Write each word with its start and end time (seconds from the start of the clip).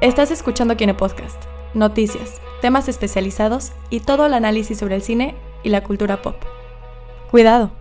Estás 0.00 0.30
escuchando 0.30 0.76
Kine 0.76 0.94
Podcast, 0.94 1.42
noticias, 1.74 2.40
temas 2.60 2.88
especializados 2.88 3.72
y 3.90 3.98
todo 3.98 4.26
el 4.26 4.34
análisis 4.34 4.78
sobre 4.78 4.94
el 4.94 5.02
cine 5.02 5.34
y 5.64 5.70
la 5.70 5.82
cultura 5.82 6.22
pop. 6.22 6.36
Cuidado, 7.32 7.72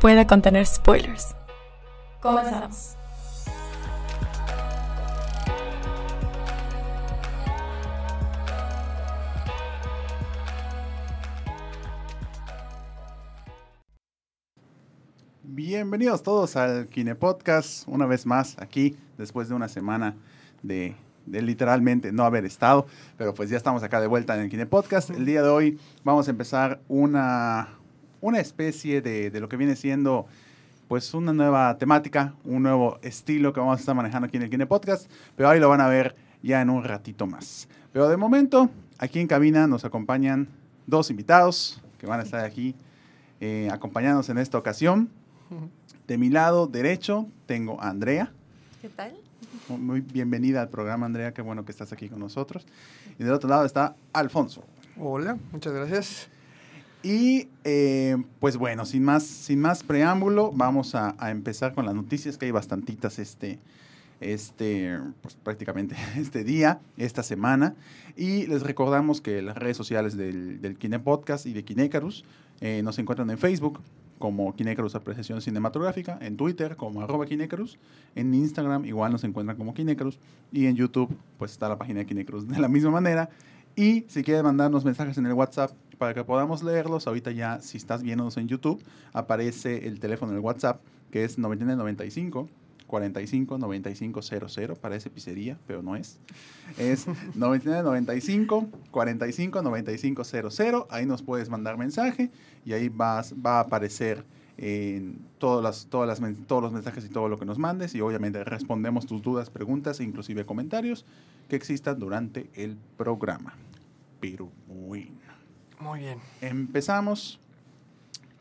puede 0.00 0.26
contener 0.26 0.66
spoilers. 0.66 1.36
Comenzamos. 2.20 2.96
Bienvenidos 15.44 16.24
todos 16.24 16.56
al 16.56 16.88
Kine 16.88 17.14
Podcast, 17.14 17.86
una 17.86 18.06
vez 18.06 18.26
más 18.26 18.56
aquí, 18.58 18.96
después 19.16 19.48
de 19.48 19.54
una 19.54 19.68
semana 19.68 20.16
de, 20.64 20.96
literalmente 21.30 22.12
no 22.12 22.24
haber 22.24 22.44
estado, 22.44 22.86
pero 23.16 23.34
pues 23.34 23.50
ya 23.50 23.56
estamos 23.56 23.82
acá 23.82 24.00
de 24.00 24.06
vuelta 24.06 24.34
en 24.34 24.42
el 24.42 24.50
Kine 24.50 24.66
Podcast. 24.66 25.10
El 25.10 25.24
día 25.24 25.42
de 25.42 25.48
hoy 25.48 25.78
vamos 26.04 26.28
a 26.28 26.30
empezar 26.30 26.80
una, 26.88 27.68
una 28.20 28.40
especie 28.40 29.00
de, 29.00 29.30
de 29.30 29.40
lo 29.40 29.48
que 29.48 29.56
viene 29.56 29.76
siendo 29.76 30.26
pues 30.88 31.12
una 31.12 31.32
nueva 31.34 31.76
temática, 31.76 32.34
un 32.44 32.62
nuevo 32.62 32.98
estilo 33.02 33.52
que 33.52 33.60
vamos 33.60 33.76
a 33.76 33.80
estar 33.80 33.94
manejando 33.94 34.26
aquí 34.26 34.38
en 34.38 34.44
el 34.44 34.50
Kine 34.50 34.66
Podcast, 34.66 35.10
pero 35.36 35.50
ahí 35.50 35.60
lo 35.60 35.68
van 35.68 35.82
a 35.82 35.86
ver 35.86 36.16
ya 36.42 36.62
en 36.62 36.70
un 36.70 36.82
ratito 36.82 37.26
más. 37.26 37.68
Pero 37.92 38.08
de 38.08 38.16
momento, 38.16 38.70
aquí 38.98 39.20
en 39.20 39.26
cabina 39.26 39.66
nos 39.66 39.84
acompañan 39.84 40.48
dos 40.86 41.10
invitados 41.10 41.82
que 41.98 42.06
van 42.06 42.20
a 42.20 42.22
estar 42.22 42.44
aquí 42.44 42.74
eh, 43.40 43.68
acompañándonos 43.70 44.28
en 44.30 44.38
esta 44.38 44.58
ocasión. 44.58 45.10
De 46.06 46.18
mi 46.18 46.30
lado 46.30 46.66
derecho 46.66 47.26
tengo 47.46 47.80
a 47.80 47.90
Andrea. 47.90 48.32
¿Qué 48.80 48.88
tal? 48.88 49.14
Muy 49.76 50.00
bienvenida 50.00 50.62
al 50.62 50.70
programa, 50.70 51.04
Andrea. 51.04 51.34
Qué 51.34 51.42
bueno 51.42 51.64
que 51.64 51.72
estás 51.72 51.92
aquí 51.92 52.08
con 52.08 52.20
nosotros. 52.20 52.64
Y 53.18 53.24
del 53.24 53.32
otro 53.32 53.50
lado 53.50 53.66
está 53.66 53.94
Alfonso. 54.14 54.64
Hola, 54.98 55.36
muchas 55.52 55.74
gracias. 55.74 56.28
Y 57.02 57.48
eh, 57.64 58.16
pues 58.40 58.56
bueno, 58.56 58.86
sin 58.86 59.04
más, 59.04 59.24
sin 59.24 59.60
más 59.60 59.82
preámbulo, 59.82 60.52
vamos 60.52 60.94
a, 60.94 61.14
a, 61.18 61.30
empezar 61.30 61.74
con 61.74 61.84
las 61.84 61.94
noticias, 61.94 62.38
que 62.38 62.46
hay 62.46 62.50
bastantitas 62.50 63.18
este, 63.18 63.58
este, 64.20 64.98
pues 65.20 65.36
prácticamente 65.36 65.96
este 66.16 66.44
día, 66.44 66.80
esta 66.96 67.22
semana. 67.22 67.74
Y 68.16 68.46
les 68.46 68.62
recordamos 68.62 69.20
que 69.20 69.42
las 69.42 69.56
redes 69.56 69.76
sociales 69.76 70.16
del, 70.16 70.60
del 70.62 70.78
Kine 70.78 70.98
Podcast 70.98 71.46
y 71.46 71.52
de 71.52 71.64
Kinecarus 71.64 72.24
eh, 72.60 72.80
nos 72.82 72.98
encuentran 72.98 73.30
en 73.30 73.38
Facebook 73.38 73.80
como 74.18 74.54
Kinecarus 74.54 74.94
Apreciación 74.94 75.40
Cinematográfica, 75.40 76.18
en 76.20 76.36
Twitter 76.36 76.76
como 76.76 77.00
arroba 77.00 77.26
en 78.14 78.34
Instagram 78.34 78.84
igual 78.84 79.12
nos 79.12 79.24
encuentran 79.24 79.56
como 79.56 79.74
Kinecarus 79.74 80.18
y 80.52 80.66
en 80.66 80.76
YouTube 80.76 81.16
pues 81.38 81.52
está 81.52 81.68
la 81.68 81.78
página 81.78 82.00
de 82.00 82.06
Kinecarus 82.06 82.48
de 82.48 82.58
la 82.58 82.68
misma 82.68 82.90
manera. 82.90 83.30
Y 83.76 84.04
si 84.08 84.22
quieren 84.24 84.44
mandarnos 84.44 84.84
mensajes 84.84 85.16
en 85.18 85.26
el 85.26 85.34
WhatsApp 85.34 85.70
para 85.98 86.14
que 86.14 86.24
podamos 86.24 86.62
leerlos, 86.62 87.06
ahorita 87.06 87.30
ya 87.30 87.60
si 87.60 87.76
estás 87.76 88.02
viéndonos 88.02 88.36
en 88.36 88.48
YouTube, 88.48 88.82
aparece 89.12 89.86
el 89.86 90.00
teléfono 90.00 90.32
del 90.32 90.40
WhatsApp 90.40 90.80
que 91.10 91.24
es 91.24 91.38
9995 91.38 92.48
45 92.88 93.58
95 93.58 94.22
00, 94.22 94.74
parece 94.74 95.10
pizzería, 95.10 95.56
pero 95.66 95.82
no 95.82 95.94
es. 95.94 96.18
Es 96.78 97.06
99 97.36 97.84
95 97.84 98.66
45 98.90 99.62
95 99.62 100.24
00, 100.24 100.88
ahí 100.90 101.06
nos 101.06 101.22
puedes 101.22 101.48
mandar 101.48 101.76
mensaje 101.78 102.30
y 102.64 102.72
ahí 102.72 102.88
vas, 102.88 103.34
va 103.34 103.58
a 103.58 103.60
aparecer 103.60 104.24
en 104.56 105.20
todas 105.38 105.62
las, 105.62 105.86
todas 105.86 106.08
las, 106.08 106.46
todos 106.46 106.62
los 106.62 106.72
mensajes 106.72 107.04
y 107.04 107.08
todo 107.08 107.28
lo 107.28 107.38
que 107.38 107.44
nos 107.44 107.58
mandes 107.58 107.94
y 107.94 108.00
obviamente 108.00 108.42
respondemos 108.42 109.06
tus 109.06 109.22
dudas, 109.22 109.50
preguntas 109.50 110.00
e 110.00 110.04
inclusive 110.04 110.44
comentarios 110.44 111.04
que 111.48 111.54
existan 111.54 111.98
durante 111.98 112.50
el 112.54 112.76
programa. 112.96 113.54
Pero 114.18 114.50
bueno. 114.66 115.12
Muy 115.78 116.00
bien. 116.00 116.18
Empezamos 116.40 117.38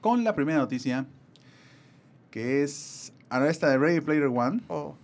con 0.01 0.23
la 0.23 0.33
primera 0.33 0.57
noticia 0.57 1.05
que 2.31 2.63
es 2.63 3.13
Ahora 3.29 3.49
esta 3.49 3.69
de 3.69 3.77
Ready 3.77 4.01
Player 4.01 4.27
One. 4.27 4.61
Oh. 4.67 4.95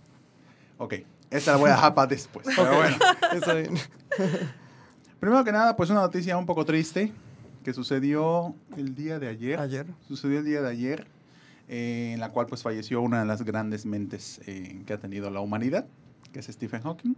Ok, 0.78 0.94
esta 1.30 1.52
la 1.52 1.56
voy 1.58 1.70
a 1.70 1.74
dejar 1.74 1.94
para 1.94 2.06
después. 2.06 2.46
Pero 2.54 2.76
bueno. 2.76 2.96
Está 3.32 3.54
bien. 3.54 3.74
Primero 5.20 5.44
que 5.44 5.52
nada, 5.52 5.76
pues 5.76 5.90
una 5.90 6.00
noticia 6.00 6.36
un 6.36 6.46
poco 6.46 6.64
triste 6.64 7.12
que 7.64 7.72
sucedió 7.72 8.54
el 8.76 8.94
día 8.94 9.18
de 9.18 9.28
ayer. 9.28 9.58
Ayer. 9.58 9.86
Sucedió 10.06 10.40
el 10.40 10.44
día 10.44 10.60
de 10.60 10.68
ayer, 10.68 11.06
eh, 11.68 12.12
en 12.14 12.20
la 12.20 12.30
cual 12.30 12.46
pues 12.46 12.62
falleció 12.62 13.00
una 13.00 13.20
de 13.20 13.26
las 13.26 13.42
grandes 13.42 13.86
mentes 13.86 14.40
eh, 14.46 14.82
que 14.86 14.92
ha 14.92 14.98
tenido 14.98 15.30
la 15.30 15.40
humanidad, 15.40 15.86
que 16.32 16.40
es 16.40 16.46
Stephen 16.46 16.82
Hawking. 16.82 17.14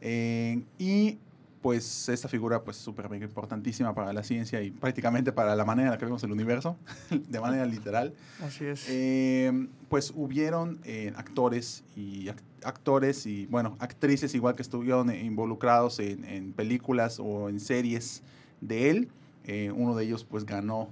Eh, 0.00 0.62
y 0.78 1.18
pues 1.66 2.08
esta 2.08 2.28
figura 2.28 2.62
pues 2.62 2.76
súper 2.76 3.12
importantísima 3.20 3.92
para 3.92 4.12
la 4.12 4.22
ciencia 4.22 4.62
y 4.62 4.70
prácticamente 4.70 5.32
para 5.32 5.56
la 5.56 5.64
manera 5.64 5.88
en 5.88 5.90
la 5.94 5.98
que 5.98 6.04
vemos 6.04 6.22
el 6.22 6.30
universo, 6.30 6.76
de 7.10 7.40
manera 7.40 7.66
literal. 7.66 8.14
Así 8.40 8.66
es. 8.66 8.86
Eh, 8.88 9.66
pues 9.88 10.12
hubieron 10.14 10.78
eh, 10.84 11.12
actores 11.16 11.82
y 11.96 12.28
act 12.28 12.44
actores 12.62 13.26
y 13.26 13.46
bueno, 13.46 13.76
actrices 13.80 14.32
igual 14.36 14.54
que 14.54 14.62
estuvieron 14.62 15.12
involucrados 15.12 15.98
en, 15.98 16.24
en 16.24 16.52
películas 16.52 17.18
o 17.18 17.48
en 17.48 17.58
series 17.58 18.22
de 18.60 18.90
él. 18.90 19.08
Eh, 19.42 19.72
uno 19.74 19.96
de 19.96 20.04
ellos 20.04 20.22
pues 20.22 20.46
ganó, 20.46 20.88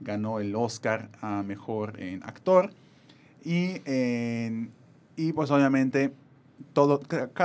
ganó 0.00 0.40
el 0.40 0.56
Oscar 0.56 1.10
a 1.20 1.42
Mejor 1.42 1.98
Actor. 2.22 2.70
Y, 3.44 3.82
y 5.16 5.32
pues 5.34 5.50
obviamente 5.50 6.14
todo, 6.72 7.00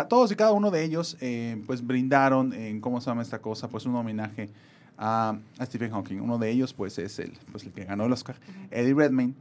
todos 0.08 0.32
y 0.32 0.36
cada 0.36 0.52
uno 0.52 0.72
de 0.72 0.84
ellos 0.84 1.18
eh, 1.22 1.62
pues 1.66 1.86
brindaron 1.86 2.54
en 2.54 2.82
cómo 2.82 3.02
se 3.02 3.08
llama 3.10 3.22
esta 3.22 3.40
cosa 3.40 3.68
pues 3.68 3.86
un 3.86 3.96
homenaje 3.96 4.50
a, 4.98 5.38
a, 5.58 5.66
Stephen 5.66 5.92
Hawking 5.92 6.20
uno 6.20 6.38
de 6.38 6.50
ellos 6.50 6.74
pues 6.74 6.98
es 7.00 7.20
el, 7.20 7.34
pues, 7.52 7.64
el 7.64 7.72
que 7.72 7.86
ganó 7.86 8.06
el 8.06 8.12
Oscar 8.14 8.36
uh 8.36 8.52
-huh. 8.52 8.68
Eddie 8.72 8.94
Redmayne 8.94 9.34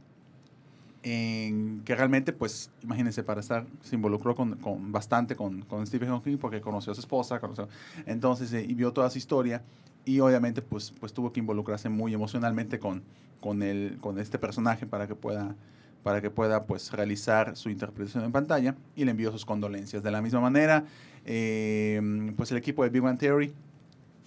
en 1.03 1.81
que 1.85 1.95
realmente 1.95 2.33
pues 2.33 2.69
imagínense 2.83 3.23
para 3.23 3.39
estar 3.39 3.65
se 3.83 3.95
involucró 3.95 4.35
con, 4.35 4.55
con 4.57 4.91
bastante 4.91 5.35
con, 5.35 5.61
con, 5.61 5.85
Stephen 5.87 6.09
Hawking 6.09 6.37
porque 6.37 6.59
conoció 6.61 6.91
a 6.91 6.95
su 6.95 7.01
esposa 7.01 7.39
conoció, 7.39 7.69
entonces 8.05 8.51
eh, 8.53 8.65
y 8.67 8.73
vio 8.73 8.91
toda 8.91 9.09
su 9.09 9.17
historia 9.17 9.61
y 10.03 10.19
obviamente 10.19 10.61
pues 10.61 10.91
pues 10.99 11.13
tuvo 11.13 11.31
que 11.31 11.39
involucrarse 11.39 11.87
muy 11.89 12.13
emocionalmente 12.13 12.79
con 12.79 13.01
con 13.39 13.63
el 13.63 13.97
con 14.01 14.19
este 14.19 14.37
personaje 14.39 14.85
para 14.85 15.07
que 15.07 15.15
pueda 15.15 15.55
para 16.03 16.21
que 16.21 16.29
pueda 16.29 16.63
pues 16.65 16.91
realizar 16.91 17.55
su 17.55 17.69
interpretación 17.69 18.23
en 18.23 18.31
pantalla 18.31 18.75
y 18.95 19.05
le 19.05 19.11
envío 19.11 19.31
sus 19.31 19.45
condolencias. 19.45 20.01
De 20.03 20.11
la 20.11 20.21
misma 20.21 20.39
manera, 20.39 20.85
eh, 21.25 22.31
pues 22.37 22.51
el 22.51 22.57
equipo 22.57 22.83
de 22.83 22.89
Big 22.89 23.01
Bang 23.01 23.17
Theory 23.17 23.53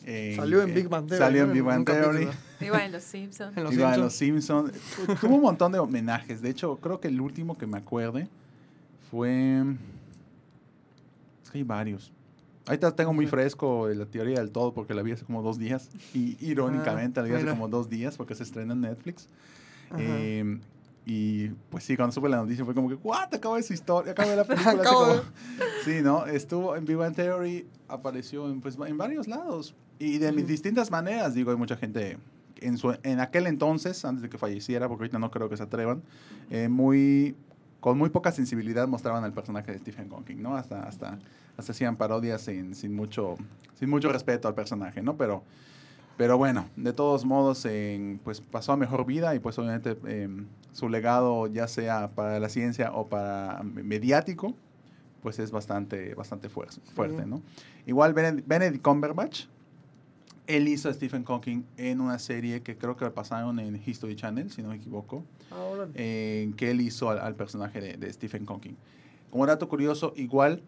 eh, 0.04 0.34
salió 0.36 0.62
en 0.62 0.74
Big 0.74 0.88
Bang 0.88 1.06
Theory. 1.06 1.18
Salió 1.18 1.44
en 1.44 1.52
Big 1.52 1.62
Bang 1.62 1.84
Theory. 1.84 2.28
Iba 2.60 2.84
en 2.84 2.92
Los 2.92 3.04
Simpsons. 3.04 3.56
En 3.56 3.64
Los 3.64 3.72
Iba 3.72 3.94
Simpsons. 3.94 3.96
en 3.96 4.00
Los 4.02 4.72
Simpsons. 4.74 5.20
Tuvo 5.20 5.36
un 5.36 5.42
montón 5.42 5.72
de 5.72 5.78
homenajes. 5.78 6.42
De 6.42 6.50
hecho, 6.50 6.76
creo 6.78 7.00
que 7.00 7.08
el 7.08 7.20
último 7.20 7.56
que 7.56 7.66
me 7.66 7.78
acuerde 7.78 8.28
fue... 9.10 9.62
Es 11.44 11.50
que 11.50 11.58
hay 11.58 11.64
varios. 11.64 12.12
Ahorita 12.66 12.94
tengo 12.94 13.12
muy 13.12 13.26
fresco 13.26 13.88
la 13.88 14.06
teoría 14.06 14.38
del 14.38 14.50
todo 14.50 14.72
porque 14.72 14.94
la 14.94 15.02
vi 15.02 15.12
hace 15.12 15.24
como 15.24 15.42
dos 15.42 15.58
días. 15.58 15.88
Y 16.14 16.36
irónicamente 16.44 17.20
Ah, 17.20 17.22
la 17.22 17.28
vi 17.28 17.34
hace 17.34 17.44
mira. 17.44 17.54
como 17.54 17.68
dos 17.68 17.88
días 17.88 18.16
porque 18.16 18.34
se 18.34 18.42
estrena 18.42 18.72
en 18.74 18.80
Netflix. 18.82 19.28
Eh, 19.98 20.58
y 21.04 21.48
pues 21.70 21.82
sí, 21.84 21.96
cuando 21.96 22.12
supe 22.12 22.28
la 22.28 22.36
noticia 22.36 22.64
fue 22.64 22.74
como 22.74 22.88
que, 22.88 22.94
¿what? 22.96 23.34
Acabo 23.34 23.56
de 23.56 23.62
su 23.62 23.72
historia, 23.72 24.12
acabo 24.12 24.30
de 24.30 24.36
la 24.36 24.44
película. 24.46 24.72
Acabo 24.72 25.06
de- 25.14 25.22
Sí, 25.84 26.00
¿no? 26.02 26.26
Estuvo 26.26 26.76
en 26.76 26.84
Bang 26.84 27.14
Theory, 27.14 27.66
apareció 27.88 28.48
en, 28.48 28.60
pues, 28.60 28.78
en 28.86 28.96
varios 28.96 29.26
lados. 29.26 29.74
Y 29.98 30.18
de 30.18 30.32
mis 30.32 30.46
distintas 30.46 30.90
maneras, 30.90 31.34
digo, 31.34 31.50
hay 31.50 31.56
mucha 31.56 31.76
gente 31.76 32.18
en, 32.56 32.78
su, 32.78 32.96
en 33.02 33.20
aquel 33.20 33.46
entonces, 33.46 34.04
antes 34.04 34.22
de 34.22 34.28
que 34.28 34.38
falleciera, 34.38 34.88
porque 34.88 35.02
ahorita 35.02 35.18
no 35.18 35.30
creo 35.30 35.48
que 35.48 35.56
se 35.56 35.62
atrevan, 35.64 36.02
eh, 36.50 36.68
muy, 36.68 37.34
con 37.80 37.98
muy 37.98 38.10
poca 38.10 38.30
sensibilidad 38.32 38.86
mostraban 38.86 39.24
al 39.24 39.32
personaje 39.32 39.72
de 39.72 39.78
Stephen 39.78 40.08
Hawking, 40.08 40.40
¿no? 40.40 40.56
Hasta, 40.56 40.82
hasta, 40.84 41.18
hasta 41.56 41.72
hacían 41.72 41.96
parodias 41.96 42.42
sin, 42.42 42.74
sin, 42.76 42.94
mucho, 42.94 43.36
sin 43.74 43.90
mucho 43.90 44.10
respeto 44.12 44.46
al 44.48 44.54
personaje, 44.54 45.02
¿no? 45.02 45.16
Pero, 45.16 45.42
pero 46.16 46.38
bueno, 46.38 46.66
de 46.76 46.92
todos 46.92 47.24
modos, 47.24 47.64
eh, 47.66 48.18
pues 48.24 48.40
pasó 48.40 48.72
a 48.72 48.76
mejor 48.76 49.04
vida 49.06 49.34
y 49.34 49.38
pues 49.38 49.58
obviamente 49.58 49.96
eh, 50.06 50.28
su 50.72 50.88
legado, 50.88 51.46
ya 51.46 51.66
sea 51.68 52.10
para 52.10 52.38
la 52.38 52.48
ciencia 52.48 52.92
o 52.92 53.08
para 53.08 53.62
mediático, 53.62 54.54
pues 55.22 55.38
es 55.38 55.50
bastante, 55.50 56.14
bastante 56.14 56.48
fuerte, 56.48 56.80
fuerte, 56.94 57.22
Sí. 57.22 57.28
¿no? 57.28 57.42
Igual 57.86 58.12
Benedict, 58.14 58.82
Cumberbatch, 58.82 59.44
él 60.48 60.66
hizo 60.68 60.88
a 60.88 60.94
Stephen 60.94 61.24
Hawking 61.24 61.62
en 61.76 62.00
una 62.00 62.18
serie 62.18 62.62
que 62.62 62.76
creo 62.76 62.96
que 62.96 63.08
pasaron 63.10 63.58
en 63.60 63.80
History 63.84 64.16
Channel, 64.16 64.50
si 64.50 64.62
no 64.62 64.70
me 64.70 64.76
equivoco, 64.76 65.24
Ahora, 65.50 65.88
en 65.94 66.52
que 66.54 66.70
él 66.70 66.80
hizo 66.80 67.10
al, 67.10 67.20
al 67.20 67.36
personaje 67.36 67.80
de, 67.80 67.96
de 67.96 68.12
Stephen 68.12 68.44
Hawking. 68.46 68.74
Como 69.30 69.46
dato 69.46 69.68
curioso, 69.68 70.12
igual 70.16 70.62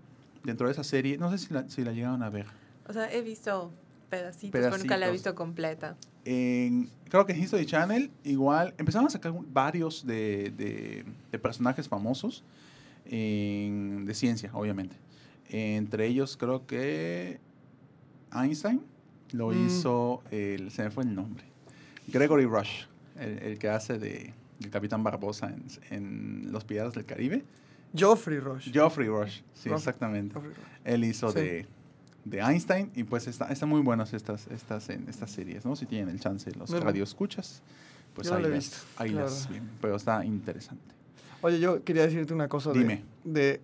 dentro 0.45 0.67
de 0.69 0.73
esa 0.73 0.85
serie, 0.85 1.19
no 1.19 1.31
sé 1.31 1.39
si 1.39 1.53
la, 1.53 1.69
si 1.69 1.83
la 1.83 1.93
llegaron 1.93 2.23
a 2.23 2.31
ver, 2.31 2.47
O 2.89 2.93
sea, 2.93 3.13
he 3.13 3.21
visto 3.23 3.73
pedacitos, 4.05 4.51
pero 4.53 4.77
nunca 4.77 4.97
la 4.97 5.09
he 5.09 5.13
visto 5.13 5.35
completa. 5.35 5.97
en, 6.25 6.89
creo 7.09 7.27
que 7.27 7.33
en 7.33 7.43
History 7.43 7.67
Channel, 7.67 8.11
igual, 8.25 8.75
empezaron 8.79 9.07
a 9.07 9.11
sacar 9.11 9.33
varios 9.53 10.07
de, 10.07 10.53
de- 10.57 11.05
de 11.31 11.39
personajes 11.39 11.89
famosos 11.89 12.43
en- 13.07 14.05
de 14.07 14.15
ciencia, 14.15 14.51
obviamente. 14.55 14.97
Entre 15.51 16.07
ellos 16.07 16.37
creo 16.37 16.67
que 16.67 17.39
Einstein 18.33 18.81
lo 19.33 19.49
Mm. 19.49 19.67
hizo, 19.67 20.23
el, 20.31 20.71
se 20.71 20.83
me 20.85 20.91
fue 20.91 21.05
el 21.05 21.15
nombre, 21.15 21.45
Gregory 22.09 22.47
Rush, 22.47 22.85
el, 23.19 23.39
el 23.41 23.59
que 23.59 23.69
hace 23.69 23.99
de, 23.99 24.33
el 24.63 24.71
Capitán 24.71 25.03
Barbosa 25.03 25.49
en, 25.49 25.65
en 25.91 26.53
Los 26.53 26.65
Piratas 26.65 26.95
del 26.95 27.05
Caribe. 27.05 27.45
Joffrey 27.97 28.39
Rush. 28.41 28.73
Geoffrey 28.73 29.07
Rush, 29.09 29.41
sí, 29.53 29.69
Rush. 29.69 29.79
exactamente. 29.79 30.35
Rush. 30.35 30.55
Él 30.85 31.05
hizo 31.05 31.31
Sí. 31.31 31.39
de, 31.39 31.67
de 32.25 32.41
Einstein 32.41 32.91
y 32.95 33.05
pues 33.05 33.27
está- 33.27 33.47
están 33.53 33.69
muy 33.69 33.81
buenas 33.83 34.13
estas, 34.15 34.47
estas, 34.49 34.89
en, 34.91 35.09
estas 35.09 35.31
series, 35.31 35.65
¿no? 35.65 35.77
Si 35.77 35.87
tienen 35.87 36.09
el 36.09 36.21
chance, 36.21 36.51
los 36.53 36.71
No, 36.71 36.79
no. 36.79 36.85
radioescuchas, 36.85 37.61
pues 38.15 38.29
Yo 38.29 38.33
no 38.35 38.39
ahí, 38.39 38.45
he 38.45 38.49
las, 38.49 38.59
visto, 38.59 38.77
ahí 38.97 39.11
la 39.11 39.23
las 39.23 39.49
ven, 39.51 39.69
pero 39.81 39.97
está 39.97 40.25
interesante. 40.25 40.95
Oye, 41.43 41.61
yo 41.61 41.85
quería 41.85 42.03
decirte 42.07 42.33
una 42.33 42.49
cosa 42.49 42.73
de, 42.73 42.79
Dime. 42.79 43.05
de 43.25 43.61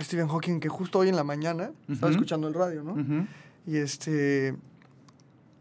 Stephen 0.00 0.26
Hawking, 0.28 0.58
que 0.58 0.68
justo 0.68 0.98
hoy 0.98 1.08
en 1.08 1.16
la 1.16 1.24
mañana 1.24 1.70
estaba 1.88 2.08
Ujú. 2.10 2.16
escuchando 2.18 2.48
el 2.48 2.54
radio, 2.54 2.82
¿no? 2.82 2.92
Ujú. 2.94 3.26
Y 3.66 3.76
este. 3.76 4.56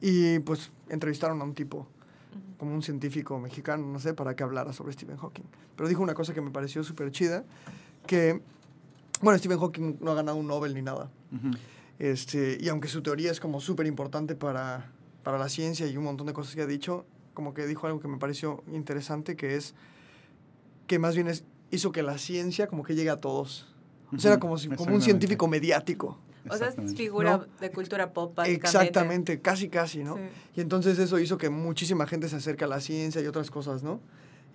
Y 0.01 0.39
pues 0.39 0.71
entrevistaron 0.89 1.41
a 1.41 1.43
un 1.43 1.53
tipo, 1.53 1.87
como 2.57 2.73
un 2.73 2.81
científico 2.81 3.39
mexicano, 3.39 3.85
no 3.91 3.99
sé, 3.99 4.13
para 4.13 4.35
que 4.35 4.43
hablara 4.43 4.73
sobre 4.73 4.93
Stephen 4.93 5.17
Hawking. 5.17 5.43
Pero 5.75 5.89
dijo 5.89 6.01
una 6.01 6.13
cosa 6.13 6.33
que 6.33 6.41
me 6.41 6.49
pareció 6.51 6.83
súper 6.83 7.11
chida: 7.11 7.43
que. 8.07 8.41
Bueno, 9.21 9.37
Stephen 9.39 9.59
Hawking 9.59 9.97
no 9.99 10.11
ha 10.11 10.15
ganado 10.15 10.37
un 10.37 10.47
Nobel 10.47 10.73
ni 10.75 10.81
nada. 10.83 11.09
Ujú. 11.31 11.51
Este, 11.99 12.57
y 12.59 12.69
aunque 12.69 12.88
su 12.88 13.01
teoría 13.01 13.31
es 13.31 13.39
como 13.39 13.59
súper 13.59 13.88
importante 13.88 14.35
para, 14.35 14.91
para 15.23 15.38
la 15.38 15.49
ciencia 15.49 15.88
y 15.88 15.97
un 15.97 16.03
montón 16.03 16.27
de 16.27 16.33
cosas 16.33 16.55
que 16.55 16.61
ha 16.61 16.67
dicho, 16.67 17.05
como 17.33 17.53
que 17.53 17.65
dijo 17.65 17.88
algo 17.88 17.99
que 17.99 18.07
me 18.07 18.17
pareció 18.17 18.63
interesante, 18.71 19.35
que 19.35 19.55
es 19.55 19.75
que 20.88 20.99
más 20.99 21.15
bien 21.15 21.27
es, 21.27 21.44
hizo 21.71 21.91
que 21.91 22.01
la 22.01 22.17
ciencia 22.17 22.67
como 22.67 22.83
que 22.83 22.95
llegue 22.95 23.09
a 23.09 23.17
todos. 23.17 23.67
O 24.13 24.17
sea, 24.19 24.31
era 24.31 24.39
como, 24.39 24.57
si, 24.57 24.69
como 24.69 24.95
un 24.95 25.01
científico 25.01 25.47
mediático. 25.47 26.17
O 26.49 26.55
sea, 26.55 26.67
es 26.67 26.73
Exactamente. 26.73 26.97
figura 26.97 27.38
¿No? 27.38 27.45
de 27.59 27.71
cultura 27.71 28.13
pop, 28.13 28.33
básicamente. 28.35 28.67
Exactamente, 28.67 29.41
casi, 29.41 29.67
casi, 29.69 30.03
¿no? 30.03 30.15
Sí. 30.15 30.21
Y 30.55 30.61
entonces 30.61 30.97
eso 30.97 31.19
hizo 31.19 31.38
que 31.38 31.50
muchísima 31.50 32.07
gente 32.07 32.29
se 32.29 32.38
acerque 32.38 32.63
a 32.63 32.67
la 32.67 32.79
ciencia 32.79 33.21
y 33.21 33.27
otras 33.27 33.51
cosas, 33.51 33.83
¿no? 33.83 34.00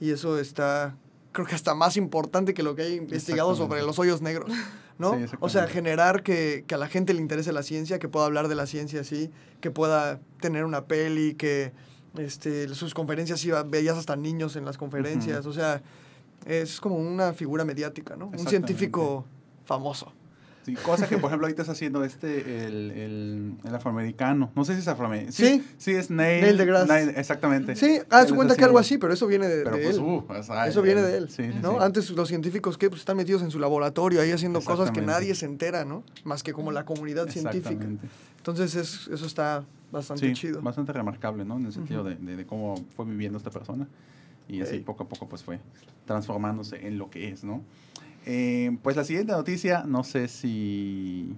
Y 0.00 0.10
eso 0.10 0.38
está, 0.38 0.96
creo 1.32 1.46
que 1.46 1.54
hasta 1.54 1.74
más 1.74 1.96
importante 1.96 2.54
que 2.54 2.62
lo 2.62 2.74
que 2.74 2.82
hay 2.82 2.94
investigado 2.94 3.54
sobre 3.54 3.82
los 3.82 3.98
hoyos 3.98 4.22
negros, 4.22 4.50
¿no? 5.02 5.18
Sí, 5.18 5.36
o 5.40 5.48
sea, 5.50 5.66
generar 5.66 6.22
que, 6.22 6.64
que 6.66 6.74
a 6.74 6.78
la 6.78 6.88
gente 6.88 7.12
le 7.12 7.20
interese 7.20 7.52
la 7.52 7.62
ciencia, 7.62 7.98
que 7.98 8.08
pueda 8.08 8.24
hablar 8.24 8.48
de 8.48 8.54
la 8.54 8.66
ciencia 8.66 9.02
así, 9.02 9.30
que 9.60 9.70
pueda 9.70 10.20
tener 10.40 10.64
una 10.64 10.86
peli, 10.86 11.34
que 11.34 11.72
este, 12.16 12.68
sus 12.74 12.94
conferencias 12.94 13.44
iba, 13.44 13.62
veías 13.62 13.98
hasta 13.98 14.16
niños 14.16 14.56
en 14.56 14.64
las 14.64 14.78
conferencias, 14.78 15.44
o 15.44 15.52
sea, 15.52 15.82
es 16.46 16.80
como 16.80 16.96
una 16.96 17.34
figura 17.34 17.64
mediática, 17.64 18.16
¿no? 18.16 18.28
Un 18.28 18.46
científico 18.46 19.26
famoso. 19.64 20.12
Sí, 20.64 20.74
cosa 20.74 21.08
que, 21.08 21.18
por 21.18 21.28
ejemplo, 21.28 21.46
ahorita 21.46 21.62
está 21.62 21.72
haciendo 21.72 22.04
este, 22.04 22.64
el, 22.66 22.90
el, 22.92 23.54
el 23.64 23.74
afroamericano. 23.74 24.52
No 24.54 24.64
sé 24.64 24.74
si 24.74 24.80
es 24.80 24.86
afroamericano. 24.88 25.32
Sí. 25.32 25.64
Sí, 25.76 25.90
es 25.90 26.08
Neil. 26.10 26.42
Neil 26.44 26.56
deGrasse. 26.56 26.92
Neil, 26.92 27.08
exactamente. 27.16 27.74
Sí, 27.74 27.98
haz 28.10 28.22
está 28.26 28.34
cuenta 28.36 28.54
que 28.54 28.64
algo 28.64 28.78
así, 28.78 28.96
pero 28.98 29.12
eso 29.12 29.26
viene 29.26 29.48
de, 29.48 29.64
Pero 29.64 29.76
de 29.76 29.82
pues, 29.82 29.96
él. 29.96 30.02
uh, 30.02 30.24
Eso 30.68 30.82
viene 30.82 31.02
de 31.02 31.16
él, 31.18 31.30
Sí, 31.30 31.42
¿no? 31.60 31.72
sí. 31.72 31.76
Antes 31.80 32.10
los 32.10 32.28
científicos 32.28 32.78
que 32.78 32.88
pues, 32.88 33.00
están 33.00 33.16
metidos 33.16 33.42
en 33.42 33.50
su 33.50 33.58
laboratorio 33.58 34.20
ahí 34.20 34.30
haciendo 34.30 34.60
cosas 34.60 34.92
que 34.92 35.00
nadie 35.02 35.34
se 35.34 35.46
entera, 35.46 35.84
¿no? 35.84 36.04
Más 36.24 36.42
que 36.44 36.52
como 36.52 36.70
la 36.70 36.84
comunidad 36.84 37.28
científica. 37.28 37.84
Entonces 38.38 38.74
es, 38.76 39.08
eso 39.12 39.26
está 39.26 39.64
bastante 39.90 40.26
Sí, 40.28 40.32
chido. 40.34 40.62
bastante 40.62 40.92
remarcable, 40.92 41.44
¿no? 41.44 41.56
En 41.56 41.66
el 41.66 41.72
sentido 41.72 42.02
de, 42.04 42.14
de- 42.14 42.36
de 42.36 42.46
cómo 42.46 42.76
fue 42.96 43.04
viviendo 43.04 43.36
esta 43.38 43.50
persona. 43.50 43.88
Y 44.48 44.60
así 44.60 44.74
Ey. 44.76 44.80
poco 44.80 45.04
a 45.04 45.08
poco 45.08 45.28
pues 45.28 45.42
fue 45.42 45.60
transformándose 46.06 46.86
en 46.86 46.98
lo 46.98 47.10
que 47.10 47.28
es, 47.30 47.44
¿no? 47.44 47.62
Eh, 48.26 48.76
pues 48.82 48.96
la 48.96 49.04
siguiente 49.04 49.32
noticia, 49.32 49.84
no 49.86 50.04
sé 50.04 50.28
si 50.28 51.34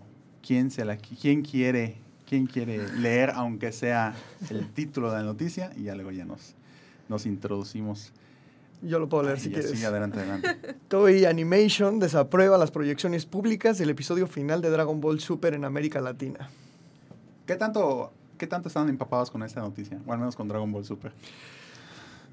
quién 0.46 0.70
se 0.70 0.84
la 0.84 0.96
quién 0.96 1.42
quiere 1.42 1.96
quién 2.28 2.46
quiere 2.46 2.86
leer 2.98 3.31
aunque 3.31 3.72
sea 3.72 4.14
el 4.50 4.69
título 4.75 5.10
de 5.10 5.19
la 5.19 5.22
noticia 5.25 5.72
y 5.76 5.84
ya 5.84 5.94
luego 5.94 6.10
ya 6.10 6.25
nos 6.25 6.54
nos 7.08 7.26
introducimos. 7.26 8.12
Yo 8.82 8.98
lo 8.98 9.08
puedo 9.08 9.25
leer 9.25 9.36
Ay, 9.36 9.42
si 9.42 9.50
quieres. 9.50 9.70
Sí, 9.70 9.84
adelante, 9.84 10.19
adelante. 10.19 10.76
Toei 10.88 11.25
Animation 11.25 11.98
desaprueba 11.98 12.58
las 12.58 12.70
proyecciones 12.70 13.25
públicas 13.25 13.78
del 13.78 13.90
episodio 13.90 14.26
final 14.26 14.60
de 14.60 14.70
Dragon 14.70 15.00
Ball 15.00 15.20
Super 15.20 15.54
en 15.54 15.64
América 15.64 16.00
Latina. 16.00 16.50
¿Qué 17.46 17.56
tanto 17.56 18.12
qué 18.36 18.46
tanto 18.46 18.69
están 18.69 18.88
empapados 18.88 19.31
con 19.31 19.42
esta 19.42 19.60
noticia? 19.60 19.98
O 20.06 20.12
al 20.12 20.19
menos 20.19 20.36
con 20.36 20.48
Dragon 20.48 20.70
Ball 20.70 20.84
Super. 20.84 21.12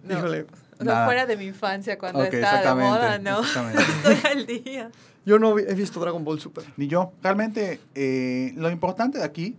No. 0.04 0.18
Híjole, 0.18 0.42
O 0.42 0.84
sea, 0.84 0.86
Nada. 0.86 1.06
fuera 1.06 1.26
de 1.26 1.38
mi 1.38 1.46
infancia 1.46 1.98
cuando 1.98 2.24
estaba 2.24 2.76
de 2.76 2.82
moda, 2.82 3.20
¿no? 3.20 3.40
exactamente. 3.42 3.84
Estoy 4.04 4.32
al 4.32 4.46
día. 4.46 4.92
yo 5.26 5.40
no 5.40 5.58
he 5.58 5.74
visto 5.76 6.00
Dragon 6.00 6.24
Ball 6.24 6.40
Super. 6.40 6.64
Ni 6.78 6.88
yo. 6.88 7.14
Realmente, 7.22 7.80
eh, 7.96 8.54
lo 8.56 8.72
importante 8.72 9.20
de 9.20 9.24
aquí 9.24 9.56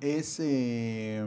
es 0.00 0.38
eh, 0.40 1.24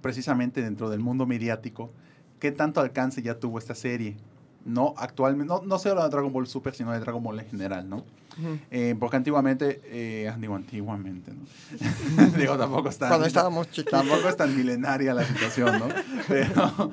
precisamente 0.00 0.62
dentro 0.62 0.90
del 0.90 1.00
mundo 1.00 1.26
mediático 1.26 1.90
qué 2.38 2.52
tanto 2.52 2.80
alcance 2.80 3.22
ya 3.22 3.38
tuvo 3.38 3.58
esta 3.58 3.74
serie. 3.74 4.16
No 4.64 4.94
actualmente, 4.96 5.52
no, 5.52 5.62
no 5.62 5.78
solo 5.78 6.02
de 6.02 6.08
Dragon 6.08 6.32
Ball 6.32 6.46
Super, 6.46 6.74
sino 6.74 6.92
de 6.92 6.98
Dragon 6.98 7.22
Ball 7.22 7.38
en 7.40 7.46
general, 7.46 7.88
¿no? 7.88 8.04
Eh, 8.70 8.94
porque 8.98 9.16
antiguamente, 9.16 9.80
eh, 9.84 10.30
digo 10.38 10.56
antiguamente, 10.56 11.32
¿no? 11.32 12.26
digo, 12.36 12.58
tampoco 12.58 12.88
está... 12.88 13.08
Cuando 13.08 13.26
estábamos 13.26 13.70
chiquitos. 13.70 13.98
Tampoco 13.98 14.28
es 14.28 14.36
tan 14.36 14.54
milenaria 14.54 15.14
la 15.14 15.24
situación, 15.24 15.78
¿no? 15.78 15.88
Pero, 16.28 16.90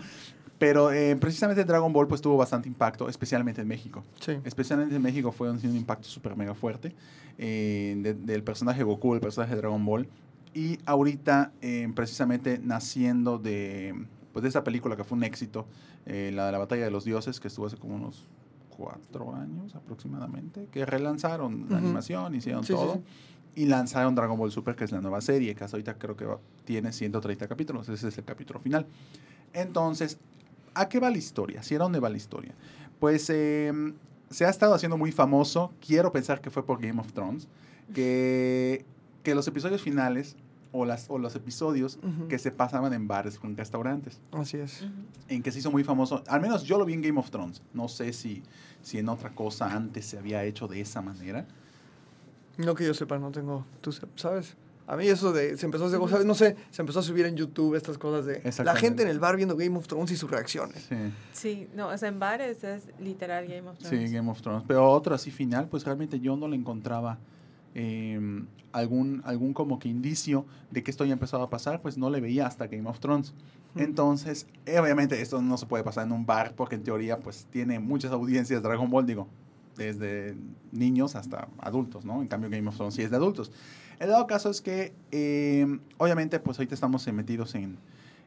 pero 0.65 0.94
eh, 0.94 1.15
precisamente 1.18 1.65
Dragon 1.65 1.92
Ball 1.92 2.07
pues 2.07 2.21
tuvo 2.21 2.38
bastante 2.38 2.69
impacto, 2.69 3.10
especialmente 3.10 3.60
en 3.62 3.68
México. 3.68 4.01
Sí. 4.21 4.38
Especialmente 4.45 4.95
en 4.95 5.01
México 5.01 5.31
fue 5.33 5.51
un, 5.51 5.57
un 5.57 5.75
impacto 5.75 6.07
súper 6.07 6.38
mega 6.38 6.54
fuerte 6.54 6.94
eh, 7.38 7.95
de- 8.01 8.13
del 8.13 8.44
personaje 8.44 8.81
Goku, 8.83 9.13
el 9.13 9.19
personaje 9.19 9.56
de 9.56 9.57
Dragon 9.62 9.86
Ball. 9.86 10.07
Y 10.54 10.77
ahorita, 10.86 11.51
eh, 11.62 11.92
precisamente 11.94 12.60
naciendo 12.63 13.39
de, 13.39 13.94
pues, 14.31 14.44
de 14.44 14.50
esa 14.50 14.63
película 14.63 14.95
que 14.95 15.04
fue 15.04 15.18
un 15.18 15.25
éxito, 15.25 15.65
la 16.06 16.45
de 16.45 16.51
la 16.54 16.57
Batalla 16.60 16.86
de 16.86 16.92
los 16.92 17.04
Dioses, 17.04 17.39
que 17.42 17.50
estuvo 17.50 17.65
hace 17.65 17.75
como 17.77 17.95
unos 17.95 18.25
cuatro 18.69 19.36
años 19.36 19.75
aproximadamente, 19.75 20.68
que 20.71 20.86
relanzaron 20.86 21.65
la 21.69 21.77
animación, 21.77 22.36
hicieron 22.36 22.63
sí, 22.63 22.74
todo. 22.74 22.94
sí. 22.94 23.01
Y 23.56 23.65
lanzaron 23.65 24.15
Dragon 24.15 24.38
Ball 24.38 24.51
Super, 24.51 24.75
que 24.75 24.86
es 24.86 24.92
la 24.94 25.01
nueva 25.01 25.19
serie, 25.21 25.56
que 25.56 25.63
hasta 25.65 25.75
ahorita 25.75 25.95
creo 25.98 26.15
que 26.15 26.25
va- 26.25 26.39
tiene 26.65 26.92
130 26.94 27.48
capítulos. 27.50 27.89
Ese 27.89 28.07
es 28.07 28.18
el 28.18 28.24
capítulo 28.24 28.60
final. 28.62 28.86
Entonces, 29.54 30.18
¿a 30.74 30.90
qué 30.90 31.00
va 31.00 31.10
la 31.10 31.18
historia? 31.18 31.60
¿Hacia 31.60 31.78
dónde 31.80 32.00
va 32.00 32.10
la 32.10 32.18
historia? 32.18 32.54
Pues 33.00 33.30
eh, 33.30 33.72
se 34.30 34.46
ha 34.46 34.50
estado 34.50 34.74
haciendo 34.74 34.98
muy 34.98 35.12
famoso, 35.12 35.72
quiero 35.86 36.12
pensar 36.12 36.42
que 36.42 36.50
fue 36.50 36.65
por 36.65 36.82
Game 36.82 37.00
of 37.00 37.13
Thrones, 37.13 37.48
que, 37.94 38.86
que 39.24 39.36
los 39.36 39.48
episodios 39.48 39.82
finales 39.82 40.36
o, 40.72 40.86
las, 40.86 41.06
o 41.10 41.20
los 41.20 41.36
episodios 41.36 42.00
que 42.27 42.39
se 42.39 42.51
pasaban 42.51 42.94
en 42.94 43.08
bares 43.08 43.39
o 43.42 43.48
en 43.48 43.56
restaurantes, 43.56 44.20
Así 44.32 44.58
es. 44.58 44.84
En 45.27 45.44
que 45.44 45.51
se 45.51 45.60
hizo 45.60 45.72
muy 45.72 45.84
famoso, 45.84 46.24
al 46.27 46.42
menos 46.42 46.63
yo 46.63 46.77
lo 46.80 46.86
vi 46.86 46.94
en 46.94 47.01
Game 47.01 47.20
of 47.20 47.30
Thrones, 47.30 47.62
no 47.74 47.88
sé 47.88 48.12
si, 48.12 48.44
si 48.82 48.98
en 48.98 49.08
otra 49.08 49.30
cosa 49.36 49.72
antes 49.74 50.06
se 50.06 50.18
había 50.18 50.44
hecho 50.44 50.68
de 50.68 50.82
esa 50.82 51.01
manera. 51.01 51.46
No 52.58 52.75
que 52.75 52.86
yo 52.86 52.94
sepa, 52.94 53.18
no 53.18 53.32
tengo. 53.32 53.65
¿Tú 53.82 53.92
sabes? 54.15 54.56
A 54.86 54.98
mí 54.98 55.08
eso 55.08 55.32
de. 55.32 55.58
Se 55.58 55.66
empezó 55.66 55.86
a 55.86 55.88
hacer, 55.88 56.00
¿sabes? 56.10 56.25
No 56.25 56.36
sé, 56.36 56.56
se 56.70 56.82
empezó 56.82 57.00
a 57.00 57.04
subir 57.04 57.25
en 57.25 57.36
YouTube 57.36 57.75
estas 57.75 57.98
cosas 57.98 58.25
de. 58.25 58.42
La 58.63 58.75
gente 58.75 59.04
en 59.04 59.10
el 59.10 59.20
bar 59.20 59.36
viendo 59.36 59.56
Game 59.56 59.78
of 59.78 59.88
Thrones 59.88 60.12
y 60.12 60.18
sus 60.18 60.30
reacciones. 60.30 60.86
Sí. 60.90 60.96
Sí, 61.32 61.68
no, 61.74 61.88
o 61.88 61.98
sea, 61.98 62.10
en 62.10 62.20
bares 62.20 62.63
es 62.63 62.90
literal 63.00 63.48
Game 63.48 63.70
of 63.70 63.78
Thrones. 63.78 64.10
Sí, 64.10 64.13
Game 64.13 64.30
of 64.30 64.42
Thrones. 64.42 64.63
Pero 64.68 64.90
otro 64.90 65.16
así 65.16 65.32
final, 65.32 65.68
pues 65.70 65.86
realmente 65.86 66.20
yo 66.20 66.36
no 66.36 66.48
le 66.48 66.56
encontraba 66.56 67.18
eh, 67.75 68.20
algún, 68.72 69.22
algún 69.25 69.54
como 69.54 69.80
que 69.80 69.88
indicio 69.88 70.46
de 70.72 70.84
que 70.84 70.92
esto 70.92 71.06
ya 71.06 71.13
empezaba 71.13 71.46
a 71.46 71.50
pasar, 71.50 71.82
pues 71.82 71.98
no 71.98 72.10
le 72.10 72.20
veía 72.20 72.48
hasta 72.48 72.68
Game 72.68 72.90
of 72.90 73.00
Thrones. 73.00 73.34
Entonces, 73.75 74.48
eh, 74.66 74.80
obviamente 74.80 75.20
esto 75.22 75.42
no 75.42 75.58
se 75.58 75.66
puede 75.66 75.84
pasar 75.84 76.06
en 76.06 76.12
un 76.12 76.25
bar 76.25 76.54
porque 76.56 76.75
en 76.75 76.84
teoría 76.84 77.20
pues 77.20 77.48
tiene 77.50 77.80
muchas 77.80 78.12
audiencias 78.12 78.62
Dragon 78.62 78.90
Ball, 78.90 79.06
digo, 79.06 79.28
desde 79.77 80.36
niños 80.72 81.15
hasta 81.15 81.48
adultos, 81.60 82.06
¿no? 82.06 82.22
En 82.22 82.27
cambio 82.27 82.50
Game 82.50 82.68
of 82.68 82.75
Thrones 82.75 82.94
sí 82.96 83.01
es 83.01 83.10
de 83.12 83.18
adultos. 83.18 83.51
El 84.00 84.10
dado 84.10 84.27
caso 84.27 84.50
es 84.50 84.62
que, 84.62 84.94
eh, 85.12 85.65
obviamente, 85.98 86.39
pues 86.39 86.58
ahorita 86.60 86.75
estamos 86.75 87.08
metidos 87.13 87.56
en, 87.56 87.77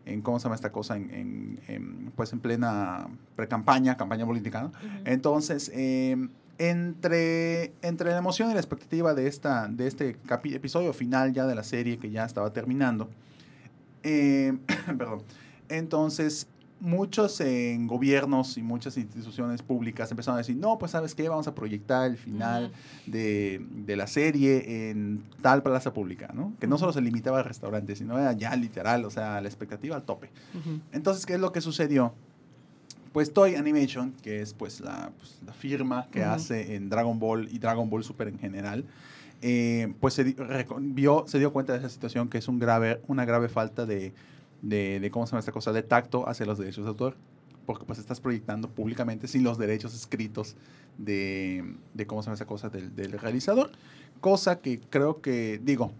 en, 0.06 0.22
¿cómo 0.22 0.38
se 0.38 0.44
llama 0.44 0.54
esta 0.54 0.70
cosa? 0.72 0.96
En, 0.96 1.10
en- 1.12 1.60
en, 1.68 2.12
pues 2.16 2.32
en 2.32 2.40
plena 2.40 3.08
pre-campaña, 3.34 3.96
campaña 3.96 4.24
política, 4.24 4.62
¿no? 4.62 4.72
Entonces, 5.04 5.70
eh, 5.74 6.16
entre, 6.58 7.72
entre 7.82 8.10
la 8.10 8.18
emoción 8.18 8.50
y 8.50 8.54
la 8.54 8.60
expectativa 8.60 9.12
de, 9.14 9.26
esta, 9.26 9.68
de 9.68 9.86
este 9.86 10.16
episodio 10.54 10.92
final 10.94 11.32
ya 11.32 11.46
de 11.46 11.54
la 11.54 11.62
serie 11.64 11.98
que 11.98 12.10
ya 12.10 12.24
estaba 12.24 12.52
terminando, 12.52 13.10
eh, 14.02 14.56
perdón, 14.86 15.22
entonces 15.68 16.46
muchos 16.78 17.40
en 17.40 17.86
gobiernos 17.86 18.58
y 18.58 18.62
muchas 18.62 18.96
instituciones 18.96 19.62
públicas 19.62 20.10
empezaron 20.10 20.36
a 20.36 20.38
decir, 20.38 20.56
no, 20.56 20.78
pues 20.78 20.92
sabes 20.92 21.14
qué, 21.14 21.28
vamos 21.28 21.48
a 21.48 21.54
proyectar 21.54 22.10
el 22.10 22.16
final 22.16 22.72
de, 23.06 23.64
de 23.70 23.96
la 23.96 24.06
serie 24.06 24.90
en 24.90 25.22
tal 25.42 25.62
plaza 25.62 25.92
pública, 25.92 26.30
¿no? 26.34 26.52
Que 26.60 26.66
no 26.66 26.76
solo 26.78 26.92
se 26.92 27.00
limitaba 27.00 27.38
al 27.38 27.44
restaurante, 27.44 27.96
sino 27.96 28.18
era 28.18 28.32
ya 28.32 28.54
literal, 28.56 29.04
o 29.04 29.10
sea, 29.10 29.40
la 29.40 29.48
expectativa 29.48 29.96
al 29.96 30.02
tope. 30.02 30.30
Entonces, 30.92 31.24
¿qué 31.24 31.34
es 31.34 31.40
lo 31.40 31.52
que 31.52 31.60
sucedió? 31.60 32.12
pues 33.12 33.32
Toy 33.32 33.54
Animation, 33.54 34.12
que 34.22 34.42
es 34.42 34.52
pues 34.52 34.82
la, 34.82 35.10
pues, 35.16 35.38
la 35.46 35.54
firma 35.54 36.06
que 36.12 36.20
Ujú. 36.20 36.28
hace 36.28 36.74
en 36.76 36.90
Dragon 36.90 37.18
Ball 37.18 37.48
y 37.50 37.58
Dragon 37.58 37.88
Ball 37.88 38.04
Super 38.04 38.28
en 38.28 38.38
general, 38.38 38.84
eh, 39.40 39.94
pues 40.00 40.12
se, 40.12 40.36
vio, 40.80 41.24
se 41.26 41.38
dio 41.38 41.50
cuenta 41.50 41.72
de 41.72 41.78
esa 41.78 41.88
situación 41.88 42.28
que 42.28 42.36
es 42.36 42.46
un 42.46 42.58
grave, 42.58 43.00
una 43.08 43.24
grave 43.24 43.48
falta 43.48 43.86
de, 43.86 44.12
de, 44.62 45.08
¿cómo 45.12 45.26
se 45.26 45.32
llama 45.32 45.40
esta 45.40 45.52
cosa? 45.52 45.72
De 45.72 45.82
tacto 45.82 46.28
hacia 46.28 46.46
los 46.46 46.58
derechos 46.58 46.84
de 46.84 46.88
autor. 46.88 47.16
Porque 47.66 47.84
pues 47.84 47.98
estás 47.98 48.20
proyectando 48.20 48.70
públicamente 48.70 49.26
sin 49.26 49.42
los 49.42 49.58
derechos 49.58 49.92
escritos 49.92 50.56
de, 50.98 51.74
de 51.94 52.06
¿cómo 52.06 52.22
se 52.22 52.26
llama 52.26 52.36
esa 52.36 52.46
cosa? 52.46 52.68
Del, 52.68 53.12
realizador. 53.12 53.72
Cosa 54.20 54.60
que 54.60 54.78
creo 54.78 55.20
que, 55.20 55.60
digo, 55.62 55.92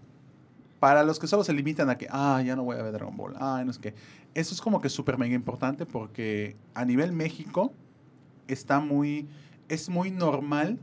para 0.79 1.03
los 1.03 1.19
que 1.19 1.27
solo 1.27 1.43
se 1.43 1.53
limitan 1.53 1.89
a 1.89 1.97
que, 1.97 2.07
ah, 2.09 2.41
ya 2.45 2.55
no 2.55 2.63
voy 2.63 2.77
a 2.77 2.83
ver 2.83 2.93
Dragon 2.93 3.17
Ball, 3.17 3.33
ah, 3.37 3.61
no 3.65 3.71
es 3.71 3.79
que, 3.79 3.93
eso 4.33 4.53
es 4.53 4.61
como 4.61 4.79
que 4.79 4.89
súper 4.89 5.17
mega 5.17 5.35
importante 5.35 5.85
porque 5.85 6.55
a 6.73 6.85
nivel 6.85 7.11
México 7.11 7.73
está 8.47 8.79
muy, 8.79 9.27
es 9.67 9.89
muy 9.89 10.11
normal, 10.11 10.79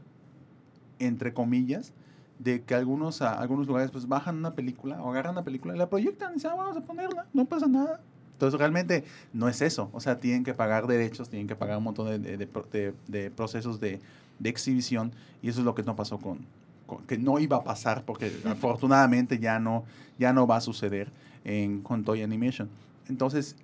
entre 0.98 1.32
comillas, 1.32 1.94
de 2.38 2.62
que 2.62 2.74
algunos, 2.74 3.22
a, 3.22 3.38
algunos 3.40 3.66
lugares 3.66 3.90
pues 3.90 4.08
bajan 4.08 4.36
una 4.36 4.54
película 4.54 5.00
o 5.02 5.10
agarran 5.10 5.32
una 5.32 5.44
película 5.44 5.74
y 5.74 5.78
la 5.78 5.88
proyectan 5.88 6.32
y 6.32 6.34
dicen, 6.34 6.50
ah, 6.52 6.56
vamos 6.56 6.76
a 6.76 6.80
ponerla, 6.80 7.26
no 7.32 7.44
pasa 7.44 7.66
nada. 7.66 8.00
Entonces 8.32 8.58
realmente 8.58 9.04
no 9.32 9.48
es 9.48 9.62
eso, 9.62 9.88
o 9.92 10.00
sea, 10.00 10.18
tienen 10.18 10.42
que 10.42 10.54
pagar 10.54 10.86
derechos, 10.88 11.28
tienen 11.28 11.46
que 11.46 11.54
pagar 11.56 11.78
un 11.78 11.84
montón 11.84 12.08
de, 12.08 12.18
de- 12.18 12.36
de 12.36 12.94
de- 13.06 13.30
procesos 13.30 13.78
de, 13.80 14.00
de 14.40 14.48
exhibición 14.50 15.12
y 15.42 15.48
eso 15.48 15.60
es 15.60 15.64
lo 15.64 15.74
que 15.76 15.84
no 15.84 15.94
pasó 15.94 16.18
con, 16.18 16.40
con- 16.86 17.04
que 17.06 17.16
no 17.16 17.38
iba 17.38 17.58
a 17.58 17.62
pasar 17.64 18.04
porque 18.04 18.32
afortunadamente 18.44 19.38
ya 19.38 19.60
no, 19.60 19.84
ya 20.18 20.32
no 20.32 20.46
va 20.48 20.56
a 20.56 20.60
suceder 20.60 21.12
en, 21.44 21.80
con 21.82 22.02
Toy 22.04 22.22
Animation. 22.22 22.68
Entonces, 23.08 23.54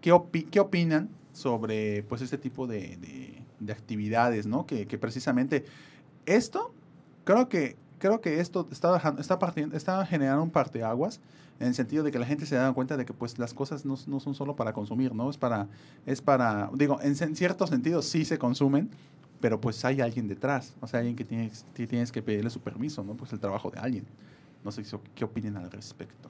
¿qué, 0.00 0.12
opi- 0.12 0.48
qué 0.48 0.60
opinan 0.60 1.08
sobre 1.32 2.04
pues 2.04 2.22
este 2.22 2.38
tipo 2.38 2.68
de, 2.68 2.96
de- 2.98 3.42
de 3.58 3.72
actividades, 3.72 4.46
¿no? 4.46 4.64
Que, 4.66 4.86
que 4.86 4.96
precisamente 4.98 5.64
esto, 6.26 6.72
creo 7.24 7.48
que, 7.48 7.76
creo 7.98 8.20
que 8.20 8.40
esto 8.40 8.66
está, 8.70 8.96
está, 9.18 9.38
partiendo, 9.38 9.76
está 9.76 10.04
generando 10.06 10.42
un 10.42 10.50
parteaguas 10.50 11.20
en 11.60 11.68
el 11.68 11.74
sentido 11.74 12.04
de 12.04 12.10
que 12.12 12.18
la 12.18 12.26
gente 12.26 12.46
se 12.46 12.54
da 12.54 12.72
cuenta 12.72 12.96
de 12.96 13.04
que 13.04 13.12
pues 13.12 13.38
las 13.38 13.52
cosas 13.52 13.84
no, 13.84 13.96
no 14.06 14.20
son 14.20 14.34
solo 14.34 14.54
para 14.56 14.72
consumir, 14.72 15.14
¿no? 15.14 15.28
Es 15.30 15.36
para, 15.36 15.66
es 16.06 16.20
para, 16.22 16.70
digo, 16.74 17.00
en, 17.02 17.16
en 17.20 17.36
cierto 17.36 17.66
sentido 17.66 18.00
sí 18.02 18.24
se 18.24 18.38
consumen, 18.38 18.90
pero 19.40 19.60
pues 19.60 19.84
hay 19.84 20.00
alguien 20.00 20.28
detrás, 20.28 20.74
o 20.80 20.86
sea, 20.86 21.00
alguien 21.00 21.16
que 21.16 21.24
tienes, 21.24 21.64
que 21.74 21.86
tienes 21.86 22.10
que 22.12 22.22
pedirle 22.22 22.50
su 22.50 22.60
permiso, 22.60 23.02
¿no? 23.04 23.14
Pues 23.14 23.32
el 23.32 23.40
trabajo 23.40 23.70
de 23.70 23.78
alguien. 23.78 24.04
No 24.64 24.72
sé 24.72 24.82
qué 25.14 25.24
opinan 25.24 25.56
al 25.56 25.70
respecto. 25.70 26.28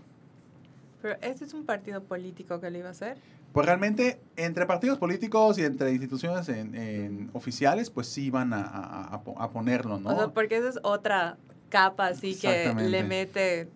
Pero 1.00 1.16
este 1.22 1.44
es 1.44 1.54
un 1.54 1.64
partido 1.64 2.02
político 2.02 2.60
que 2.60 2.70
lo 2.70 2.78
iba 2.78 2.88
a 2.88 2.90
hacer. 2.92 3.16
Pues 3.52 3.64
realmente 3.66 4.20
entre 4.37 4.66
partidos 4.66 4.98
políticos 4.98 5.56
y 5.58 5.64
entre 5.64 5.90
instituciones 5.92 6.48
en, 6.50 6.75
en 6.75 7.30
oficiales, 7.32 7.88
pues 7.88 8.06
sí 8.08 8.30
van 8.30 8.52
a, 8.52 8.60
a- 8.62 9.22
a 9.38 9.50
ponerlo, 9.50 9.98
¿no? 9.98 10.10
O 10.10 10.16
sea, 10.16 10.28
porque 10.28 10.58
esa 10.58 10.68
es 10.68 10.78
otra 10.82 11.38
capa 11.68 12.06
así 12.08 12.37
que 12.37 12.75
le 12.75 13.04
mete 13.04 13.68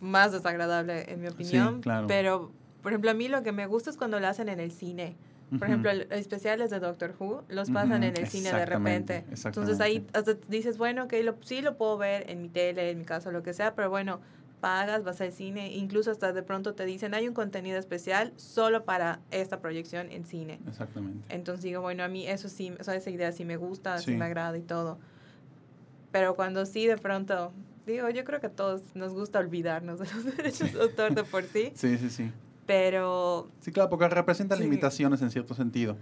más 0.00 0.32
desagradable, 0.32 1.12
en 1.12 1.20
mi 1.20 1.28
opinión. 1.28 1.80
claro. 1.80 2.06
Pero, 2.06 2.52
por 2.82 2.92
ejemplo, 2.92 3.10
a 3.10 3.14
mí 3.14 3.28
lo 3.28 3.42
que 3.42 3.52
me 3.52 3.66
gusta 3.66 3.90
es 3.90 3.96
cuando 3.96 4.18
lo 4.18 4.26
hacen 4.26 4.48
en 4.48 4.60
el 4.60 4.72
cine. 4.72 5.16
Por 5.58 5.66
ejemplo, 5.66 5.90
especiales 5.90 6.70
de 6.70 6.78
Doctor 6.78 7.12
Who 7.18 7.42
los 7.48 7.70
pasan 7.70 8.04
en 8.04 8.16
el 8.16 8.28
cine 8.28 8.52
de 8.52 8.66
repente. 8.66 9.24
Entonces 9.44 9.80
ahí 9.80 10.06
hasta 10.12 10.34
dices, 10.48 10.78
bueno, 10.78 11.08
que 11.08 11.22
lo, 11.24 11.36
sí 11.42 11.60
lo 11.60 11.76
puedo 11.76 11.98
ver 11.98 12.30
en 12.30 12.40
mi 12.40 12.48
tele, 12.48 12.90
en 12.90 12.98
mi 12.98 13.04
casa, 13.04 13.32
lo 13.32 13.42
que 13.42 13.52
sea, 13.52 13.74
pero 13.74 13.90
bueno, 13.90 14.20
pagas, 14.60 15.02
vas 15.02 15.20
al 15.20 15.32
cine, 15.32 15.72
incluso 15.72 16.10
hasta 16.10 16.32
de 16.32 16.42
pronto 16.42 16.74
te 16.74 16.84
dicen, 16.84 17.14
hay 17.14 17.26
un 17.26 17.34
contenido 17.34 17.78
especial 17.78 18.32
solo 18.36 18.84
para 18.84 19.20
esta 19.30 19.60
proyección 19.60 20.12
en 20.12 20.24
cine. 20.24 20.60
Exactamente. 20.68 21.34
Entonces 21.34 21.64
digo, 21.64 21.80
bueno, 21.80 22.04
a 22.04 22.08
mí 22.08 22.28
eso 22.28 22.48
sí, 22.48 22.72
o 22.78 22.84
sea, 22.84 22.94
esa 22.94 23.10
idea 23.10 23.32
sí 23.32 23.44
me 23.44 23.56
gusta, 23.56 23.98
sí. 23.98 24.12
Sí. 24.12 24.16
me 24.16 24.26
agrada 24.26 24.56
y 24.56 24.62
todo. 24.62 24.98
Pero 26.12 26.34
cuando 26.34 26.66
sí 26.66 26.86
de 26.86 26.96
pronto, 26.98 27.52
digo, 27.86 28.08
yo 28.10 28.24
creo 28.24 28.40
que 28.40 28.48
a 28.48 28.50
todos 28.50 28.82
nos 28.94 29.12
gusta 29.14 29.38
olvidarnos 29.38 29.98
de 30.00 30.06
los 30.12 30.24
derechos 30.36 30.72
de 30.72 30.80
autor 30.82 31.14
de 31.14 31.24
por 31.24 31.44
sí, 31.44 31.72
Sí, 31.74 31.98
sí, 31.98 32.10
sí. 32.10 32.30
pero 32.66 33.48
Sí, 33.60 33.72
claro, 33.72 33.90
porque 33.90 34.08
representan 34.08 34.58
Sí. 34.58 34.64
limitaciones 34.64 35.22
en 35.22 35.30
cierto 35.30 35.54
sentido. 35.54 35.96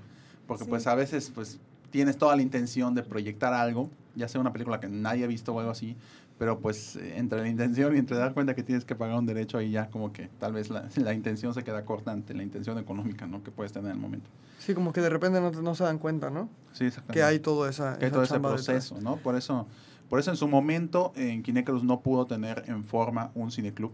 Porque 0.47 0.65
Sí. 0.65 0.71
pues 0.71 0.87
a 0.87 0.95
veces 0.95 1.31
pues 1.35 1.59
tienes 1.91 2.17
toda 2.19 2.37
la 2.37 2.43
intención 2.43 2.95
de 2.95 3.03
proyectar 3.03 3.53
algo, 3.55 3.91
ya 4.15 4.29
sea 4.29 4.41
una 4.41 4.53
película 4.53 4.81
que 4.81 4.89
nadie 4.89 5.25
ha 5.25 5.27
visto 5.27 5.53
o 5.55 5.59
algo 5.61 5.71
así, 5.73 5.97
pero 6.39 6.59
pues 6.61 6.97
eh, 6.97 7.15
entre 7.19 7.41
la 7.41 7.49
intención 7.49 7.95
y 7.97 7.99
entre 7.99 8.17
dar 8.17 8.33
cuenta 8.33 8.55
que 8.55 8.63
tienes 8.63 8.85
que 8.85 8.95
pagar 8.95 9.19
un 9.19 9.27
derecho 9.27 9.59
ahí 9.59 9.71
ya 9.71 9.89
como 9.91 10.13
que 10.13 10.29
tal 10.39 10.53
vez 10.53 10.71
la, 10.71 10.89
la 10.97 11.13
intención 11.15 11.53
se 11.55 11.65
queda 11.65 11.85
corta 11.85 12.13
ante 12.13 12.33
la 12.35 12.43
intención 12.43 12.79
económica, 12.79 13.27
¿no? 13.27 13.43
Que 13.43 13.51
puedes 13.51 13.73
tener 13.73 13.91
en 13.91 13.97
el 13.97 14.01
momento. 14.03 14.29
Sí, 14.59 14.75
como 14.75 14.93
que 14.93 15.01
de 15.01 15.09
repente 15.11 15.41
no, 15.41 15.51
no 15.51 15.75
se 15.75 15.85
dan 15.85 15.99
cuenta, 15.99 16.31
¿no? 16.31 16.49
Sí, 16.73 16.85
exactamente. 16.85 17.15
Que 17.19 17.23
hay 17.25 17.39
todo 17.41 17.69
esa, 17.69 17.99
que 17.99 18.05
hay 18.05 18.09
esa 18.09 18.15
todo 18.15 18.23
ese 18.25 18.33
chamba 18.35 18.51
detrás. 18.51 18.67
proceso, 18.67 19.01
¿no? 19.01 19.17
Por 19.17 19.35
eso, 19.37 19.67
por 20.09 20.19
eso 20.21 20.31
en 20.31 20.37
su 20.37 20.49
momento 20.49 21.13
en 21.17 21.43
Kinecruz 21.43 21.83
no 21.83 22.01
pudo 22.01 22.27
tener 22.27 22.65
en 22.67 22.85
forma 22.85 23.31
un 23.35 23.51
cineclub, 23.51 23.93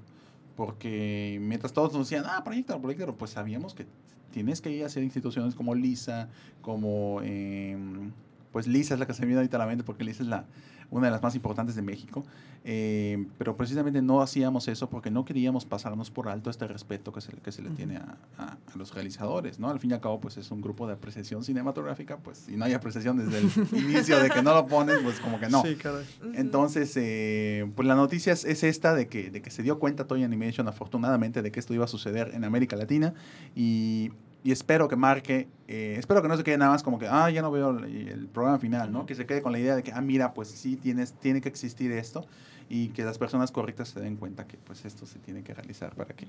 porque 0.57 1.39
mientras 1.41 1.73
todos 1.73 1.93
nos 1.93 2.09
decían, 2.09 2.25
ah, 2.29 2.43
proyectalo, 2.45 2.81
proyectalo, 2.81 3.17
pues 3.17 3.33
sabíamos 3.33 3.75
que 3.75 3.87
tienes 4.31 4.61
que 4.61 4.71
ir 4.71 4.83
a 4.85 4.87
hacer 4.87 5.03
instituciones 5.03 5.55
como 5.55 5.75
LISA, 5.75 6.29
como, 6.61 7.21
em, 7.23 8.13
pues 8.53 8.67
LISA 8.67 8.95
es 8.95 9.01
la 9.01 9.07
que 9.07 9.15
se 9.15 9.23
me 9.23 9.27
viene 9.27 9.41
ahorita 9.41 9.57
a 9.57 9.61
la 9.61 9.67
mente, 9.67 9.85
porque 9.85 10.05
LISA 10.05 10.23
es 10.23 10.29
la, 10.29 10.45
una 10.91 11.07
de 11.07 11.13
las 11.13 11.23
más 11.23 11.35
importantes 11.35 11.75
de 11.75 11.83
México, 11.83 12.25
em, 12.65 13.27
pero 13.39 13.57
precisamente 13.57 14.01
no 14.01 14.23
hacíamos 14.23 14.69
eso 14.69 14.89
porque 14.89 15.11
no 15.11 15.25
queríamos 15.25 15.65
pasarnos 15.67 16.11
por 16.11 16.29
alto 16.29 16.51
este 16.51 16.67
respeto 16.67 17.13
que 17.13 17.21
se, 17.21 17.33
que 17.33 17.53
se 17.53 17.63
le 17.63 17.71
tiene 17.71 17.97
a, 17.97 18.17
a- 18.39 18.57
a 18.73 18.77
los 18.77 18.95
realizadores, 18.95 19.59
¿no? 19.59 19.69
Al 19.71 19.81
fin 19.81 19.91
y 19.91 19.95
al 19.95 20.01
cabo, 20.01 20.21
pues 20.21 20.37
es 20.37 20.51
un 20.51 20.61
grupo 20.61 20.87
de 20.87 20.95
apreciación 20.95 21.43
cinematográfica, 21.45 22.17
pues 22.19 22.39
si 22.39 22.57
no 22.57 22.65
hay 22.65 22.73
apreciación 22.73 23.19
desde 23.19 23.39
el 23.39 23.69
inicio 23.85 24.19
de 24.21 24.31
que 24.31 24.43
no 24.43 24.55
lo 24.55 24.67
pones, 24.67 24.99
pues 25.03 25.21
como 25.21 25.39
que 25.41 25.49
no. 25.49 25.63
Sí, 25.63 25.75
caray. 25.77 26.05
Entonces, 26.35 26.93
eh, 26.97 27.71
pues 27.75 27.87
la 27.87 27.95
noticia 27.95 28.33
es, 28.33 28.45
es 28.45 28.63
esta 28.65 28.95
de 28.95 29.09
que, 29.09 29.31
de 29.31 29.43
que 29.43 29.51
se 29.51 29.63
dio 29.63 29.79
cuenta 29.79 30.07
Toy 30.07 30.23
Animation, 30.25 30.67
afortunadamente, 30.69 31.43
de 31.43 31.53
que 31.53 31.61
esto 31.61 31.75
iba 31.75 31.85
a 31.85 31.89
suceder 31.89 32.31
en 32.35 32.45
América 32.45 32.77
Latina 32.77 33.15
y, 33.55 34.11
y 34.45 34.53
espero 34.53 34.89
que 34.89 34.95
marque, 34.95 35.49
eh, 35.67 35.97
espero 35.99 36.21
que 36.21 36.29
no 36.29 36.37
se 36.37 36.45
quede 36.45 36.59
nada 36.59 36.71
más 36.71 36.83
como 36.83 36.99
que, 36.99 37.09
ah, 37.09 37.31
ya 37.31 37.41
no 37.41 37.51
veo 37.51 37.71
el, 37.71 38.09
el 38.09 38.29
programa 38.29 38.59
final, 38.59 38.93
¿no? 38.93 39.07
Que 39.07 39.15
se 39.15 39.25
quede 39.25 39.41
con 39.41 39.53
la 39.53 39.59
idea 39.59 39.75
de 39.75 39.83
que, 39.83 39.91
ah, 39.91 40.03
mira, 40.03 40.35
pues 40.35 40.49
sí, 40.49 40.77
tienes, 40.77 41.15
tiene 41.15 41.41
que 41.41 41.49
existir 41.49 41.91
esto 41.91 42.27
y 42.69 42.89
que 42.89 43.05
las 43.05 43.17
personas 43.17 43.51
correctas 43.51 43.89
se 43.89 44.01
den 44.01 44.17
cuenta 44.17 44.47
que 44.47 44.59
pues 44.59 44.85
esto 44.85 45.07
se 45.07 45.19
tiene 45.19 45.43
que 45.43 45.55
realizar 45.55 45.95
para 45.95 46.15
que, 46.15 46.27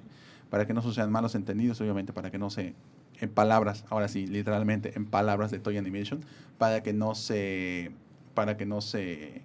para 0.50 0.66
que 0.66 0.74
no 0.74 0.82
sucedan 0.82 1.12
malos 1.12 1.36
entendidos, 1.36 1.82
obviamente, 1.82 2.14
para 2.14 2.32
que 2.32 2.38
no 2.38 2.50
se, 2.50 2.74
en 3.20 3.30
palabras, 3.30 3.84
ahora 3.90 4.08
sí, 4.08 4.28
literalmente, 4.28 4.94
en 4.96 5.06
palabras 5.06 5.52
de 5.52 5.60
Toy 5.60 5.78
Animation, 5.78 6.22
para 6.58 6.84
que 6.84 6.94
no 6.94 7.16
se, 7.16 7.92
para 8.34 8.56
que 8.56 8.66
no 8.66 8.80
se 8.80 9.42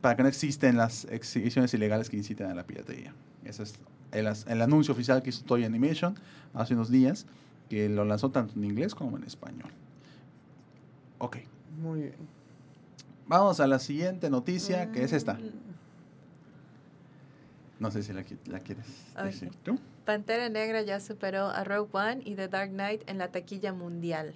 para 0.00 0.16
que 0.16 0.22
no 0.22 0.28
existen 0.28 0.76
las 0.76 1.06
exhibiciones 1.06 1.72
ilegales 1.72 2.10
que 2.10 2.16
inciten 2.16 2.46
a 2.46 2.54
la 2.54 2.66
piratería. 2.66 3.14
Ese 3.42 3.62
es 3.62 3.78
el, 4.14 4.62
anuncio 4.62 4.92
oficial 4.92 5.22
que 5.22 5.30
hizo 5.30 5.44
Toy 5.44 5.64
Animation 5.64 6.14
hace 6.54 6.74
unos 6.74 6.90
días, 6.90 7.26
que 7.68 7.88
lo 7.88 8.04
lanzó 8.04 8.30
tanto 8.30 8.54
en 8.56 8.64
inglés 8.64 8.94
como 8.94 9.16
en 9.16 9.24
español. 9.24 9.70
Ok, 11.18 11.38
Muy 11.80 12.00
bien. 12.00 12.14
vamos 13.26 13.60
a 13.60 13.66
la 13.66 13.78
siguiente 13.78 14.30
noticia, 14.30 14.90
que 14.92 15.04
es 15.04 15.12
esta. 15.12 15.34
Mm, 15.34 15.50
No 17.80 17.90
sé 17.90 18.02
si 18.02 18.12
la, 18.12 18.24
qui- 18.24 18.38
la 18.46 18.60
quieres 18.60 18.86
Ay. 19.14 19.26
decir 19.26 19.50
tú. 19.64 19.78
Pantera 20.04 20.48
Negra 20.48 20.82
ya 20.82 21.00
superó 21.00 21.46
a 21.48 21.64
Rogue 21.64 21.88
One 21.92 22.22
y 22.24 22.34
The 22.34 22.48
Dark 22.48 22.70
Knight 22.70 23.02
en 23.08 23.18
la 23.18 23.28
taquilla 23.32 23.72
mundial. 23.72 24.34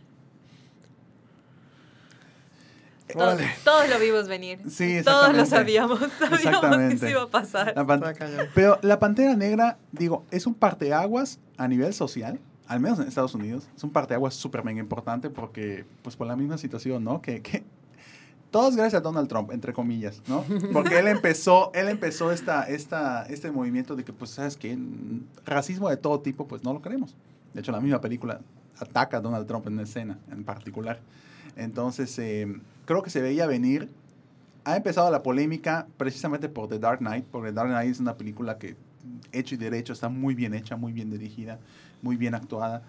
Todo- 3.12 3.22
Órale. 3.24 3.48
todos 3.64 3.88
lo 3.88 3.98
vimos 3.98 4.28
venir. 4.28 4.60
Sí, 4.68 5.00
Todos 5.04 5.34
lo 5.34 5.46
sabíamos. 5.46 5.98
Sabíamos 6.18 6.76
que 6.76 6.98
se 6.98 7.10
iba 7.10 7.22
a 7.22 7.28
pasar. 7.28 7.74
La. 7.74 8.46
Pero 8.54 8.78
la 8.82 8.98
Pantera 8.98 9.34
Negra, 9.34 9.78
digo, 9.92 10.24
es 10.30 10.46
un 10.46 10.54
parteaguas 10.54 11.38
a 11.56 11.66
nivel 11.68 11.94
social, 11.94 12.38
al 12.66 12.80
menos 12.80 12.98
en 12.98 13.08
Estados 13.08 13.34
Unidos. 13.34 13.68
Es 13.76 13.82
un 13.84 13.90
parteaguas 13.90 14.34
súper 14.34 14.62
mega 14.64 14.80
importante 14.80 15.30
porque, 15.30 15.84
pues 16.02 16.16
por 16.16 16.26
la 16.26 16.36
misma 16.36 16.58
situación, 16.58 17.02
¿no? 17.04 17.22
Que, 17.22 17.40
que 17.40 17.64
todos 18.50 18.76
gracias 18.76 19.00
a 19.00 19.02
Donald 19.02 19.28
Trump, 19.28 19.50
entre 19.52 19.72
comillas, 19.72 20.22
¿no? 20.26 20.42
Porque 20.72 20.98
él 20.98 21.06
empezó, 21.08 21.70
él 21.74 21.88
empezó 21.88 22.32
esta, 22.32 22.62
esta, 22.62 23.24
este 23.24 23.50
movimiento 23.50 23.94
de 23.94 24.04
que, 24.04 24.12
pues, 24.14 24.30
¿sabes 24.30 24.56
qué? 24.56 24.78
Racismo 25.44 25.90
de 25.90 25.98
todo 25.98 26.20
tipo, 26.20 26.46
pues 26.48 26.64
no 26.64 26.72
lo 26.72 26.80
queremos. 26.80 27.14
De 27.52 27.60
hecho, 27.60 27.72
la 27.72 27.80
misma 27.80 28.00
película 28.00 28.40
ataca 28.78 29.18
a 29.18 29.20
Donald 29.20 29.46
Trump 29.46 29.66
en 29.66 29.74
una 29.74 29.82
escena 29.82 30.18
en 30.32 30.44
particular. 30.44 30.98
Entonces, 31.56 32.18
eh, 32.18 32.46
creo 32.88 33.02
que 33.02 33.10
se 33.10 33.20
veía 33.20 33.46
venir. 33.46 33.90
Ha 34.64 34.74
empezado 34.74 35.10
la 35.10 35.22
polémica 35.22 35.86
precisamente 35.98 36.48
por 36.48 36.70
The 36.70 36.78
Dark 36.78 37.00
Knight, 37.00 37.26
porque 37.30 37.50
The 37.50 37.54
Dark 37.56 37.68
Knight 37.68 37.90
es 37.90 38.00
una 38.00 38.16
película 38.16 38.56
que, 38.56 38.76
hecho 39.30 39.54
y 39.54 39.58
derecho, 39.58 39.92
está 39.92 40.08
muy 40.08 40.34
bien 40.34 40.54
hecha, 40.54 40.74
muy 40.74 40.92
bien 40.92 41.10
dirigida, 41.10 41.58
muy 42.00 42.16
bien 42.16 42.34
actuada. 42.34 42.82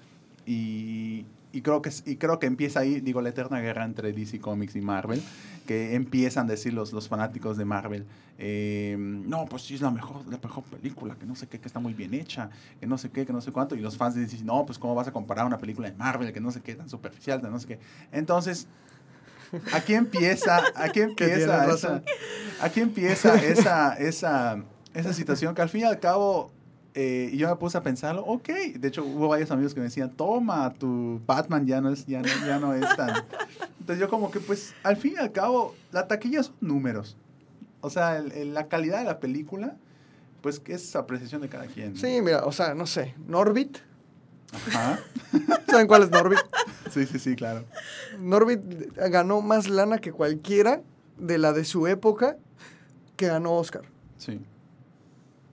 Y, 0.46 1.26
y 1.52 1.62
creo 1.62 1.82
que 1.82 1.92
y 2.06 2.16
creo 2.16 2.40
que 2.40 2.48
empieza 2.48 2.80
ahí, 2.80 3.02
digo, 3.02 3.22
la 3.22 3.30
eterna 3.30 3.60
guerra 3.60 3.84
entre 3.84 4.14
DC 4.14 4.40
Comics 4.40 4.78
y 4.78 4.82
Marvel, 4.82 5.22
que 5.68 5.96
empiezan 5.96 6.48
a 6.48 6.52
decir 6.52 6.74
los, 6.74 6.94
los 6.94 7.10
fanáticos 7.10 7.58
de 7.58 7.66
Marvel, 7.66 8.06
eh, 8.38 8.96
no, 8.98 9.46
pues 9.48 9.64
sí 9.64 9.76
es 9.76 9.82
la 9.82 9.92
mejor, 9.92 10.26
la 10.30 10.40
mejor 10.42 10.64
película, 10.64 11.16
que 11.16 11.26
no 11.26 11.36
sé 11.36 11.48
qué, 11.48 11.60
que 11.60 11.68
está 11.68 11.82
muy 11.82 11.94
bien 11.94 12.14
hecha, 12.14 12.50
que 12.80 12.88
no 12.88 12.98
sé 12.98 13.10
qué, 13.10 13.26
que 13.26 13.34
no 13.34 13.42
sé 13.42 13.52
cuánto, 13.52 13.76
y 13.76 13.82
los 13.82 13.98
fans 13.98 14.16
dicen, 14.16 14.46
no, 14.46 14.66
pues 14.66 14.80
cómo 14.80 14.96
vas 14.96 15.10
a 15.10 15.12
comparar 15.12 15.46
una 15.46 15.58
película 15.58 15.92
de 15.92 15.98
Marvel, 15.98 16.32
que 16.32 16.40
no 16.40 16.52
sé 16.52 16.62
qué, 16.62 16.74
tan 16.76 16.88
superficial, 16.88 17.42
tan 17.42 17.52
no 17.52 17.60
sé 17.60 17.68
qué. 17.68 17.80
Entonces, 18.14 18.66
aquí 19.74 19.94
empieza, 19.94 20.62
aquí 20.76 21.02
empieza 21.02 21.74
esa, 21.74 22.04
aquí 22.62 22.80
empieza 22.82 23.36
esa, 23.36 23.94
esa, 23.94 24.64
esa 24.94 25.14
situación 25.14 25.56
que 25.56 25.62
al 25.62 25.70
fin 25.70 25.82
y 25.82 25.84
al 25.86 26.00
cabo 26.00 26.52
eh, 26.96 27.30
y 27.32 27.38
yo 27.38 27.48
me 27.48 27.56
puse 27.56 27.78
a 27.78 27.84
pensarlo, 27.84 28.24
ok. 28.26 28.50
De 28.76 28.88
hecho, 28.88 29.04
hubo 29.06 29.28
varios 29.28 29.52
amigos 29.52 29.74
que 29.74 29.80
me 29.80 29.86
decían, 29.86 30.12
toma, 30.12 30.74
tu 30.74 31.22
Batman 31.26 31.66
ya 31.66 31.82
no 31.82 31.92
es, 31.92 32.06
ya 32.06 32.22
no, 32.22 32.28
ya 32.46 32.60
no 32.60 32.74
es 32.74 32.96
tan... 32.96 33.24
Entonces 33.80 34.00
yo 34.00 34.10
como 34.10 34.32
que, 34.32 34.40
pues, 34.40 34.74
al 34.84 34.98
fin 34.98 35.14
y 35.16 35.20
al 35.20 35.32
cabo, 35.32 35.76
la 35.92 36.08
taquilla 36.08 36.44
son 36.44 36.56
números. 36.62 37.16
O 37.82 37.90
sea, 37.90 38.18
el, 38.18 38.54
la 38.54 38.68
calidad 38.68 39.00
de 39.00 39.06
la 39.06 39.20
película, 39.20 39.78
pues, 40.42 40.62
es 40.66 40.96
apreciación 40.96 41.42
de 41.42 41.50
cada 41.50 41.68
quien. 41.68 41.96
Sí, 41.96 42.22
mira, 42.22 42.44
o 42.44 42.52
sea, 42.52 42.74
no 42.74 42.86
sé, 42.86 43.16
Norbit. 43.28 43.78
Ajá. 44.54 45.00
¿Saben 45.68 45.88
cuál 45.88 46.04
es 46.04 46.12
Norbit? 46.12 46.40
Sí, 46.92 47.06
sí, 47.06 47.20
sí, 47.20 47.36
claro. 47.36 47.66
Norbit 48.20 48.62
ganó 48.96 49.42
más 49.42 49.70
lana 49.70 50.00
que 50.00 50.12
cualquiera 50.12 50.82
de 51.18 51.38
la 51.38 51.54
de 51.54 51.66
su 51.66 51.88
época 51.88 52.38
que 53.16 53.28
ganó 53.28 53.54
Oscar. 53.54 53.84
Sí. 54.18 54.42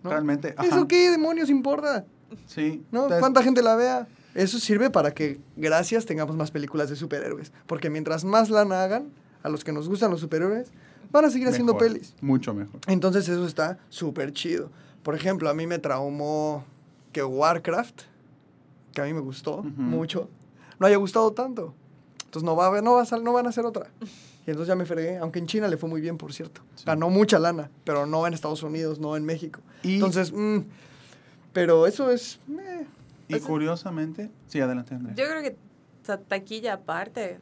Realmente. 0.02 0.54
¿Eso 0.62 0.86
qué 0.88 1.10
demonios 1.10 1.50
importa? 1.50 2.04
Sí. 2.46 2.84
¿No? 2.90 3.08
¿Cuánta 3.08 3.42
gente 3.42 3.62
la 3.62 3.76
vea? 3.76 4.06
Eso 4.34 4.58
sirve 4.58 4.90
para 4.90 5.12
que, 5.12 5.40
gracias, 5.56 6.04
tengamos 6.04 6.36
más 6.36 6.50
películas 6.50 6.90
de 6.90 6.96
superhéroes. 6.96 7.52
Porque 7.66 7.90
mientras 7.90 8.24
más 8.24 8.50
lana 8.50 8.82
hagan, 8.82 9.10
a 9.42 9.48
los 9.48 9.64
que 9.64 9.72
nos 9.72 9.88
gustan 9.88 10.10
los 10.10 10.20
superhéroes, 10.20 10.68
van 11.10 11.24
a 11.24 11.30
seguir 11.30 11.48
haciendo 11.48 11.78
pelis. 11.78 12.14
Mucho 12.20 12.52
mejor. 12.52 12.80
Entonces 12.86 13.28
eso 13.28 13.46
está 13.46 13.78
súper 13.88 14.32
chido. 14.32 14.70
Por 15.02 15.14
ejemplo, 15.14 15.48
a 15.48 15.54
mí 15.54 15.66
me 15.66 15.78
traumó 15.78 16.64
que 17.12 17.22
Warcraft, 17.24 18.02
que 18.96 19.02
a 19.02 19.04
mí 19.04 19.12
me 19.12 19.20
gustó 19.20 19.62
mucho, 19.62 20.30
no 20.78 20.86
haya 20.86 20.96
gustado 20.96 21.30
tanto. 21.32 21.74
Entonces 22.24 22.44
no, 22.44 22.56
va 22.56 22.78
a, 22.78 22.80
no, 22.80 22.94
va 22.94 23.02
a, 23.02 23.16
no 23.18 23.32
van 23.34 23.44
a 23.44 23.50
hacer 23.50 23.66
otra. 23.66 23.88
Y 24.46 24.50
entonces 24.50 24.68
ya 24.68 24.74
me 24.74 24.86
fregué, 24.86 25.18
aunque 25.18 25.38
en 25.38 25.46
China 25.46 25.68
le 25.68 25.76
fue 25.76 25.88
muy 25.88 26.00
bien, 26.00 26.16
por 26.16 26.32
cierto. 26.32 26.62
Ganó 26.86 27.10
mucha 27.10 27.38
lana, 27.38 27.70
pero 27.84 28.06
no 28.06 28.26
en 28.26 28.32
Estados 28.32 28.62
Unidos, 28.62 28.98
no 28.98 29.14
en 29.16 29.24
México. 29.26 29.60
entonces, 29.82 30.32
mm, 30.32 30.60
pero 31.52 31.86
eso 31.86 32.10
es... 32.10 32.40
y 33.28 33.38
curiosamente, 33.40 34.30
sí, 34.48 34.60
adelante, 34.60 34.94
Andrea. 34.94 35.14
Yo 35.14 35.30
creo 35.30 35.42
que 35.42 35.56
taquilla 36.16 36.74
aparte, 36.74 37.38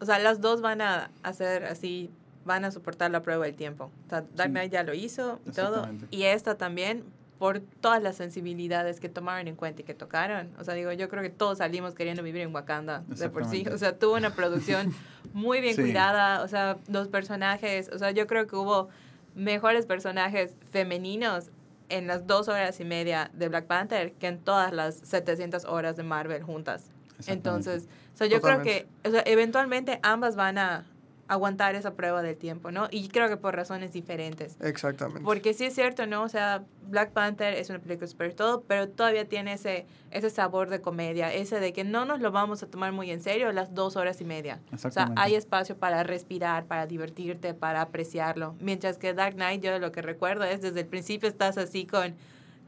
o 0.00 0.04
sea, 0.04 0.20
las 0.20 0.40
dos 0.40 0.60
van 0.60 0.80
a 0.80 1.10
hacer 1.24 1.64
así, 1.64 2.08
van 2.44 2.64
a 2.64 2.70
soportar 2.70 3.10
la 3.10 3.22
prueba 3.22 3.46
del 3.46 3.56
tiempo. 3.56 3.90
O 4.06 4.10
sea, 4.10 4.24
Dark 4.36 4.50
Knight 4.50 4.70
ya 4.70 4.84
lo 4.84 4.94
hizo 4.94 5.40
y 5.44 5.50
todo. 5.50 5.88
Y 6.10 6.22
esta 6.22 6.56
también, 6.56 7.02
por 7.38 7.60
todas 7.60 8.02
las 8.02 8.16
sensibilidades 8.16 9.00
que 9.00 9.08
tomaron 9.08 9.46
en 9.48 9.54
cuenta 9.54 9.82
y 9.82 9.84
que 9.84 9.94
tocaron. 9.94 10.50
O 10.58 10.64
sea, 10.64 10.74
digo, 10.74 10.92
yo 10.92 11.08
creo 11.08 11.22
que 11.22 11.30
todos 11.30 11.58
salimos 11.58 11.94
queriendo 11.94 12.22
vivir 12.22 12.42
en 12.42 12.54
Wakanda 12.54 13.04
de 13.06 13.28
por 13.30 13.44
sí. 13.44 13.64
O 13.72 13.78
sea, 13.78 13.96
tuvo 13.96 14.16
una 14.16 14.34
producción 14.34 14.92
muy 15.32 15.60
bien 15.60 15.76
cuidada. 15.76 16.42
O 16.42 16.48
sea, 16.48 16.78
los 16.88 17.08
personajes, 17.08 17.90
o 17.92 17.98
sea, 17.98 18.10
yo 18.10 18.26
creo 18.26 18.46
que 18.46 18.56
hubo 18.56 18.88
mejores 19.34 19.86
personajes 19.86 20.56
femeninos 20.72 21.50
en 21.88 22.06
las 22.06 22.26
dos 22.26 22.48
horas 22.48 22.80
y 22.80 22.84
media 22.84 23.30
de 23.32 23.48
Black 23.48 23.66
Panther 23.66 24.12
que 24.12 24.26
en 24.26 24.38
todas 24.38 24.72
las 24.72 24.96
700 24.96 25.64
horas 25.64 25.96
de 25.96 26.02
Marvel 26.02 26.42
juntas. 26.42 26.90
Entonces, 27.26 27.88
o 28.14 28.16
sea, 28.18 28.26
yo 28.26 28.40
creo 28.40 28.62
que 28.62 28.86
o 29.04 29.10
sea, 29.10 29.22
eventualmente 29.26 30.00
ambas 30.02 30.36
van 30.36 30.58
a, 30.58 30.86
aguantar 31.28 31.74
esa 31.74 31.94
prueba 31.94 32.22
del 32.22 32.36
tiempo, 32.36 32.70
¿no? 32.70 32.88
Y 32.90 33.08
creo 33.08 33.28
que 33.28 33.36
por 33.36 33.54
razones 33.54 33.92
diferentes. 33.92 34.56
Exactamente. 34.60 35.22
Porque 35.22 35.52
sí 35.52 35.66
es 35.66 35.74
cierto, 35.74 36.06
¿no? 36.06 36.22
O 36.22 36.28
sea, 36.28 36.64
Black 36.88 37.10
Panther 37.12 37.54
es 37.54 37.68
una 37.68 37.78
película 37.78 38.06
super 38.06 38.34
todo, 38.34 38.62
pero 38.62 38.88
todavía 38.88 39.28
tiene 39.28 39.52
ese, 39.52 39.86
ese 40.10 40.30
sabor 40.30 40.70
de 40.70 40.80
comedia, 40.80 41.32
ese 41.32 41.60
de 41.60 41.72
que 41.74 41.84
no 41.84 42.06
nos 42.06 42.20
lo 42.20 42.32
vamos 42.32 42.62
a 42.62 42.66
tomar 42.66 42.92
muy 42.92 43.10
en 43.10 43.20
serio 43.20 43.52
las 43.52 43.74
dos 43.74 43.96
horas 43.96 44.20
y 44.22 44.24
media. 44.24 44.60
O 44.72 44.90
sea, 44.90 45.12
hay 45.16 45.34
espacio 45.34 45.76
para 45.76 46.02
respirar, 46.02 46.64
para 46.64 46.86
divertirte, 46.86 47.52
para 47.52 47.82
apreciarlo. 47.82 48.54
Mientras 48.60 48.96
que 48.96 49.12
Dark 49.12 49.34
Knight, 49.34 49.62
yo 49.62 49.78
lo 49.78 49.92
que 49.92 50.00
recuerdo 50.00 50.44
es 50.44 50.62
desde 50.62 50.80
el 50.80 50.86
principio 50.86 51.28
estás 51.28 51.58
así 51.58 51.86
con 51.86 52.16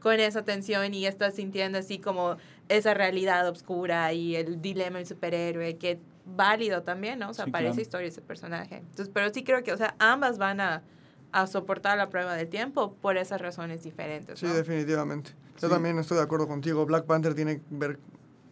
con 0.01 0.19
esa 0.19 0.43
tensión 0.43 0.93
y 0.93 1.05
estás 1.05 1.35
sintiendo 1.35 1.77
así 1.77 1.99
como 1.99 2.37
esa 2.69 2.93
realidad 2.93 3.47
oscura 3.47 4.11
y 4.13 4.35
el 4.35 4.61
dilema 4.61 4.97
del 4.97 5.07
superhéroe 5.07 5.77
que 5.77 5.99
válido 6.35 6.83
también, 6.83 7.19
¿no? 7.19 7.29
O 7.29 7.33
sea, 7.33 7.47
para 7.47 7.69
esa 7.69 7.81
historia, 7.81 8.07
ese 8.07 8.21
personaje. 8.21 8.77
Entonces, 8.77 9.09
pero 9.13 9.33
sí 9.33 9.43
creo 9.43 9.63
que, 9.63 9.73
o 9.73 9.77
sea, 9.77 9.95
ambas 9.99 10.37
van 10.37 10.61
a, 10.61 10.83
a 11.31 11.47
soportar 11.47 11.97
la 11.97 12.09
prueba 12.09 12.35
del 12.35 12.49
tiempo 12.49 12.93
por 13.01 13.17
esas 13.17 13.41
razones 13.41 13.83
diferentes. 13.83 14.39
Sí, 14.39 14.47
definitivamente. 14.47 15.31
Yo 15.61 15.69
también 15.69 15.97
estoy 15.99 16.17
de 16.17 16.23
acuerdo 16.23 16.47
contigo. 16.47 16.85
Black 16.85 17.05
Panther 17.05 17.35
tiene, 17.35 17.61
ver, 17.69 17.99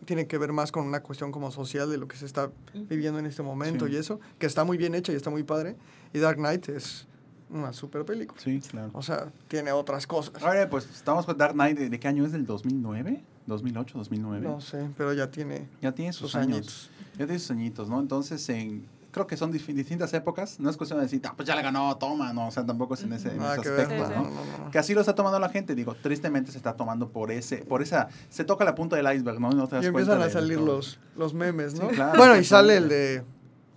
tiene 0.05 0.27
que 0.27 0.37
ver 0.37 0.53
más 0.53 0.71
con 0.71 0.85
una 0.85 1.01
cuestión 1.01 1.31
como 1.31 1.51
social 1.51 1.89
de 1.89 1.97
lo 1.97 2.07
que 2.07 2.17
se 2.17 2.25
está 2.25 2.51
viviendo 2.73 3.19
en 3.19 3.25
este 3.25 3.43
momento 3.43 3.87
y 3.87 3.95
eso, 3.95 4.19
que 4.37 4.45
está 4.45 4.63
muy 4.63 4.77
bien 4.77 4.95
hecha 4.95 5.11
y 5.11 5.15
está 5.15 5.29
muy 5.29 5.43
padre. 5.43 5.75
Y 6.13 6.19
Dark 6.19 6.37
Knight 6.37 6.69
es 6.69 7.07
una 7.49 7.73
super 7.73 8.05
película. 8.05 8.39
Sí, 8.41 8.59
claro. 8.59 8.91
O 8.93 9.01
sea, 9.01 9.31
tiene 9.47 9.71
otras 9.71 10.07
cosas. 10.07 10.41
Ahora, 10.43 10.69
pues 10.69 10.89
estamos 10.89 11.25
con 11.25 11.37
Dark 11.37 11.53
Knight. 11.53 11.77
¿De, 11.77 11.99
qué 11.99 12.07
año 12.07 12.25
es? 12.25 12.31
¿Del 12.31 12.45
2009? 12.45 13.23
¿2008, 13.49 13.93
2009? 13.93 14.47
No 14.47 14.62
sé, 14.62 14.89
pero 14.97 15.13
ya 15.13 15.29
tiene... 15.31 15.67
Ya 15.81 15.91
tiene 15.91 16.13
sus, 16.13 16.35
años. 16.35 16.89
Ya 17.17 17.25
tiene 17.25 17.39
sus 17.39 17.51
añitos, 17.51 17.89
¿no? 17.89 17.99
Entonces, 17.99 18.47
en, 18.49 18.85
creo 19.12 19.27
que 19.27 19.38
son 19.38 19.51
distintas 19.51 20.13
épocas. 20.13 20.59
No 20.59 20.69
es 20.69 20.77
cuestión 20.77 20.99
de 20.99 21.05
decir, 21.05 21.21
ah, 21.25 21.33
pues 21.35 21.47
ya 21.47 21.55
le 21.55 21.62
ganó, 21.62 21.95
toma, 21.97 22.33
no. 22.33 22.47
O 22.47 22.51
sea, 22.51 22.65
tampoco 22.65 22.93
es 22.93 23.03
en 23.03 23.13
ese, 23.13 23.29
aspecto, 23.29 24.09
¿no? 24.09 24.71
Que 24.71 24.79
así 24.79 24.93
lo 24.93 25.01
está 25.01 25.15
tomando 25.15 25.39
la 25.39 25.49
gente. 25.49 25.75
Digo, 25.75 25.95
tristemente 25.95 26.51
se 26.51 26.57
está 26.57 26.73
tomando 26.73 27.09
por 27.09 27.31
ese, 27.31 27.57
por 27.57 27.81
esa, 27.81 28.09
se 28.29 28.43
toca 28.43 28.63
la 28.65 28.75
punta 28.75 28.95
del 28.95 29.12
iceberg, 29.13 29.39
¿no? 29.39 29.49
y 29.81 29.85
empiezan 29.85 30.21
a 30.21 30.29
salir 30.29 30.59
los, 30.59 30.99
los 31.15 31.33
memes, 31.33 31.75
¿no? 31.75 31.89
bueno, 32.17 32.38
y 32.38 32.43
sale 32.43 32.77
el 32.77 32.89
de 32.89 33.23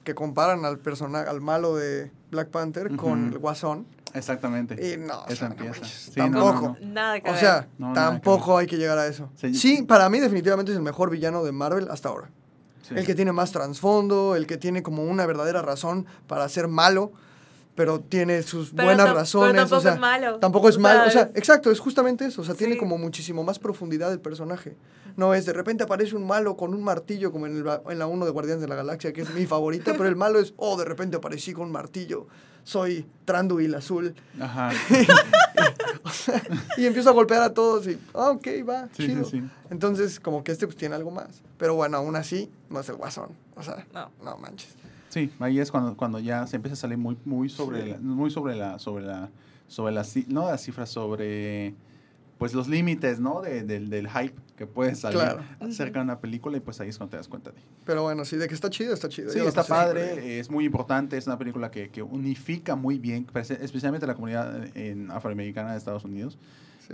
que 0.04 0.14
comparan 0.14 0.64
al 0.64 0.78
personaje, 0.78 1.28
al 1.28 1.40
malo 1.40 1.76
de 1.76 2.10
Black 2.30 2.48
Panther 2.48 2.96
con 2.96 3.32
el 3.32 3.38
Guasón. 3.38 3.86
Exactamente. 4.14 4.94
Y 4.94 4.98
no, 4.98 5.24
tampoco. 6.14 6.76
nada 6.80 7.20
que 7.20 7.30
o 7.30 7.36
sea, 7.36 7.68
tampoco 7.94 8.58
hay 8.58 8.66
que 8.66 8.76
llegar 8.76 8.98
a 8.98 9.06
eso. 9.06 9.30
Sí, 9.54 9.82
para 9.82 10.08
mí 10.08 10.20
definitivamente 10.20 10.72
es 10.72 10.76
el 10.76 10.82
mejor 10.82 11.10
villano 11.10 11.42
de 11.44 11.52
Marvel 11.52 11.88
hasta 11.90 12.08
ahora. 12.08 12.30
El 12.90 13.06
que 13.06 13.14
tiene 13.14 13.32
más 13.32 13.52
trasfondo, 13.52 14.36
el 14.36 14.46
que 14.46 14.58
tiene 14.58 14.82
como 14.82 15.04
una 15.04 15.24
verdadera 15.24 15.62
razón 15.62 16.04
para 16.26 16.46
ser 16.48 16.68
malo, 16.68 17.12
pero 17.74 18.00
tiene 18.00 18.42
sus 18.42 18.72
buenas 18.72 19.14
razones. 19.14 19.56
tampoco 19.56 19.76
o 19.76 19.80
sea, 19.80 19.94
es 19.94 20.00
malo. 20.00 20.38
Tampoco 20.38 20.68
es 20.68 20.78
malo. 20.78 21.04
O 21.06 21.10
sea, 21.10 21.30
exacto, 21.34 21.70
es 21.70 21.80
justamente 21.80 22.26
eso. 22.26 22.42
O 22.42 22.44
sea, 22.44 22.54
tiene 22.54 22.76
como 22.76 22.98
muchísimo 22.98 23.44
más 23.44 23.58
profundidad 23.58 24.12
el 24.12 24.20
personaje. 24.20 24.76
No 25.16 25.32
es 25.32 25.46
de 25.46 25.54
repente 25.54 25.84
aparece 25.84 26.16
un 26.16 26.26
malo 26.26 26.56
con 26.56 26.74
un 26.74 26.82
martillo, 26.82 27.32
como 27.32 27.46
en, 27.46 27.56
el, 27.58 27.80
en 27.88 27.98
la 27.98 28.06
1 28.06 28.24
de 28.26 28.30
Guardianes 28.30 28.60
de 28.60 28.68
la 28.68 28.74
Galaxia, 28.74 29.12
que 29.12 29.22
es 29.22 29.32
mi 29.32 29.46
favorita, 29.46 29.92
pero 29.92 30.06
el 30.06 30.16
malo 30.16 30.38
es, 30.38 30.52
oh, 30.56 30.76
de 30.76 30.84
repente 30.84 31.16
aparecí 31.16 31.52
con 31.54 31.64
un 31.64 31.72
martillo 31.72 32.26
soy 32.64 33.06
Tranduil 33.24 33.74
azul. 33.74 34.14
Ajá. 34.40 34.70
y 36.76 36.86
empiezo 36.86 37.10
a 37.10 37.12
golpear 37.12 37.42
a 37.42 37.54
todos 37.54 37.86
y, 37.86 37.98
ah, 38.14 38.30
ok, 38.30 38.46
va, 38.68 38.88
chido. 38.92 39.28
Entonces, 39.70 40.20
como 40.20 40.42
que 40.44 40.52
este 40.52 40.66
pues 40.66 40.76
tiene 40.76 40.94
algo 40.94 41.10
más. 41.10 41.42
Pero 41.58 41.74
bueno, 41.74 41.96
aún 41.98 42.16
así, 42.16 42.50
no 42.70 42.80
es 42.80 42.88
el 42.88 42.96
guasón. 42.96 43.30
O 43.56 43.62
sea, 43.62 43.86
no, 43.92 44.10
no 44.24 44.36
manches. 44.38 44.74
Sí, 45.08 45.30
ahí 45.40 45.58
es 45.58 45.70
cuando, 45.70 45.96
cuando 45.96 46.18
ya 46.18 46.46
se 46.46 46.56
empieza 46.56 46.72
a 46.74 46.76
salir 46.76 46.96
muy, 46.96 47.18
muy 47.24 47.48
sobre 47.48 47.86
la, 47.86 47.98
muy 47.98 48.30
sobre 48.30 48.56
la, 48.56 48.78
sobre 48.78 49.04
la, 49.04 49.30
sobre 49.68 49.92
la, 49.92 50.06
no 50.28 50.48
la 50.48 50.56
cifra, 50.56 50.86
sobre 50.86 51.74
pues 52.42 52.54
los 52.54 52.66
límites, 52.66 53.20
¿no? 53.20 53.40
De, 53.40 53.62
del 53.62 54.08
hype 54.08 54.34
que 54.56 54.66
puede 54.66 54.96
salir 54.96 55.20
acerca 55.60 56.00
de 56.00 56.04
una 56.06 56.18
película 56.18 56.56
y 56.56 56.60
pues 56.60 56.80
ahí 56.80 56.88
es 56.88 56.98
cuando 56.98 57.12
te 57.12 57.16
das 57.18 57.28
cuenta 57.28 57.52
de. 57.52 57.60
Pero 57.84 58.02
bueno, 58.02 58.24
sí, 58.24 58.36
de 58.36 58.48
que 58.48 58.54
está 58.54 58.68
chido, 58.68 58.92
está 58.92 59.08
chido. 59.08 59.30
Sí, 59.30 59.38
está 59.38 59.62
padre, 59.62 60.40
es 60.40 60.50
muy 60.50 60.64
importante, 60.64 61.16
es 61.16 61.28
una 61.28 61.38
película 61.38 61.70
que, 61.70 61.90
que, 61.90 62.02
unifica 62.02 62.74
muy 62.74 62.98
bien, 62.98 63.28
especialmente 63.60 64.08
la 64.08 64.16
comunidad 64.16 64.76
en 64.76 65.12
afroamericana 65.12 65.70
de 65.70 65.78
Estados 65.78 66.04
Unidos, 66.04 66.36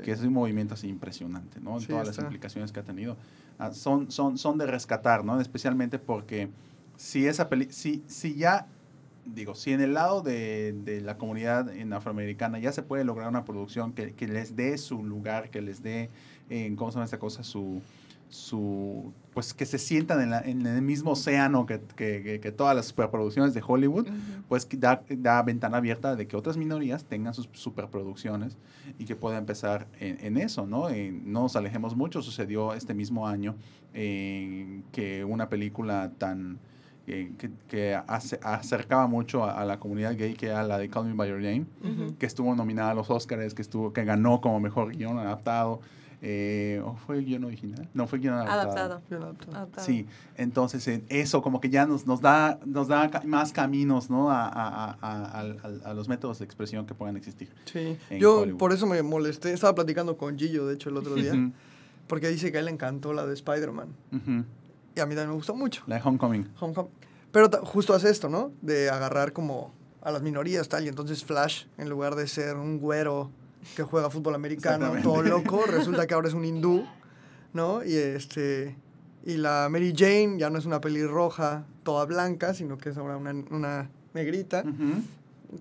que 0.05 0.13
es 0.13 0.21
un 0.21 0.35
movimiento 0.35 0.75
así 0.75 0.87
impresionante, 0.87 1.61
¿no? 1.63 1.81
Todas 1.81 2.07
las 2.07 2.19
implicaciones 2.19 2.71
que 2.71 2.81
ha 2.81 2.85
tenido. 2.85 3.17
Ah, 3.59 3.73
son, 3.73 4.11
son, 4.11 4.37
son 4.37 4.59
de 4.59 4.67
rescatar, 4.67 5.25
¿no? 5.25 5.41
Especialmente 5.41 5.99
porque 5.99 6.51
si 6.99 7.27
esa 7.27 7.49
peli 7.49 7.69
si, 7.71 8.05
si 8.07 8.35
ya 8.35 8.67
digo, 9.35 9.55
si 9.55 9.73
en 9.73 9.81
el 9.81 9.95
lado 9.95 10.23
de, 10.23 10.75
de, 10.85 11.01
la 11.01 11.17
comunidad 11.19 11.69
en 11.75 11.93
afroamericana 11.93 12.59
ya 12.59 12.73
se 12.73 12.83
puede 12.83 13.05
lograr 13.05 13.29
una 13.29 13.45
producción 13.45 13.93
que, 13.93 14.13
que 14.15 14.27
les 14.29 14.57
dé 14.57 14.77
su 14.79 15.03
lugar, 15.05 15.51
que 15.51 15.61
les 15.61 15.83
dé, 15.83 16.11
en 16.51 16.77
¿cómo 16.77 16.91
se 16.91 16.97
llama 16.97 17.05
esta 17.05 17.19
cosa? 17.19 17.43
Su, 17.45 17.81
su 18.31 19.13
pues 19.33 19.55
que 19.55 19.65
se 19.67 19.79
sientan 19.79 20.21
en, 20.21 20.31
la- 20.31 20.41
en 20.41 20.67
el 20.67 20.83
mismo 20.83 21.13
océano 21.13 21.65
que, 21.65 21.81
que- 21.97 22.41
que- 22.43 22.53
todas 22.53 22.75
las 22.75 22.87
superproducciones 22.87 23.55
de 23.55 23.63
Hollywood, 23.67 24.07
pues 24.49 24.67
da, 24.79 25.03
da 25.09 25.43
ventana 25.43 25.77
abierta 25.79 26.17
de 26.17 26.27
que 26.27 26.37
otras 26.37 26.57
minorías 26.57 27.05
tengan 27.05 27.33
sus 27.35 27.49
superproducciones 27.53 28.57
y 28.99 29.05
que 29.05 29.15
pueda 29.17 29.39
empezar 29.39 29.87
en, 30.01 30.19
en 30.25 30.37
eso, 30.39 30.67
¿no? 30.67 30.91
Eh, 30.91 31.13
no 31.25 31.43
nos 31.43 31.57
alejemos 31.57 31.95
mucho, 31.97 32.21
sucedió 32.21 32.75
este 32.75 32.95
mismo 32.95 33.29
año 33.29 33.55
eh, 33.95 34.81
que 34.93 35.25
una 35.25 35.49
película 35.49 36.11
tan... 36.19 36.59
eh, 37.09 37.33
que, 37.39 37.51
que 37.69 37.95
ace- 38.07 38.39
acercaba 38.43 39.07
mucho 39.07 39.45
a, 39.45 39.61
a 39.61 39.65
la 39.65 39.79
comunidad 39.79 40.17
gay 40.17 40.35
que 40.35 40.47
era 40.47 40.63
la 40.63 40.79
de 40.79 40.89
Call 40.89 41.07
Me 41.07 41.15
By 41.15 41.29
Your 41.29 41.41
Name, 41.41 41.67
Ujú. 41.83 42.17
que 42.19 42.27
estuvo 42.27 42.55
nominada 42.55 42.91
a 42.91 42.95
los 42.95 43.11
Oscars, 43.11 43.55
que 43.55 43.63
estuvo 43.63 43.93
que 43.93 44.05
ganó 44.05 44.41
como 44.41 44.61
mejor 44.61 44.95
guion 44.97 45.19
adaptado. 45.19 45.81
Eh, 46.21 46.83
¿o 46.85 46.97
¿Fue 46.97 47.17
el 47.19 47.25
guion 47.25 47.45
original? 47.45 47.89
No, 47.95 48.09
fue 48.09 48.19
guion 48.19 48.35
adaptado. 48.35 48.61
Adaptado. 48.87 49.35
Adaptado. 49.53 49.87
Sí, 49.87 50.05
entonces 50.37 50.89
en 50.89 51.05
eso 51.09 51.43
como 51.43 51.61
que 51.61 51.71
ya 51.71 51.87
nos, 51.87 52.09
nos 52.09 52.21
da, 52.21 52.59
nos 52.67 52.89
da 52.89 53.09
más 53.25 53.53
caminos 53.53 54.11
¿no? 54.11 54.29
a, 54.29 54.49
a- 54.49 54.91
a- 54.91 54.97
a- 55.01 55.41
a- 55.41 55.91
a 55.91 55.95
los 55.95 56.09
métodos 56.09 56.41
de 56.41 56.45
expresión 56.45 56.87
que 56.87 56.95
puedan 56.95 57.17
existir. 57.17 57.49
Sí, 57.67 57.97
yo 58.19 58.41
Hollywood. 58.41 58.59
por 58.59 58.73
eso 58.73 58.87
me 58.89 59.01
molesté. 59.05 59.53
Estaba 59.53 59.77
platicando 59.77 60.17
con 60.17 60.37
Gillo, 60.37 60.67
de 60.67 60.75
hecho, 60.75 60.89
el 60.91 60.97
otro 60.97 61.15
día, 61.15 61.33
Ujú, 61.33 61.53
porque 62.09 62.27
dice 62.31 62.51
que 62.51 62.57
a 62.57 62.61
él 62.61 62.67
le 62.67 62.73
encantó 62.73 63.13
la 63.13 63.25
de 63.25 63.35
Spider-Man. 63.35 63.87
ujú. 64.13 64.45
Y 64.99 65.01
a 65.01 65.07
mí 65.07 65.15
también 65.15 65.29
me 65.29 65.37
gustó 65.37 65.55
mucho. 65.55 65.85
La 65.87 65.95
de 65.95 66.03
Homecoming. 66.03 66.51
Homecoming. 66.59 66.91
Pero 67.31 67.49
justo 67.63 67.95
hace 67.95 68.11
esto, 68.11 68.29
¿no? 68.29 68.51
De 68.63 68.91
agarrar 68.91 69.33
como 69.33 69.73
a 70.03 70.11
las 70.11 70.23
minorías, 70.23 70.69
tal. 70.69 70.87
Y 70.87 70.89
entonces 70.89 71.25
Flash, 71.25 71.67
en 71.77 71.89
lugar 71.89 72.17
de 72.17 72.27
ser 72.27 72.57
un 72.57 72.81
güero 72.81 73.31
que 73.77 73.85
juega 73.85 74.11
fútbol 74.11 74.35
americano, 74.35 74.93
todo 75.01 75.23
loco, 75.23 75.63
resulta 75.69 76.09
que 76.09 76.15
ahora 76.15 76.27
es 76.27 76.35
un 76.35 76.45
hindú, 76.45 76.85
¿no? 77.53 77.85
Y 77.85 77.95
este. 77.95 78.77
Y 79.25 79.37
la 79.37 79.69
Mary 79.71 79.95
Jane 79.97 80.35
ya 80.37 80.51
no 80.51 80.59
es 80.59 80.67
una 80.67 80.81
pelirroja 80.81 81.65
toda 81.85 82.05
blanca, 82.05 82.53
sino 82.53 82.77
que 82.77 82.89
es 82.89 82.99
ahora 82.99 83.19
una, 83.19 83.31
una 83.51 83.91
negrita. 84.15 84.65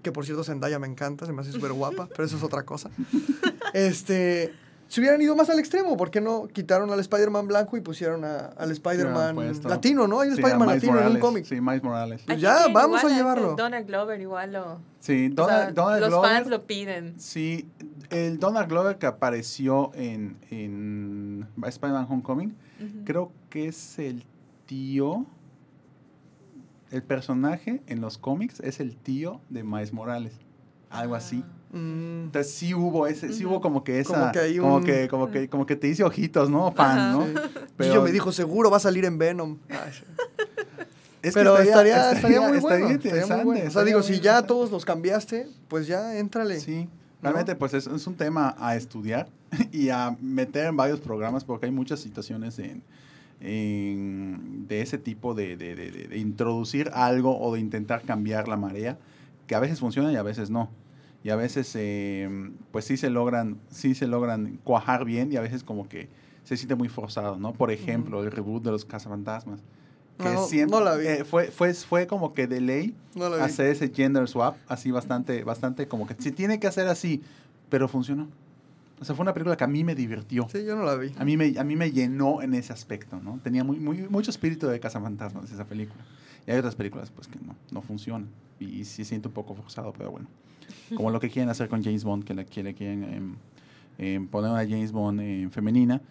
Que 0.02 0.12
por 0.12 0.26
cierto 0.26 0.44
Zendaya 0.44 0.80
me 0.80 0.88
encanta, 0.88 1.28
se 1.28 1.32
me 1.32 1.42
hace 1.42 1.52
súper 1.52 1.74
guapa, 1.74 2.08
pero 2.10 2.24
eso 2.24 2.38
es 2.38 2.44
otra 2.44 2.64
cosa. 2.64 2.90
Este, 3.74 4.56
se 4.88 5.02
hubieran 5.02 5.22
ido 5.22 5.36
más 5.36 5.50
al 5.50 5.60
extremo, 5.60 5.98
¿por 5.98 6.10
qué 6.12 6.22
no 6.22 6.48
quitaron 6.48 6.90
al 6.92 7.00
Spider-Man 7.00 7.48
blanco 7.48 7.76
y 7.78 7.82
pusieron 7.82 8.24
a- 8.26 8.48
al 8.58 8.72
Spider-Man 8.72 9.36
latino, 9.66 10.08
¿no? 10.08 10.22
Hay 10.22 10.30
un 10.30 10.36
Sí, 10.36 10.42
Spider-Man 10.42 10.68
latino 10.70 11.00
en 11.00 11.08
un 11.08 11.20
cómic. 11.20 11.46
Sí, 11.46 11.60
Miles 11.60 11.84
Morales. 11.84 12.22
Pues 12.26 12.40
ya, 12.40 12.68
vamos 12.74 13.00
igual 13.02 13.14
a 13.14 13.18
llevarlo. 13.18 13.56
Donald 13.56 13.86
Glover 13.88 14.22
igual 14.22 14.54
lo... 14.54 14.80
Sí, 15.00 15.30
o 15.32 15.36
Donald, 15.36 15.64
sea, 15.64 15.72
Donald 15.72 16.00
los 16.02 16.10
Glover. 16.10 16.30
fans 16.32 16.48
lo 16.48 16.66
piden. 16.66 17.20
Sí, 17.20 17.68
el 18.10 18.40
Donald 18.40 18.70
Glover 18.70 18.98
que 18.98 19.06
apareció 19.06 19.92
en, 19.94 20.38
en 20.52 21.48
Spider-Man 21.64 22.08
Homecoming, 22.10 22.56
creo 23.06 23.32
que 23.50 23.68
es 23.68 24.00
el 24.00 24.24
tío. 24.66 25.26
El 26.92 27.04
personaje 27.04 27.82
en 27.88 28.00
los 28.00 28.18
cómics 28.18 28.62
es 28.62 28.80
el 28.80 28.96
tío 28.96 29.42
de 29.50 29.64
Miles 29.64 29.92
Morales. 29.92 30.34
Algo 30.90 31.16
así. 31.16 31.44
Ah. 31.46 31.52
Entonces 31.74 32.54
sí 32.54 32.74
hubo 32.74 33.08
ese, 33.08 33.34
sí 33.34 33.46
hubo 33.46 33.60
como 33.62 33.84
que 33.84 34.00
esa, 34.00 34.14
Como 34.14 34.32
que 34.32 34.40
hay 34.40 34.58
como 34.58 34.82
que, 34.84 35.08
como 35.10 35.32
que, 35.32 35.50
como 35.50 35.66
que 35.66 35.76
te 35.76 35.88
dice 35.88 36.04
ojitos, 36.04 36.50
¿no? 36.50 36.72
Fan, 36.72 36.98
Ajá. 36.98 37.12
¿no? 37.12 37.26
sí. 37.26 37.34
Pero- 37.76 37.90
Gillo 37.92 38.02
me 38.04 38.12
dijo, 38.12 38.32
seguro 38.32 38.72
va 38.72 38.78
a 38.78 38.80
salir 38.80 39.04
en 39.06 39.18
Venom. 39.18 39.58
Ay, 39.70 39.78
sí. 39.92 40.04
Es 41.22 41.34
que 41.34 41.40
pero 41.42 41.58
estaría, 41.58 42.12
estaría, 42.14 42.40
muy 42.42 42.58
estaría 42.58 42.86
bueno. 42.86 43.00
estaría 43.04 43.36
muy 43.38 43.44
bueno. 43.46 43.68
O 43.68 43.72
sea, 43.72 43.84
digo, 43.84 44.02
si 44.04 44.20
ya 44.22 44.44
todos 44.44 44.72
los 44.72 44.86
cambiaste, 44.86 45.48
pues 45.68 45.88
ya 45.88 46.16
éntrale. 46.18 46.60
Sí, 46.60 46.88
realmente 47.22 47.56
pues 47.56 47.74
es, 47.74 47.88
es 47.88 48.08
un 48.08 48.16
tema 48.16 48.56
a 48.60 48.76
estudiar 48.76 49.28
y 49.74 49.90
a 49.90 50.16
meter 50.22 50.68
en 50.68 50.78
varios 50.78 51.02
programas 51.02 51.44
porque 51.44 51.66
hay 51.66 51.72
muchas 51.72 52.00
situaciones 52.00 52.60
en, 52.60 52.82
en- 53.42 54.68
de 54.68 54.82
ese 54.82 54.98
tipo 54.98 55.34
de, 55.34 55.58
de- 55.58 55.76
de- 55.76 55.92
de- 55.92 56.08
de 56.08 56.18
introducir 56.18 56.92
algo 56.94 57.40
o 57.40 57.54
de 57.54 57.60
intentar 57.60 58.04
cambiar 58.04 58.48
la 58.48 58.56
marea 58.58 58.98
que 59.48 59.56
a 59.56 59.60
veces 59.60 59.80
funciona 59.80 60.12
y 60.12 60.16
a 60.16 60.24
veces 60.24 60.50
no. 60.50 60.70
Y 61.24 61.30
a 61.30 61.36
veces 61.36 61.72
eh, 61.76 62.30
pues 62.72 62.86
sí 62.86 62.96
se 62.98 63.10
logran, 63.10 63.58
sí 63.70 63.96
se 63.96 64.08
logran 64.08 64.60
cuajar 64.64 65.04
bien 65.04 65.32
y 65.32 65.36
a 65.36 65.42
veces 65.42 65.64
como 65.64 65.90
que 65.90 66.10
se 66.44 66.56
siente 66.56 66.76
muy 66.76 66.88
forzado, 66.90 67.38
¿no? 67.38 67.54
Por 67.54 67.72
ejemplo, 67.72 68.24
el 68.24 68.32
reboot 68.32 68.64
de 68.64 68.72
los 68.72 68.86
cazafantasmas. 68.86 69.60
Que 70.18 70.30
No, 70.30 70.46
siempre 70.48 70.80
no 70.80 70.84
la 70.84 70.96
vi. 70.96 71.06
eh, 71.06 71.26
fue, 71.26 71.52
fue, 71.52 71.74
fue 71.74 72.08
como 72.08 72.34
que 72.34 72.48
de 72.48 72.60
ley 72.62 72.96
No 73.14 73.26
hacer 73.26 73.68
ese 73.68 73.90
gender 73.94 74.28
swap, 74.28 74.56
así 74.68 74.90
bastante, 74.90 75.44
bastante 75.44 75.88
como 75.88 76.08
que 76.08 76.16
se 76.18 76.32
tiene 76.32 76.60
que 76.60 76.68
hacer 76.68 76.88
así, 76.88 77.22
pero 77.70 77.88
funcionó. 77.88 78.28
O 79.00 79.06
sea, 79.06 79.14
fue 79.14 79.22
una 79.24 79.34
película 79.34 79.56
que 79.58 79.64
a 79.64 79.68
mí 79.68 79.84
me 79.84 79.94
divirtió. 79.94 80.48
Sí, 80.50 80.66
yo 80.66 80.76
no 80.76 80.84
la 80.84 80.96
vi. 80.96 81.12
A 81.20 81.26
mí 81.26 81.38
me, 81.38 81.54
a 81.60 81.64
mí 81.64 81.76
me 81.76 81.92
llenó 81.92 82.42
en 82.42 82.56
ese 82.56 82.74
aspecto, 82.74 83.20
¿no? 83.22 83.40
Tenía 83.44 83.64
muy, 83.64 83.78
muy, 83.78 84.08
mucho 84.10 84.32
espíritu 84.32 84.66
de 84.68 84.80
cazafantasmas 84.80 85.52
esa 85.52 85.66
película. 85.66 86.04
Y 86.48 86.52
hay 86.52 86.58
otras 86.58 86.76
películas, 86.76 87.12
pues, 87.12 87.28
que 87.28 87.38
no, 87.46 87.56
no 87.70 87.82
funcionan. 87.84 88.28
Y, 88.60 88.66
y 88.80 88.86
sí 88.86 89.06
siento 89.06 89.30
un 89.30 89.34
poco 89.36 89.54
forzado, 89.54 89.94
pero 89.96 90.10
bueno. 90.10 90.28
Como 90.96 91.12
lo 91.12 91.20
que 91.20 91.30
quieren 91.30 91.50
hacer 91.50 91.70
con 91.70 91.84
James 91.84 92.04
Bond, 92.04 92.24
que 92.24 92.34
le, 92.34 92.46
que 92.46 92.64
le 92.64 92.74
quieren 92.74 93.04
em, 93.04 93.36
em, 93.98 94.28
poner 94.28 94.52
una 94.52 94.64
James 94.68 94.92
Bond 94.92 95.20
em, 95.22 95.50
femenina, 95.50 96.02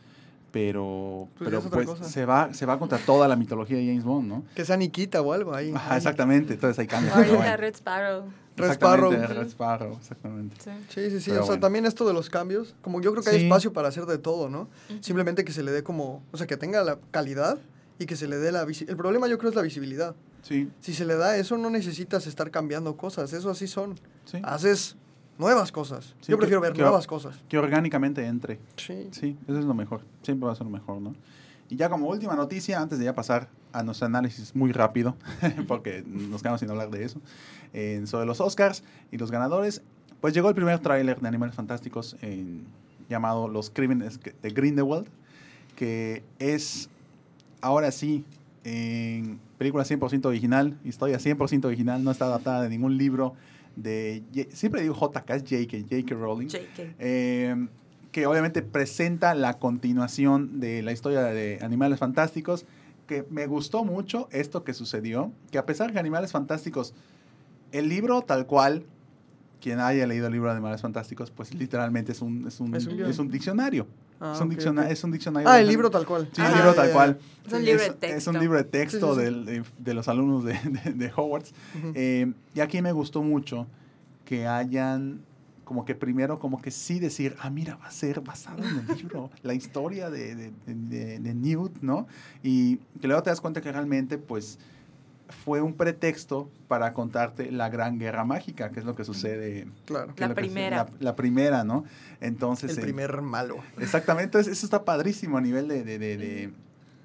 pero, 0.52 1.28
Pues 1.38 1.50
pero 1.50 1.60
pues, 1.62 1.86
cosa. 1.86 2.04
se, 2.04 2.24
va, 2.24 2.54
se 2.54 2.64
va 2.66 2.78
contra 2.78 2.98
toda 2.98 3.28
la 3.28 3.36
mitología 3.36 3.76
de 3.76 3.86
James 3.86 4.04
Bond, 4.04 4.28
¿no? 4.28 4.42
Que 4.54 4.64
sea 4.64 4.76
Nikita 4.76 5.20
o 5.20 5.32
algo 5.32 5.54
ahí. 5.54 5.72
Ajá, 5.74 5.96
exactamente, 5.96 6.54
entonces 6.54 6.78
hay 6.78 6.86
cambios. 6.86 7.12
pero 7.14 7.26
Ahorita 7.26 7.42
bueno. 7.44 7.56
Red 7.58 7.74
Sparrow. 7.74 8.24
Red 8.56 8.70
Sparrow. 8.72 9.10
Red 9.10 9.48
Sparrow, 9.48 9.96
exactamente. 9.98 10.56
Sí. 10.62 10.70
Sí, 10.88 11.20
sí, 11.20 11.30
o 11.32 11.34
sea, 11.34 11.42
bueno. 11.42 11.60
también 11.60 11.84
esto 11.84 12.06
de 12.06 12.14
los 12.14 12.30
cambios, 12.30 12.74
como 12.80 13.02
yo 13.02 13.12
creo 13.12 13.22
que 13.22 13.30
hay 13.30 13.38
Sí. 13.40 13.44
espacio 13.44 13.72
para 13.74 13.88
hacer 13.88 14.06
de 14.06 14.16
todo, 14.16 14.48
¿no? 14.48 14.68
Simplemente 15.00 15.44
que 15.44 15.52
se 15.52 15.62
le 15.62 15.72
dé 15.72 15.82
como, 15.82 16.22
o 16.32 16.36
sea, 16.38 16.46
que 16.46 16.56
tenga 16.56 16.82
la 16.82 16.98
calidad 17.10 17.58
y 17.98 18.06
que 18.06 18.16
se 18.16 18.26
le 18.26 18.36
dé 18.38 18.52
la 18.52 18.64
visibilidad. 18.64 18.92
El 18.92 18.96
problema 18.96 19.28
yo 19.28 19.36
creo 19.36 19.50
es 19.50 19.56
la 19.56 19.62
visibilidad. 19.62 20.14
Sí, 20.46 20.70
Si 20.80 20.94
se 20.94 21.04
le 21.04 21.16
da 21.16 21.36
eso, 21.36 21.58
no 21.58 21.70
necesitas 21.70 22.26
estar 22.26 22.50
cambiando 22.50 22.96
cosas, 22.96 23.32
eso 23.32 23.50
así 23.50 23.66
son. 23.66 23.96
sí. 24.26 24.38
Haces 24.44 24.96
nuevas 25.38 25.72
cosas. 25.72 26.14
Sí, 26.20 26.30
yo 26.30 26.36
que- 26.36 26.42
prefiero 26.42 26.60
ver 26.60 26.72
que- 26.72 26.82
nuevas 26.82 27.06
cosas. 27.06 27.36
Que 27.48 27.58
orgánicamente 27.58 28.24
entre. 28.24 28.58
Sí. 28.76 29.08
Sí, 29.10 29.36
eso 29.48 29.58
es 29.58 29.64
lo 29.64 29.74
mejor. 29.74 30.02
Siempre 30.22 30.46
va 30.46 30.52
a 30.52 30.56
ser 30.56 30.64
lo 30.66 30.70
mejor, 30.72 31.00
¿no? 31.00 31.14
Y 31.68 31.74
ya 31.76 31.88
como 31.90 32.06
última 32.08 32.36
noticia, 32.36 32.80
antes 32.80 32.98
de 33.00 33.06
ya 33.06 33.14
pasar 33.14 33.48
a 33.72 33.82
nuestro 33.82 34.06
análisis 34.06 34.54
muy 34.54 34.70
rápido, 34.70 35.16
porque 35.68 36.04
nos 36.06 36.42
quedamos 36.42 36.60
sin 36.60 36.70
hablar 36.70 36.90
de 36.90 37.04
eso, 37.04 37.20
eh, 37.72 38.02
sobre 38.06 38.24
los 38.24 38.40
Oscars 38.40 38.84
y 39.10 39.18
los 39.18 39.32
ganadores, 39.32 39.82
pues 40.20 40.32
llegó 40.32 40.48
el 40.48 40.54
primer 40.54 40.78
tráiler 40.78 41.20
de 41.20 41.26
Animales 41.26 41.56
Fantásticos 41.56 42.16
llamado 43.08 43.48
Los 43.48 43.68
Crímenes 43.70 44.20
de 44.20 44.50
Grindelwald, 44.50 45.08
que 45.74 46.22
es 46.38 46.88
ahora 47.60 47.90
sí 47.90 48.24
en 48.64 49.38
película 49.58 49.84
100% 49.84 50.26
original, 50.26 50.78
historia 50.84 51.18
100% 51.18 51.64
original, 51.64 52.02
no 52.04 52.10
está 52.10 52.26
adaptada 52.26 52.62
de 52.62 52.68
ningún 52.68 52.96
libro 52.96 53.34
de... 53.76 54.22
Siempre 54.50 54.82
digo 54.82 54.94
JK, 54.94 55.30
es 55.30 55.42
J.K. 55.42 55.78
J.K. 55.88 56.14
Rowling. 56.14 56.48
JK. 56.48 56.94
Eh, 56.98 57.66
que 58.12 58.26
obviamente 58.26 58.62
presenta 58.62 59.34
la 59.34 59.58
continuación 59.58 60.58
de 60.58 60.82
la 60.82 60.92
historia 60.92 61.22
de 61.24 61.58
Animales 61.60 61.98
Fantásticos, 61.98 62.64
que 63.06 63.26
me 63.30 63.46
gustó 63.46 63.84
mucho 63.84 64.28
esto 64.32 64.64
que 64.64 64.72
sucedió, 64.72 65.32
que 65.50 65.58
a 65.58 65.66
pesar 65.66 65.92
que 65.92 65.98
Animales 65.98 66.32
Fantásticos, 66.32 66.94
el 67.72 67.90
libro 67.90 68.22
tal 68.22 68.46
cual, 68.46 68.84
quien 69.60 69.80
haya 69.80 70.06
leído 70.06 70.28
el 70.28 70.32
libro 70.32 70.48
de 70.48 70.56
Animales 70.56 70.80
Fantásticos, 70.80 71.30
pues 71.30 71.54
literalmente 71.54 72.12
es 72.12 72.22
un, 72.22 72.46
es 72.48 72.58
un, 72.58 72.74
Es 72.74 72.86
un 72.86 72.96
guion. 72.96 73.10
es 73.10 73.18
un 73.18 73.28
diccionario. 73.28 73.86
Ah, 74.20 74.32
es, 74.34 74.40
un 74.40 74.50
es 74.52 75.02
diccionario. 75.12 75.48
Ah, 75.48 75.60
el 75.60 75.68
libro 75.68 75.90
tal 75.90 76.06
cual. 76.06 76.28
Sí, 76.32 76.40
Ah, 76.42 76.48
el 76.48 76.54
libro 76.54 76.70
ya, 76.70 76.76
tal 76.82 76.92
cual. 76.92 77.18
Es 77.46 77.52
un 77.52 77.64
libro 77.64 77.80
de 77.82 77.86
Es 77.88 77.96
texto. 78.00 78.30
un 78.30 78.38
libro 78.40 78.56
de 78.58 78.64
texto 78.64 79.14
Sí, 79.14 79.20
sí, 79.20 79.26
sí. 79.26 79.34
del- 79.34 79.44
De, 79.44 79.64
de 79.78 79.94
los 79.94 80.08
alumnos 80.08 80.44
de, 80.44 80.52
de, 80.84 80.92
de 80.92 81.12
Hogwarts. 81.14 81.52
Eh, 81.94 82.32
y 82.54 82.60
aquí 82.60 82.80
me 82.82 82.92
gustó 82.92 83.22
mucho 83.22 83.66
que 84.24 84.46
hayan 84.46 85.20
como 85.64 85.84
que 85.84 85.94
primero 85.96 86.38
como 86.38 86.62
que 86.62 86.70
sí 86.70 87.00
decir, 87.00 87.34
ah, 87.40 87.50
mira, 87.50 87.74
va 87.76 87.86
a 87.88 87.90
ser 87.90 88.20
basado 88.20 88.62
en 88.62 88.86
el 88.88 88.96
libro, 88.96 89.30
la 89.42 89.52
historia 89.52 90.10
de, 90.10 90.34
de, 90.36 90.52
de- 90.64 90.74
de- 90.74 91.18
de 91.18 91.34
Newt, 91.34 91.80
¿no? 91.82 92.06
Y 92.42 92.76
que 93.00 93.08
luego 93.08 93.22
te 93.24 93.30
das 93.30 93.40
cuenta 93.40 93.60
que 93.60 93.72
realmente, 93.72 94.16
pues, 94.16 94.58
fue 95.28 95.60
un 95.60 95.74
pretexto 95.74 96.48
para 96.68 96.92
contarte 96.92 97.50
la 97.50 97.68
gran 97.68 97.98
guerra 97.98 98.24
mágica, 98.24 98.70
que 98.70 98.80
es 98.80 98.86
lo 98.86 98.94
que 98.94 99.04
sucede. 99.04 99.66
Claro. 99.84 100.14
que 100.14 100.26
La 100.26 100.34
primera. 100.34 100.76
la, 100.76 100.88
la 101.00 101.16
primera, 101.16 101.64
¿no? 101.64 101.84
Entonces... 102.20 102.72
El 102.72 102.78
eh, 102.78 102.82
primer 102.82 103.22
malo. 103.22 103.58
Exactamente, 103.78 104.24
entonces 104.26 104.52
eso 104.52 104.66
está 104.66 104.84
padrísimo 104.84 105.38
a 105.38 105.40
nivel 105.40 105.68
de, 105.68 105.82
de, 105.84 105.98
de, 105.98 106.16
de- 106.16 106.50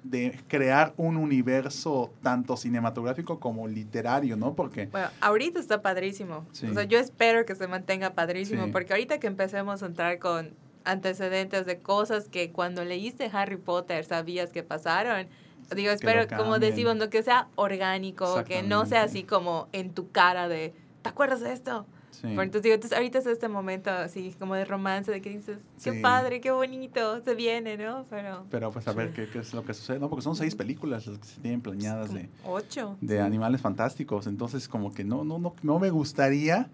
de 0.04 0.36
crear 0.48 0.94
un 0.96 1.16
universo 1.16 2.12
tanto 2.24 2.56
cinematográfico 2.56 3.38
como 3.38 3.68
literario, 3.68 4.36
¿no? 4.36 4.54
Porque 4.54 4.86
Bueno, 4.86 5.06
ahorita 5.20 5.60
está 5.60 5.80
padrísimo. 5.80 6.44
Sí. 6.50 6.66
O 6.66 6.74
sea, 6.74 6.82
yo 6.82 6.98
espero 6.98 7.44
que 7.46 7.54
se 7.54 7.68
mantenga 7.68 8.10
padrísimo, 8.12 8.64
Sí. 8.64 8.70
porque 8.72 8.94
ahorita 8.94 9.20
que 9.20 9.28
empecemos 9.28 9.80
a 9.80 9.86
entrar 9.86 10.18
con 10.18 10.50
antecedentes 10.84 11.66
de 11.66 11.78
cosas 11.78 12.28
que 12.28 12.50
cuando 12.50 12.84
leíste 12.84 13.30
Harry 13.32 13.56
Potter 13.56 14.04
sabías 14.04 14.50
que 14.50 14.64
pasaron, 14.64 15.28
digo, 15.74 15.90
espero, 15.90 16.26
como 16.36 16.58
decimos, 16.58 16.96
no 16.96 17.10
que 17.10 17.22
sea 17.22 17.48
orgánico, 17.56 18.44
que 18.44 18.62
no 18.62 18.86
sea 18.86 19.02
así 19.04 19.24
como 19.24 19.68
en 19.72 19.92
tu 19.94 20.10
cara 20.10 20.48
de, 20.48 20.74
¿te 21.02 21.08
acuerdas 21.08 21.40
de 21.40 21.52
esto? 21.52 21.86
Sí. 22.10 22.28
Por 22.34 22.44
entonces 22.44 22.62
digo, 22.62 22.74
entonces 22.74 22.96
ahorita 22.96 23.18
es 23.18 23.26
este 23.26 23.48
momento 23.48 23.90
así 23.90 24.34
como 24.38 24.54
de 24.54 24.64
romance, 24.66 25.10
de 25.10 25.20
que 25.22 25.30
dices, 25.30 25.58
qué 25.82 25.92
Sí. 25.94 26.00
padre, 26.00 26.40
qué 26.40 26.50
bonito, 26.50 27.20
se 27.24 27.34
viene, 27.34 27.76
¿no? 27.78 28.04
Pero 28.10 28.44
Pero 28.50 28.70
pues 28.70 28.86
a 28.86 28.92
ver 28.92 29.12
qué, 29.12 29.28
qué 29.28 29.38
es 29.38 29.52
lo 29.54 29.64
que 29.64 29.72
sucede. 29.74 29.98
No, 29.98 30.08
porque 30.10 30.22
son 30.22 30.36
seis 30.36 30.54
películas 30.54 31.06
las 31.06 31.18
que 31.18 31.24
se 31.26 31.40
tienen 31.40 31.62
planeadas 31.62 32.12
de, 32.12 32.28
ocho. 32.44 32.96
de 33.00 33.20
animales 33.20 33.60
fantásticos. 33.62 34.26
Entonces, 34.26 34.68
como 34.68 34.92
que 34.92 35.04
no, 35.04 35.24
no, 35.24 35.38
no, 35.38 35.54
no 35.62 35.78
me 35.78 35.88
gustaría 35.90 36.70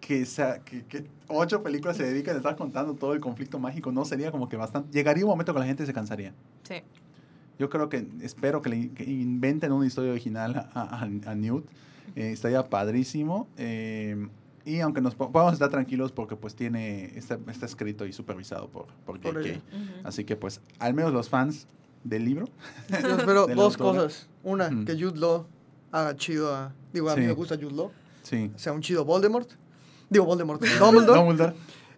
que, 0.00 0.26
sea, 0.26 0.58
que, 0.58 0.84
que 0.84 1.06
ocho 1.28 1.62
películas 1.62 1.96
se 1.96 2.02
dediquen 2.04 2.34
a 2.34 2.38
estar 2.38 2.56
contando 2.56 2.94
todo 2.94 3.14
el 3.14 3.20
conflicto 3.20 3.58
mágico. 3.60 3.90
No 3.92 4.04
sería 4.04 4.30
como 4.32 4.48
que 4.48 4.56
bastante. 4.56 4.90
Llegaría 4.92 5.24
un 5.24 5.30
momento 5.30 5.54
que 5.54 5.60
la 5.60 5.66
gente 5.66 5.86
se 5.86 5.92
cansaría. 5.94 6.34
Sí. 6.64 6.82
Yo 7.58 7.70
creo 7.70 7.88
que, 7.88 8.06
espero 8.22 8.62
que, 8.62 8.68
le, 8.70 8.90
que 8.90 9.04
inventen 9.04 9.72
una 9.72 9.86
historia 9.86 10.10
original 10.12 10.56
a, 10.74 10.80
a, 10.80 11.02
a 11.30 11.34
Newt. 11.34 11.64
Eh, 12.16 12.32
estaría 12.32 12.68
padrísimo. 12.68 13.48
Eh, 13.56 14.28
y 14.64 14.80
aunque 14.80 15.00
nos 15.00 15.14
po- 15.14 15.30
podamos 15.30 15.52
estar 15.54 15.68
tranquilos 15.70 16.10
porque 16.12 16.36
pues 16.36 16.54
tiene, 16.54 17.16
está, 17.18 17.38
está 17.48 17.66
escrito 17.66 18.06
y 18.06 18.12
supervisado 18.12 18.68
por, 18.68 18.86
por 19.06 19.20
Por 19.20 19.34
JK. 19.40 19.46
ella. 19.46 19.60
Ujú. 19.72 19.92
Así 20.08 20.24
que 20.24 20.36
pues, 20.36 20.60
al 20.78 20.94
menos 20.94 21.12
los 21.12 21.28
fans 21.28 21.66
del 22.02 22.24
libro. 22.24 22.46
Yo 22.90 23.16
espero 23.16 23.46
de 23.48 23.54
dos 23.54 23.74
autora. 23.78 24.02
cosas. 24.04 24.28
Una, 24.42 24.68
Ujú. 24.68 24.84
que 24.84 24.92
Jude 24.94 25.18
Law 25.18 25.46
haga 25.92 26.16
chido 26.16 26.54
a... 26.54 26.72
Digo, 26.92 27.08
a 27.10 27.14
mí 27.16 27.22
Sí. 27.22 27.26
me 27.28 27.32
gusta 27.34 27.56
Jude 27.56 27.72
Law. 27.74 27.90
Sí. 28.22 28.50
Sea 28.56 28.72
un 28.72 28.80
chido 28.80 29.04
Voldemort. 29.04 29.48
Digo, 30.10 30.24
Voldemort. 30.24 30.60
Dumbledore. 30.80 31.18
Dumbledore. 31.20 31.54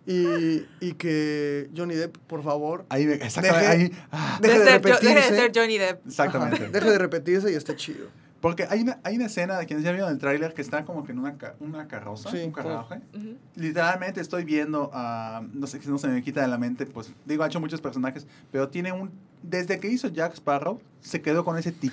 Y, 0.06 0.64
y 0.80 0.92
que 0.94 1.68
Johnny 1.76 1.94
Depp, 1.94 2.16
por 2.18 2.42
favor, 2.42 2.84
Ahí, 2.88 3.04
exactamente, 3.04 3.58
Deje- 3.58 3.68
ahí, 3.68 3.92
ah, 4.12 4.38
deje 4.40 4.58
de 4.60 4.64
ser, 4.64 4.74
Jo- 4.82 4.88
deje 4.88 5.06
de 5.06 5.14
repetirse. 5.14 5.36
ser 5.36 5.52
Johnny 5.54 5.78
Depp. 5.78 6.06
exactamente. 6.06 6.62
Ajá, 6.62 6.70
deje 6.72 6.90
de 6.90 6.98
repetirse 6.98 7.52
y 7.52 7.54
esté 7.54 7.74
chido. 7.76 8.06
Porque 8.40 8.66
hay 8.68 8.82
una, 8.82 9.00
hay 9.02 9.16
una 9.16 9.26
escena 9.26 9.58
de 9.58 9.66
quienes 9.66 9.84
ya 9.84 9.90
vieron 9.92 10.10
el 10.12 10.18
tráiler 10.18 10.52
que 10.54 10.60
está 10.62 10.84
como 10.84 11.04
que 11.04 11.10
en 11.12 11.18
una, 11.18 11.34
una 11.58 11.88
carroza, 11.88 12.30
Sí, 12.30 12.36
un 12.44 12.52
carruaje. 12.52 13.00
Ujú. 13.14 13.36
Literalmente 13.56 14.20
estoy 14.20 14.44
viendo 14.44 14.90
a, 14.92 15.42
no 15.52 15.66
sé 15.66 15.80
si 15.80 15.88
no 15.88 15.98
se 15.98 16.06
me 16.08 16.22
quita 16.22 16.42
de 16.42 16.48
la 16.48 16.58
mente, 16.58 16.86
pues 16.86 17.10
digo, 17.24 17.42
ha 17.42 17.46
hecho 17.46 17.58
muchos 17.60 17.80
personajes, 17.80 18.26
pero 18.52 18.68
tiene 18.68 18.92
un, 18.92 19.10
desde 19.42 19.80
que 19.80 19.88
hizo 19.88 20.08
Jack 20.08 20.34
Sparrow, 20.34 20.80
se 21.00 21.22
quedó 21.22 21.44
con 21.44 21.56
ese 21.58 21.72
tic 21.72 21.92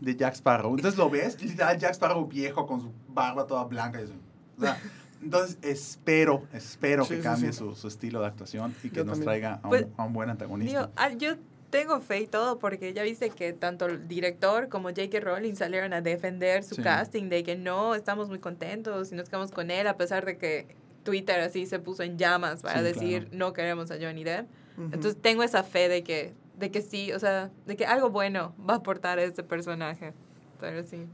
de 0.00 0.16
Jack 0.16 0.34
Sparrow. 0.34 0.74
Entonces 0.76 0.96
lo 0.96 1.10
ves, 1.10 1.42
literal 1.42 1.76
Jack 1.78 1.92
Sparrow 1.92 2.24
viejo 2.26 2.66
con 2.66 2.80
su 2.80 2.92
barba 3.08 3.46
toda 3.46 3.64
blanca 3.64 4.00
y 4.00 4.04
eso. 4.04 4.14
O 4.56 4.60
sea, 4.62 4.78
entonces 5.26 5.58
espero, 5.62 6.42
espero 6.52 7.04
Sí, 7.04 7.16
que 7.16 7.20
cambie 7.20 7.52
sí. 7.52 7.58
Su, 7.58 7.74
su 7.74 7.88
estilo 7.88 8.20
de 8.20 8.26
actuación 8.26 8.74
y 8.82 8.90
que 8.90 8.96
Yo 8.96 9.04
nos 9.04 9.18
también. 9.18 9.24
traiga 9.24 9.54
a 9.62 9.66
un, 9.66 9.68
Pues, 9.70 9.86
a 9.96 10.04
un 10.04 10.12
buen 10.12 10.30
antagonista. 10.30 10.80
Digo, 10.80 10.92
ah, 10.96 11.10
yo 11.12 11.34
tengo 11.70 12.00
fe 12.00 12.20
y 12.20 12.26
todo 12.26 12.58
porque 12.58 12.92
ya 12.94 13.02
viste 13.02 13.30
que 13.30 13.52
tanto 13.52 13.86
el 13.86 14.06
director 14.08 14.68
como 14.68 14.88
J.K. 14.88 15.20
Rowling 15.20 15.54
salieron 15.56 15.92
a 15.92 16.00
defender 16.00 16.62
su 16.64 16.76
Sí. 16.76 16.82
casting 16.82 17.28
de 17.28 17.42
que 17.42 17.56
no, 17.56 17.94
estamos 17.94 18.28
muy 18.28 18.38
contentos 18.38 19.12
y 19.12 19.14
nos 19.16 19.28
quedamos 19.28 19.50
con 19.50 19.70
él 19.70 19.86
a 19.86 19.96
pesar 19.96 20.24
de 20.24 20.38
que 20.38 20.66
Twitter 21.02 21.38
así 21.40 21.66
se 21.66 21.78
puso 21.78 22.02
en 22.02 22.16
llamas 22.18 22.62
para 22.62 22.78
Sí, 22.78 22.84
decir 22.84 23.22
claro. 23.24 23.36
no 23.36 23.52
queremos 23.52 23.90
a 23.90 23.96
Johnny 24.00 24.24
Depp. 24.24 24.46
Ujú. 24.78 24.84
Entonces 24.86 25.16
tengo 25.20 25.42
esa 25.42 25.62
fe 25.62 25.88
de 25.88 26.02
que, 26.02 26.32
de 26.58 26.70
que 26.70 26.80
sí, 26.82 27.12
o 27.12 27.18
sea, 27.18 27.50
de 27.66 27.76
que 27.76 27.84
algo 27.86 28.10
bueno 28.10 28.54
va 28.68 28.74
a 28.74 28.76
aportar 28.78 29.18
a 29.18 29.22
este 29.24 29.42
personaje. 29.42 30.12
Pero 30.60 30.82
sí. 30.84 31.06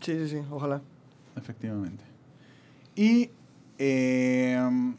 Sí, 0.00 0.14
sí, 0.18 0.28
sí, 0.28 0.42
ojalá. 0.50 0.80
Efectivamente. 1.36 2.02
Y 2.94 3.30
eh, 3.78 4.94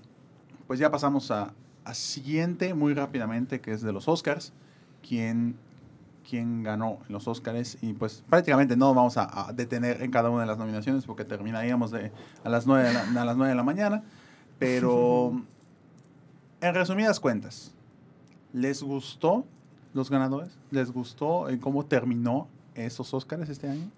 pues 0.68 0.80
ya 0.80 0.92
pasamos 0.92 1.32
a, 1.32 1.54
a 1.84 1.94
siguiente 1.94 2.74
muy 2.74 2.94
rápidamente, 2.94 3.62
que 3.62 3.72
es 3.72 3.82
de 3.82 3.94
los 3.94 4.08
Oscars. 4.08 4.54
¿Quién, 5.08 5.56
quién 6.30 6.64
ganó 6.64 7.00
en 7.08 7.14
los 7.14 7.28
Oscars? 7.28 7.78
Y 7.82 7.94
pues 7.94 8.24
prácticamente 8.30 8.76
no 8.76 8.94
vamos 8.94 9.18
a, 9.18 9.48
a 9.48 9.54
detener 9.54 10.02
en 10.02 10.12
cada 10.12 10.30
una 10.30 10.42
de 10.42 10.48
las 10.48 10.58
nominaciones 10.58 11.06
porque 11.06 11.24
terminaríamos 11.24 11.92
de, 11.92 12.12
a, 12.44 12.50
las 12.50 12.68
9 12.68 12.88
de 12.88 12.94
la, 12.94 13.22
a 13.22 13.26
las 13.26 13.38
9 13.38 13.50
de 13.50 13.56
la 13.56 13.64
mañana. 13.64 14.04
Pero 14.60 15.42
en 16.62 16.76
resumidas 16.76 17.20
cuentas, 17.20 17.74
¿les 18.52 18.84
gustó 18.84 19.46
los 19.94 20.10
ganadores? 20.10 20.58
¿Les 20.72 20.92
gustó 20.92 21.50
eh, 21.50 21.60
cómo 21.60 21.86
terminó 21.86 22.48
esos 22.76 23.14
Oscars 23.14 23.50
este 23.50 23.70
año? 23.70 23.90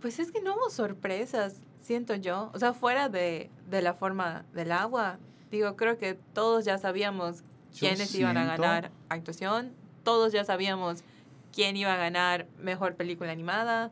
Pues 0.00 0.18
es 0.18 0.32
que 0.32 0.42
no 0.42 0.54
hubo 0.54 0.68
sorpresas, 0.68 1.56
siento 1.82 2.14
yo. 2.14 2.50
O 2.54 2.58
sea, 2.58 2.72
fuera 2.72 3.08
de, 3.08 3.50
de 3.68 3.82
la 3.82 3.94
forma 3.94 4.44
del 4.54 4.72
agua, 4.72 5.18
digo, 5.50 5.76
creo 5.76 5.98
que 5.98 6.14
todos 6.32 6.64
ya 6.64 6.78
sabíamos 6.78 7.42
quiénes 7.78 8.14
iban 8.14 8.36
a 8.36 8.44
ganar 8.44 8.90
actuación, 9.08 9.72
todos 10.02 10.32
ya 10.32 10.44
sabíamos 10.44 11.04
quién 11.52 11.76
iba 11.76 11.92
a 11.92 11.96
ganar 11.96 12.46
mejor 12.58 12.94
película 12.94 13.32
animada. 13.32 13.90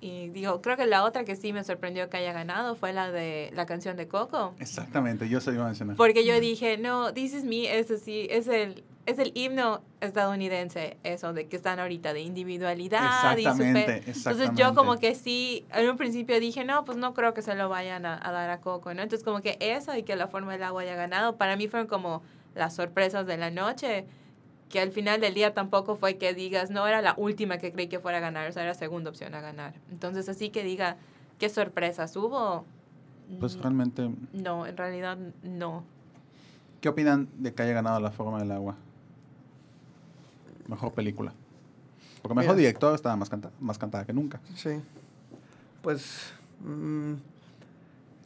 Y 0.00 0.30
digo, 0.30 0.60
creo 0.62 0.76
que 0.76 0.86
la 0.86 1.04
otra 1.04 1.24
que 1.24 1.36
sí 1.36 1.52
me 1.52 1.62
sorprendió 1.62 2.10
que 2.10 2.16
haya 2.16 2.32
ganado 2.32 2.74
fue 2.74 2.92
la 2.92 3.12
de 3.12 3.50
la 3.54 3.66
canción 3.66 3.96
de 3.96 4.08
Coco. 4.08 4.52
Exactamente, 4.58 5.28
yo 5.28 5.40
se 5.40 5.52
iba 5.52 5.62
a 5.62 5.66
mencionar. 5.66 5.96
Porque 5.96 6.26
yo 6.26 6.40
dije, 6.40 6.76
no, 6.76 7.14
This 7.14 7.34
Is 7.34 7.44
Me, 7.44 7.78
es 7.78 7.88
así, 7.92 8.26
es 8.28 8.48
el, 8.48 8.82
es 9.06 9.18
el 9.18 9.32
himno 9.34 9.82
estadounidense, 10.00 10.96
eso 11.02 11.32
de 11.32 11.48
que 11.48 11.56
están 11.56 11.80
ahorita, 11.80 12.12
de 12.12 12.20
individualidad 12.20 13.36
y 13.36 13.42
super... 13.42 13.58
Exactamente, 13.58 13.92
Entonces 13.96 14.16
exactamente. 14.16 14.62
yo 14.62 14.74
como 14.74 14.96
que 14.98 15.14
sí, 15.14 15.64
en 15.72 15.90
un 15.90 15.96
principio 15.96 16.38
dije, 16.38 16.64
no, 16.64 16.84
pues 16.84 16.98
no 16.98 17.12
creo 17.14 17.34
que 17.34 17.42
se 17.42 17.54
lo 17.54 17.68
vayan 17.68 18.06
a, 18.06 18.14
a 18.22 18.30
dar 18.32 18.50
a 18.50 18.60
Coco, 18.60 18.94
¿no? 18.94 19.02
Entonces 19.02 19.24
como 19.24 19.40
que 19.40 19.56
eso 19.60 19.96
y 19.96 20.02
que 20.04 20.14
la 20.16 20.28
forma 20.28 20.52
del 20.52 20.62
agua 20.62 20.82
haya 20.82 20.94
ganado, 20.94 21.36
para 21.36 21.56
mí 21.56 21.66
fueron 21.68 21.88
como 21.88 22.22
las 22.54 22.74
sorpresas 22.74 23.26
de 23.26 23.36
la 23.36 23.50
noche, 23.50 24.06
que 24.68 24.80
al 24.80 24.92
final 24.92 25.20
del 25.20 25.34
día 25.34 25.52
tampoco 25.52 25.96
fue 25.96 26.16
que 26.16 26.32
digas, 26.32 26.70
no 26.70 26.86
era 26.86 27.02
la 27.02 27.14
última 27.16 27.58
que 27.58 27.72
creí 27.72 27.88
que 27.88 27.98
fuera 27.98 28.18
a 28.18 28.20
ganar, 28.20 28.48
o 28.48 28.52
sea, 28.52 28.62
era 28.62 28.74
segunda 28.74 29.10
opción 29.10 29.34
a 29.34 29.40
ganar. 29.40 29.74
Entonces 29.90 30.28
así 30.28 30.50
que 30.50 30.62
diga, 30.62 30.96
¿qué 31.38 31.48
sorpresas 31.48 32.14
hubo? 32.16 32.64
Pues 33.40 33.56
Mm, 33.56 33.60
realmente, 33.62 34.10
No, 34.32 34.66
en 34.66 34.76
realidad 34.76 35.18
no. 35.42 35.84
¿qué 36.80 36.88
opinan 36.88 37.28
de 37.38 37.52
que 37.54 37.62
haya 37.62 37.72
ganado 37.72 38.00
La 38.00 38.10
Forma 38.10 38.38
del 38.40 38.50
Agua? 38.52 38.76
Mejor 40.66 40.92
película. 40.92 41.32
Porque 42.22 42.34
mejor 42.34 42.54
Mira. 42.54 42.68
director 42.68 42.94
estaba 42.94 43.16
más, 43.16 43.28
canta 43.28 43.50
más 43.60 43.78
cantada 43.78 44.04
que 44.04 44.12
nunca. 44.12 44.40
Sí. 44.54 44.80
Pues. 45.82 46.32
mm, 46.60 47.14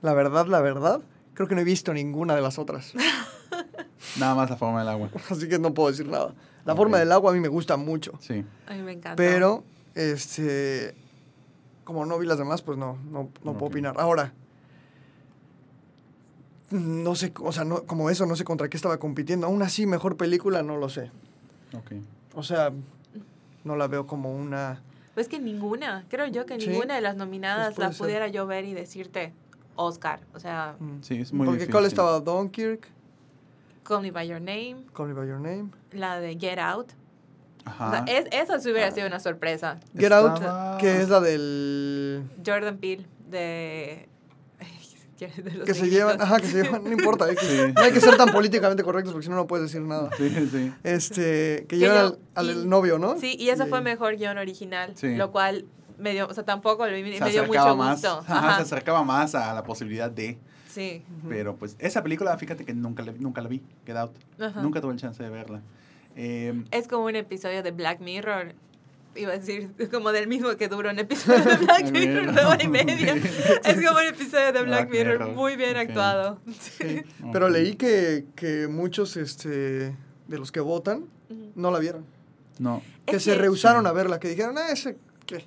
la 0.02 0.12
verdad, 0.12 0.46
la 0.46 0.60
verdad, 0.60 1.00
creo 1.34 1.48
que 1.48 1.54
no 1.54 1.62
he 1.62 1.64
visto 1.64 1.92
ninguna 1.94 2.34
de 2.34 2.42
las 2.42 2.58
otras. 2.58 2.92
Nada 4.18 4.34
más 4.34 4.50
La 4.50 4.56
Forma 4.56 4.80
del 4.80 4.88
Agua. 4.88 5.10
Así 5.30 5.48
que 5.48 5.58
no 5.58 5.74
puedo 5.74 5.90
decir 5.90 6.08
nada. 6.08 6.34
La 6.64 6.74
forma 6.74 6.98
del 6.98 7.12
agua 7.12 7.30
a 7.30 7.34
mí 7.34 7.38
me 7.38 7.48
gusta 7.48 7.76
mucho. 7.76 8.12
Sí. 8.18 8.44
A 8.66 8.74
mí 8.74 8.82
me 8.82 8.92
encanta. 8.92 9.14
Pero, 9.14 9.62
este. 9.94 10.96
Como 11.84 12.04
no 12.04 12.18
vi 12.18 12.26
las 12.26 12.38
demás, 12.38 12.62
pues 12.62 12.76
no, 12.76 12.98
no, 13.08 13.30
no 13.44 13.52
puedo 13.52 13.66
opinar. 13.66 13.94
Ahora. 13.98 14.32
No 16.70 17.14
sé, 17.14 17.32
o 17.40 17.52
sea, 17.52 17.64
no, 17.64 17.84
como 17.84 18.10
eso, 18.10 18.26
no 18.26 18.34
sé 18.34 18.42
contra 18.42 18.68
qué 18.68 18.76
estaba 18.76 18.98
compitiendo. 18.98 19.46
Aún 19.46 19.62
así, 19.62 19.86
mejor 19.86 20.16
película, 20.16 20.64
no 20.64 20.76
lo 20.76 20.88
sé. 20.88 21.12
Ok. 21.72 21.92
O 22.36 22.42
sea, 22.44 22.70
no 23.64 23.74
la 23.74 23.88
veo 23.88 24.06
como 24.06 24.32
una. 24.32 24.80
Pues 25.14 25.26
que 25.26 25.40
ninguna, 25.40 26.04
creo 26.08 26.26
yo 26.26 26.46
que 26.46 26.60
Sí, 26.60 26.68
ninguna 26.68 26.94
de 26.94 27.00
las 27.00 27.16
nominadas 27.16 27.74
pues 27.74 27.78
la 27.78 27.92
ser. 27.92 27.98
pudiera 27.98 28.28
yo 28.28 28.46
ver 28.46 28.64
y 28.66 28.74
decirte 28.74 29.32
Oscar. 29.74 30.20
O 30.34 30.38
sea, 30.38 30.76
mm. 30.78 30.98
Sí, 31.02 31.20
es 31.20 31.32
muy 31.32 31.46
Porque 31.46 31.60
difícil. 31.60 31.72
¿cuál 31.72 31.86
estaba? 31.86 32.20
Dunkirk, 32.20 32.86
Call 33.82 34.02
Me 34.02 34.10
By 34.12 34.28
Your 34.28 34.40
Name, 34.40 34.76
Call 34.94 35.08
Me 35.08 35.14
By 35.14 35.26
Your 35.28 35.40
Name. 35.40 35.70
la 35.92 36.20
de 36.20 36.36
Get 36.38 36.58
Out. 36.58 36.92
O 37.64 37.68
Ajá. 37.70 38.04
sea, 38.06 38.16
es, 38.18 38.26
esa 38.30 38.60
sí 38.60 38.70
hubiera 38.70 38.90
sido 38.92 39.06
una 39.08 39.18
sorpresa. 39.18 39.80
Get 39.96 40.12
Out, 40.12 40.78
que 40.78 41.00
es 41.00 41.08
la 41.08 41.20
del. 41.20 42.22
Jordan 42.46 42.76
Peele 42.76 43.06
de... 43.30 44.08
de 45.18 45.52
los 45.54 45.66
Que 45.66 45.74
se 45.74 45.88
llevan. 45.88 46.20
Ajá, 46.20 46.38
que 46.38 46.46
se 46.46 46.62
llevan. 46.62 46.84
No 46.84 46.92
importa, 46.92 47.24
hay 47.24 47.34
que- 47.36 47.46
Sí. 47.46 47.72
no 47.74 47.80
hay 47.82 47.92
que 47.92 48.00
ser 48.00 48.16
tan 48.16 48.30
políticamente 48.30 48.82
correctos 48.82 49.12
porque 49.12 49.24
si 49.24 49.30
no, 49.30 49.36
no 49.36 49.46
puedes 49.46 49.66
decir 49.72 49.80
nada. 49.86 50.10
Sí, 50.16 50.28
sí. 50.50 50.72
Este, 50.84 51.20
que 51.60 51.66
Que 51.68 51.78
llevan 51.78 52.10
yo- 52.10 52.18
al, 52.34 52.50
al 52.50 52.56
y- 52.64 52.66
novio, 52.66 52.98
¿no? 52.98 53.18
Sí, 53.18 53.36
y 53.38 53.48
esa 53.48 53.66
Y- 53.66 53.70
fue 53.70 53.80
mejor 53.80 54.16
guion 54.16 54.38
original, 54.38 54.92
Sí. 54.94 55.16
lo 55.16 55.32
cual 55.32 55.64
me 55.98 56.12
dio, 56.12 56.26
o 56.28 56.34
sea, 56.34 56.44
tampoco 56.44 56.86
lo 56.86 56.92
vi, 56.94 57.16
Se 57.16 57.24
me 57.24 57.30
dio 57.30 57.46
mucho 57.46 57.74
más, 57.76 57.92
gusto. 58.02 58.18
ajá, 58.18 58.38
Ajá, 58.38 58.56
se 58.56 58.62
acercaba 58.62 59.02
más 59.02 59.34
a 59.34 59.54
la 59.54 59.62
posibilidad 59.62 60.10
de. 60.10 60.38
sí. 60.68 61.02
Pero 61.28 61.56
pues 61.56 61.76
esa 61.78 62.02
película, 62.02 62.36
fíjate 62.36 62.64
que 62.66 62.74
nunca 62.74 63.02
la, 63.02 63.12
nunca 63.12 63.40
la 63.40 63.48
vi, 63.48 63.62
Get 63.86 63.96
Out. 63.96 64.12
Ajá. 64.38 64.60
Nunca 64.60 64.80
tuve 64.82 64.92
el 64.92 64.98
chance 64.98 65.22
de 65.22 65.30
verla. 65.30 65.62
Eh, 66.16 66.64
Es 66.70 66.88
como 66.88 67.04
un 67.06 67.16
episodio 67.16 67.62
de 67.62 67.70
Black 67.70 68.00
Mirror. 68.00 68.54
Iba 69.16 69.32
a 69.32 69.38
decir, 69.38 69.70
como 69.90 70.12
del 70.12 70.26
mismo 70.28 70.54
que 70.56 70.68
dura 70.68 70.90
un 70.90 70.98
episodio 70.98 71.44
de 71.44 71.56
Black 71.56 71.90
Mirror, 71.90 72.32
de 72.32 72.44
hora 72.44 72.62
y 72.62 72.68
media. 72.68 73.14
Es 73.64 73.74
como 73.86 73.98
un 73.98 74.06
episodio 74.06 74.52
de 74.52 74.62
Black, 74.62 74.66
Black 74.66 74.90
Mirror, 74.90 75.18
Mirror, 75.20 75.34
muy 75.34 75.56
bien 75.56 75.76
actuado. 75.76 76.38
Sí, 76.60 77.02
Pero 77.32 77.48
leí 77.48 77.74
que, 77.76 78.26
que 78.36 78.68
muchos 78.68 79.16
este, 79.16 79.48
de 80.28 80.38
los 80.38 80.52
que 80.52 80.60
votan 80.60 81.06
no 81.54 81.70
la 81.70 81.78
vieron. 81.78 82.04
No. 82.58 82.82
Que 83.06 83.16
Es 83.16 83.24
se 83.24 83.32
que- 83.32 83.38
rehusaron 83.38 83.84
Sí. 83.84 83.88
a 83.88 83.92
verla, 83.92 84.20
que 84.20 84.28
dijeron, 84.28 84.56
ah, 84.58 84.70
ese, 84.70 84.96
¿qué? 85.26 85.46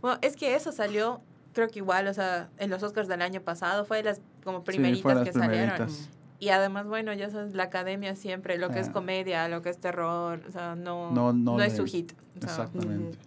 Bueno, 0.00 0.18
es 0.22 0.36
que 0.36 0.54
eso 0.54 0.70
salió, 0.72 1.20
creo 1.54 1.68
que 1.68 1.78
igual, 1.80 2.06
o 2.08 2.14
sea, 2.14 2.48
en 2.58 2.70
los 2.70 2.82
Oscars 2.82 3.08
del 3.08 3.22
año 3.22 3.40
pasado, 3.40 3.84
fue 3.84 3.98
de 3.98 4.02
las 4.04 4.20
como 4.44 4.58
Sí, 4.58 4.64
primeritas 4.66 5.02
fue 5.02 5.14
las 5.14 5.24
que 5.24 5.32
salieron. 5.32 5.88
Y 6.40 6.50
además, 6.50 6.86
bueno, 6.86 7.12
ya 7.14 7.30
sabes, 7.30 7.54
la 7.54 7.64
academia 7.64 8.14
siempre, 8.14 8.58
lo 8.58 8.70
que 8.70 8.78
es 8.78 8.88
Ah. 8.88 8.92
comedia, 8.92 9.48
lo 9.48 9.60
que 9.62 9.70
es 9.70 9.78
terror, 9.78 10.40
o 10.48 10.52
sea, 10.52 10.76
no, 10.76 11.10
No, 11.10 11.32
no, 11.32 11.56
no 11.56 11.62
es 11.62 11.74
su 11.76 11.84
hit. 11.84 12.12
o 12.12 12.40
sea, 12.40 12.50
Exactamente. 12.50 13.18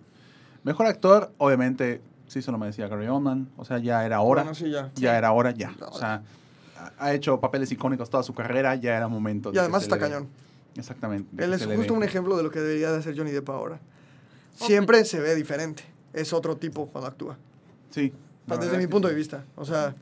Mejor 0.63 0.86
actor, 0.86 1.32
obviamente, 1.38 2.02
sí 2.28 2.41
se 2.41 2.52
lo 2.52 2.58
merecía 2.58 2.88
Gary 2.88 3.08
Oldman. 3.08 3.50
O 3.58 3.65
sea, 3.65 3.80
ya 3.80 4.06
era 4.06 4.21
hora. 4.21 4.43
Bueno, 4.43 4.56
sí, 4.56 4.69
ya. 4.71 4.91
Ya 4.95 5.17
era 5.17 5.32
hora, 5.34 5.52
ya. 5.52 5.74
O 5.89 5.97
sea, 5.97 6.21
ha- 6.97 7.13
hecho 7.13 7.39
papeles 7.39 7.71
icónicos 7.71 8.10
toda 8.10 8.24
su 8.24 8.34
carrera, 8.34 8.76
ya 8.76 8.95
era 8.95 9.08
momento. 9.10 9.52
Y 9.54 9.58
además 9.58 9.84
está 9.84 9.97
cañón. 10.00 10.30
Exactamente. 10.76 11.43
Él 11.43 11.54
es 11.54 11.65
justo 11.65 11.93
un 11.93 12.04
ejemplo 12.04 12.38
de 12.38 12.43
lo 12.43 12.50
que 12.52 12.60
debería 12.62 12.91
de 12.91 13.00
hacer 13.00 13.17
Johnny 13.17 13.32
Depp 13.32 13.50
ahora. 13.50 13.80
Siempre 14.56 15.04
se 15.04 15.19
ve 15.19 15.36
diferente. 15.36 15.84
Es 16.13 16.32
otro 16.32 16.56
tipo 16.56 16.88
cuando 16.88 17.10
actúa. 17.10 17.38
Sí. 17.89 18.13
Desde 18.45 18.78
mi 18.78 18.84
es 18.84 18.89
punto 18.89 19.08
sí. 19.10 19.13
de 19.13 19.17
vista. 19.17 19.43
O 19.56 19.65
sea, 19.65 19.93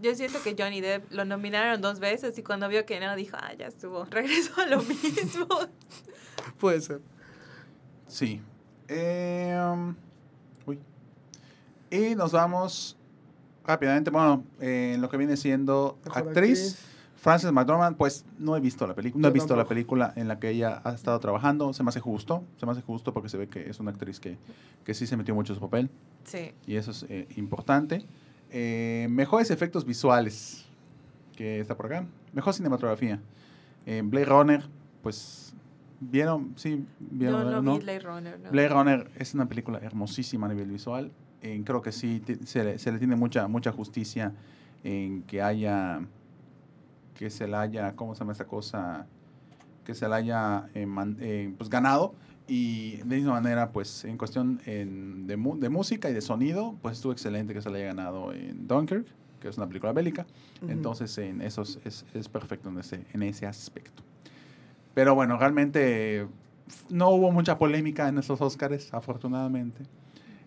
Yo 0.00 0.14
siento 0.14 0.38
que 0.42 0.54
Johnny 0.58 0.80
Depp 0.80 1.12
lo 1.12 1.24
nominaron 1.24 1.80
dos 1.80 2.00
veces 2.00 2.36
y 2.38 2.42
cuando 2.42 2.68
vio 2.68 2.86
que 2.86 3.00
no, 3.00 3.14
dijo, 3.16 3.36
ah, 3.40 3.52
ya 3.58 3.66
estuvo, 3.66 4.04
regresó 4.10 4.60
a 4.60 4.66
lo 4.66 4.82
mismo. 4.82 5.46
puede 6.58 6.80
ser. 6.80 7.00
Sí. 8.06 8.40
Em, 8.88 9.94
uy. 10.66 10.78
Y 11.90 12.14
nos 12.14 12.32
vamos 12.32 12.96
rápidamente, 13.64 14.10
bueno, 14.10 14.44
eh, 14.60 14.92
en 14.94 15.00
lo 15.00 15.08
que 15.08 15.16
viene 15.16 15.36
siendo 15.36 15.98
Mejor 16.04 16.28
actriz. 16.28 16.86
Frances 17.16 17.52
McDormand, 17.52 17.98
pues 17.98 18.24
no 18.38 18.56
he 18.56 18.60
visto 18.60 18.86
la 18.86 18.94
película, 18.94 19.20
no 19.20 19.28
he 19.28 19.30
visto 19.30 19.54
la 19.54 19.66
película 19.66 20.10
en 20.16 20.26
la 20.26 20.38
que 20.40 20.48
ella 20.48 20.80
ha 20.84 20.92
estado 20.94 21.20
trabajando, 21.20 21.74
se 21.74 21.82
me 21.82 21.90
hace 21.90 22.00
justo, 22.00 22.44
se 22.56 22.64
me 22.64 22.72
hace 22.72 22.80
justo 22.80 23.12
porque 23.12 23.28
se 23.28 23.36
ve 23.36 23.46
que 23.46 23.68
es 23.68 23.78
una 23.78 23.90
actriz 23.90 24.18
que, 24.18 24.38
que 24.84 24.94
sí 24.94 25.06
se 25.06 25.18
metió 25.18 25.34
mucho 25.34 25.52
en 25.52 25.58
su 25.58 25.60
papel 25.60 25.90
Sí. 26.24 26.52
y 26.66 26.76
eso 26.76 26.92
es 26.92 27.02
eh, 27.10 27.28
importante. 27.36 28.06
Eh, 28.50 29.06
mejores 29.10 29.50
efectos 29.50 29.84
visuales, 29.84 30.64
que 31.36 31.60
está 31.60 31.76
por 31.76 31.86
acá. 31.86 32.06
Mejor 32.32 32.54
cinematografía. 32.54 33.20
Eh, 33.86 34.02
Blade 34.04 34.26
Runner, 34.26 34.62
pues, 35.02 35.54
¿vieron? 36.00 36.52
Sí, 36.56 36.84
¿vieron? 36.98 37.44
Yo 37.44 37.50
no, 37.50 37.62
¿no? 37.62 37.72
vi 37.74 37.78
Blade 37.84 38.00
Runner. 38.00 38.40
No. 38.40 38.50
Blade 38.50 38.68
Runner 38.68 39.10
es 39.16 39.34
una 39.34 39.48
película 39.48 39.78
hermosísima 39.78 40.46
a 40.46 40.50
nivel 40.50 40.70
visual. 40.70 41.10
Eh, 41.42 41.62
creo 41.64 41.80
que 41.80 41.92
sí 41.92 42.22
se 42.44 42.64
le, 42.64 42.78
se 42.78 42.92
le 42.92 42.98
tiene 42.98 43.16
mucha, 43.16 43.48
mucha 43.48 43.72
justicia 43.72 44.34
en 44.84 45.22
que 45.22 45.40
haya, 45.42 46.00
que 47.14 47.30
se 47.30 47.46
la 47.48 47.62
haya, 47.62 47.94
¿cómo 47.96 48.14
se 48.14 48.20
llama 48.20 48.32
esta 48.32 48.46
cosa? 48.46 49.06
Que 49.84 49.94
se 49.94 50.06
la 50.08 50.16
haya 50.16 50.66
eh, 50.74 50.86
man- 50.86 51.16
eh, 51.20 51.52
pues 51.56 51.70
ganado. 51.70 52.14
Y 52.52 52.96
de 53.04 53.16
misma 53.16 53.34
manera, 53.34 53.70
pues 53.70 54.04
en 54.04 54.18
cuestión 54.18 54.60
en- 54.66 55.26
de, 55.28 55.36
de 55.36 55.68
música 55.68 56.10
y 56.10 56.12
de 56.12 56.20
sonido, 56.20 56.74
pues 56.82 56.96
estuvo 56.96 57.12
excelente 57.12 57.54
que 57.54 57.62
se 57.62 57.70
la 57.70 57.76
haya 57.76 57.86
ganado 57.86 58.32
en 58.32 58.66
Dunkirk, 58.66 59.06
que 59.40 59.48
es 59.48 59.56
una 59.56 59.68
película 59.68 59.92
bélica. 59.92 60.26
Entonces, 60.68 61.16
en 61.18 61.42
eso 61.42 61.62
es, 61.62 61.78
es- 61.84 62.04
es 62.12 62.28
perfecto 62.28 62.68
en 62.68 62.78
ese, 62.80 63.04
en 63.12 63.22
ese 63.22 63.46
aspecto. 63.46 64.02
Pero 64.94 65.14
bueno, 65.14 65.38
realmente 65.38 66.26
no 66.88 67.10
hubo 67.10 67.30
mucha 67.30 67.56
polémica 67.56 68.08
en 68.08 68.18
esos 68.18 68.40
Oscars, 68.40 68.92
afortunadamente. 68.92 69.84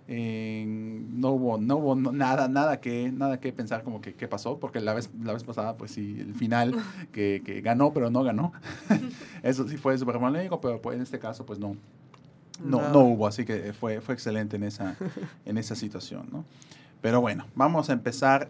No 0.07 1.31
hubo, 1.31 1.57
no 1.57 1.77
hubo 1.77 1.95
no- 1.95 2.11
nada, 2.11 2.47
nada 2.47 2.79
que, 2.81 3.11
nada 3.11 3.39
que 3.39 3.53
pensar 3.53 3.83
como 3.83 4.01
que 4.01 4.13
qué 4.15 4.27
pasó, 4.27 4.59
porque 4.59 4.79
la 4.81 4.93
vez, 4.93 5.09
la 5.21 5.33
vez 5.33 5.43
pasada, 5.43 5.77
pues 5.77 5.91
sí, 5.91 6.17
el 6.19 6.35
final 6.35 6.75
que, 7.11 7.41
que 7.45 7.61
ganó, 7.61 7.93
pero 7.93 8.09
no 8.09 8.23
ganó. 8.23 8.51
Eso 9.43 9.67
sí 9.67 9.77
fue 9.77 9.97
súper 9.97 10.19
polémico, 10.19 10.59
pero 10.61 10.81
pues, 10.81 10.95
en 10.97 11.01
este 11.03 11.19
caso, 11.19 11.45
pues 11.45 11.59
no, 11.59 11.75
no, 12.63 12.89
no 12.91 12.99
hubo, 12.99 13.27
así 13.27 13.45
que 13.45 13.73
fue, 13.73 14.01
fue 14.01 14.13
excelente 14.13 14.55
en 14.57 14.63
esa, 14.63 14.95
en 15.45 15.57
esa 15.57 15.75
situación, 15.75 16.27
¿no? 16.31 16.45
Pero 17.01 17.19
bueno, 17.21 17.45
vamos 17.55 17.89
a 17.89 17.93
empezar. 17.93 18.49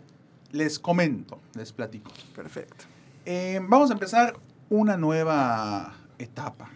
Les 0.52 0.78
comento, 0.78 1.40
les 1.56 1.72
platico. 1.74 2.12
Perfecto. 2.36 2.86
Eh, 3.26 3.60
vamos 3.68 3.90
a 3.90 3.94
empezar 3.94 4.36
una 4.70 4.98
nueva 4.98 5.96
etapa. 6.20 6.70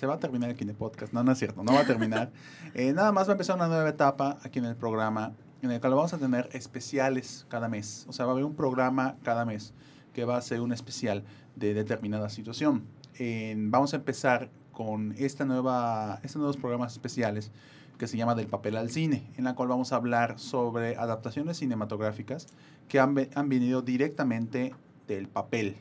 Se 0.00 0.06
va 0.06 0.14
a 0.14 0.18
terminar 0.18 0.48
el 0.48 0.74
podcast. 0.74 1.12
No, 1.12 1.22
no 1.22 1.32
es 1.32 1.38
cierto, 1.38 1.62
no 1.62 1.74
va 1.74 1.80
a 1.80 1.86
terminar. 1.86 2.32
Eh, 2.74 2.94
nada 2.94 3.12
más 3.12 3.26
va 3.26 3.32
a 3.32 3.34
empezar 3.34 3.56
una 3.56 3.68
nueva 3.68 3.90
etapa 3.90 4.38
aquí 4.42 4.60
en 4.60 4.64
el 4.64 4.74
programa 4.74 5.32
en 5.60 5.70
el 5.72 5.78
cual 5.78 5.92
vamos 5.94 6.14
a 6.14 6.18
tener 6.18 6.48
especiales 6.52 7.44
cada 7.50 7.68
mes. 7.68 8.06
O 8.08 8.12
sea, 8.14 8.24
va 8.24 8.30
a 8.30 8.32
haber 8.32 8.46
un 8.46 8.54
programa 8.54 9.16
cada 9.22 9.44
mes 9.44 9.74
que 10.14 10.24
va 10.24 10.38
a 10.38 10.40
ser 10.40 10.62
un 10.62 10.72
especial 10.72 11.22
de 11.54 11.74
determinada 11.74 12.30
situación. 12.30 12.84
Eh, 13.18 13.54
vamos 13.58 13.92
a 13.92 13.96
empezar 13.96 14.48
con 14.72 15.14
esta 15.18 15.44
nueva, 15.44 16.20
estos 16.22 16.36
nuevos 16.36 16.56
programas 16.56 16.92
especiales 16.94 17.50
que 17.98 18.06
se 18.06 18.16
llama 18.16 18.34
Del 18.34 18.46
papel 18.46 18.78
al 18.78 18.88
cine, 18.88 19.30
en 19.36 19.44
la 19.44 19.54
cual 19.54 19.68
vamos 19.68 19.92
a 19.92 19.96
hablar 19.96 20.38
sobre 20.38 20.96
adaptaciones 20.96 21.58
cinematográficas 21.58 22.46
que 22.88 23.00
han, 23.00 23.28
han 23.34 23.48
venido 23.50 23.82
directamente 23.82 24.74
del 25.06 25.28
papel. 25.28 25.76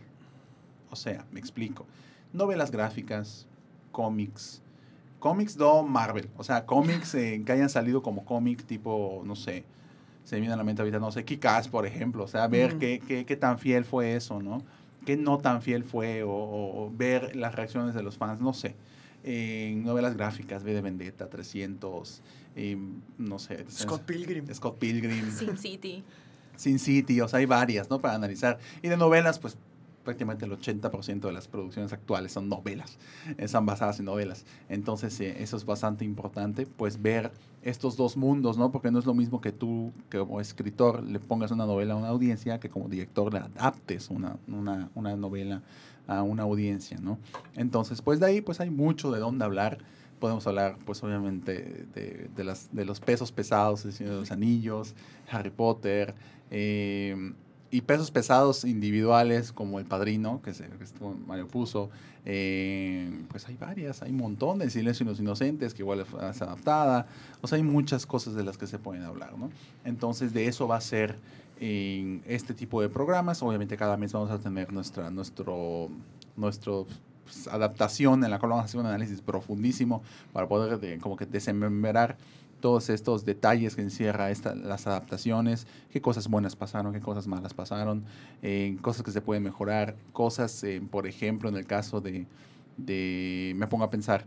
O 0.89 0.97
sea, 0.97 1.25
me 1.31 1.39
explico. 1.39 1.85
Novelas 2.33 2.71
gráficas, 2.71 3.47
cómics, 3.91 4.61
cómics 5.19 5.57
do 5.57 5.83
Marvel, 5.83 6.29
o 6.37 6.43
sea, 6.43 6.65
cómics 6.65 7.13
eh, 7.15 7.41
que 7.45 7.51
hayan 7.51 7.69
salido 7.69 8.01
como 8.01 8.25
cómic 8.25 8.65
tipo, 8.65 9.21
no 9.25 9.35
sé, 9.35 9.63
se 10.23 10.35
me 10.35 10.41
viene 10.41 10.53
a 10.53 10.57
la 10.57 10.63
mente 10.63 10.81
ahorita, 10.81 10.99
no 10.99 11.11
sé, 11.11 11.25
Kikas, 11.25 11.67
por 11.67 11.85
ejemplo, 11.85 12.23
o 12.23 12.27
sea, 12.27 12.47
ver 12.47 12.77
qué, 12.77 13.01
qué, 13.05 13.25
qué 13.25 13.35
tan 13.35 13.57
fiel 13.57 13.83
fue 13.85 14.15
eso, 14.15 14.41
¿no? 14.41 14.63
Qué 15.05 15.17
no 15.17 15.39
tan 15.39 15.61
fiel 15.61 15.83
fue, 15.83 16.23
o, 16.25 16.91
ver 16.95 17.35
las 17.35 17.55
reacciones 17.55 17.95
de 17.95 18.03
los 18.03 18.17
fans, 18.17 18.41
no 18.41 18.53
sé. 18.53 18.75
En 19.23 19.83
novelas 19.83 20.15
gráficas, 20.15 20.63
V 20.63 20.73
de 20.73 20.81
Vendetta, 20.81 21.29
300, 21.29 22.21
eh, 22.55 22.77
no 23.17 23.39
sé. 23.39 23.65
Scott 23.69 24.03
Pilgrim. 24.03 24.45
Scott 24.53 24.77
Pilgrim. 24.77 25.31
Sin 25.31 25.57
City. 25.57 26.03
Sin 26.55 26.79
City, 26.79 27.21
o 27.21 27.27
sea, 27.27 27.39
hay 27.39 27.45
varias, 27.45 27.89
¿no? 27.89 27.99
Para 27.99 28.15
analizar. 28.15 28.59
Y 28.81 28.87
de 28.87 28.97
novelas, 28.97 29.39
pues 29.39 29.57
prácticamente 30.03 30.45
el 30.45 30.51
80% 30.51 31.19
de 31.21 31.31
las 31.31 31.47
producciones 31.47 31.93
actuales 31.93 32.31
son 32.31 32.49
novelas, 32.49 32.97
están 33.37 33.65
basadas 33.65 33.99
en 33.99 34.05
novelas. 34.05 34.45
Entonces, 34.69 35.19
eh, 35.19 35.35
eso 35.39 35.57
es 35.57 35.65
bastante 35.65 36.05
importante, 36.05 36.65
pues 36.65 37.01
ver 37.01 37.31
estos 37.61 37.97
dos 37.97 38.15
mundos, 38.17 38.57
¿no? 38.57 38.71
Porque 38.71 38.91
no 38.91 38.99
es 38.99 39.05
lo 39.05 39.13
mismo 39.13 39.41
que 39.41 39.51
tú, 39.51 39.91
que 40.09 40.17
como 40.17 40.39
escritor, 40.39 41.03
le 41.03 41.19
pongas 41.19 41.51
una 41.51 41.65
novela 41.65 41.93
a 41.93 41.97
una 41.97 42.07
audiencia, 42.09 42.59
que 42.59 42.69
como 42.69 42.87
director 42.87 43.33
le 43.33 43.39
adaptes 43.39 44.09
una, 44.09 44.37
una, 44.47 44.89
una 44.95 45.15
novela 45.15 45.61
a 46.07 46.23
una 46.23 46.43
audiencia, 46.43 46.97
¿no? 47.01 47.19
Entonces, 47.55 48.01
pues 48.01 48.19
de 48.19 48.25
ahí, 48.25 48.41
pues 48.41 48.59
hay 48.59 48.69
mucho 48.69 49.11
de 49.11 49.19
dónde 49.19 49.45
hablar. 49.45 49.77
Podemos 50.19 50.45
hablar, 50.47 50.77
pues 50.85 51.01
obviamente, 51.03 51.85
de, 51.93 52.29
de 52.35 52.43
las, 52.43 52.73
de 52.73 52.83
los 52.83 52.99
pesos 52.99 53.31
pesados, 53.31 53.83
de 53.99 54.05
los 54.05 54.31
Anillos, 54.31 54.95
Harry 55.31 55.49
Potter, 55.49 56.13
eh, 56.51 57.33
y 57.71 57.81
pesos 57.81 58.09
pesados 58.11 58.63
individuales 58.65 59.51
como 59.51 59.79
El 59.79 59.85
Padrino, 59.85 60.41
que, 60.41 60.53
se, 60.53 60.67
que 60.67 60.83
estuvo 60.83 61.13
Mario 61.27 61.47
puso. 61.47 61.89
eh, 62.25 63.09
pues 63.29 63.47
hay 63.47 63.55
varias, 63.55 64.01
hay 64.01 64.11
un 64.11 64.17
montón. 64.17 64.61
El 64.61 64.71
Silencio 64.71 65.05
de 65.05 65.11
los 65.11 65.19
Inocentes, 65.19 65.73
que 65.73 65.81
igual 65.83 65.99
es 65.99 66.41
adaptada. 66.41 67.07
O 67.41 67.47
sea, 67.47 67.57
hay 67.57 67.63
muchas 67.63 68.05
cosas 68.05 68.33
de 68.35 68.43
las 68.43 68.57
que 68.57 68.67
se 68.67 68.79
pueden 68.79 69.03
hablar, 69.03 69.37
¿no? 69.37 69.49
Entonces, 69.85 70.33
de 70.33 70.47
eso 70.47 70.67
va 70.67 70.77
a 70.77 70.81
ser 70.81 71.17
en 71.59 72.23
este 72.25 72.53
tipo 72.53 72.81
de 72.81 72.89
programas. 72.89 73.41
Obviamente, 73.43 73.77
cada 73.77 73.97
mes 73.97 74.13
vamos 74.13 74.31
a 74.31 74.39
tener 74.39 74.71
nuestra, 74.73 75.11
nuestro, 75.11 75.89
nuestro 76.37 76.87
pues, 77.25 77.47
adaptación 77.47 78.23
en 78.23 78.31
la 78.31 78.39
cual 78.39 78.49
vamos 78.51 78.63
a 78.63 78.65
hacer 78.65 78.79
un 78.79 78.87
análisis 78.87 79.21
profundísimo 79.21 80.01
para 80.33 80.47
poder 80.47 80.79
de- 80.79 80.97
como 80.97 81.15
que 81.15 81.25
desmembrar 81.25 82.17
todos 82.59 82.89
estos 82.89 83.25
detalles 83.25 83.75
que 83.75 83.81
encierra 83.81 84.31
esta, 84.31 84.55
las 84.55 84.87
adaptaciones, 84.87 85.67
qué 85.91 86.01
cosas 86.01 86.27
buenas 86.27 86.55
pasaron, 86.55 86.93
qué 86.93 86.99
cosas 86.99 87.27
malas 87.27 87.53
pasaron, 87.53 88.03
eh, 88.41 88.77
cosas 88.81 89.03
que 89.03 89.11
se 89.11 89.21
pueden 89.21 89.43
mejorar, 89.43 89.95
cosas, 90.13 90.63
eh, 90.63 90.81
por 90.89 91.07
ejemplo, 91.07 91.49
en 91.49 91.55
el 91.55 91.65
caso 91.65 92.01
de, 92.01 92.25
de, 92.77 93.53
me 93.55 93.67
pongo 93.67 93.83
a 93.83 93.89
pensar, 93.89 94.25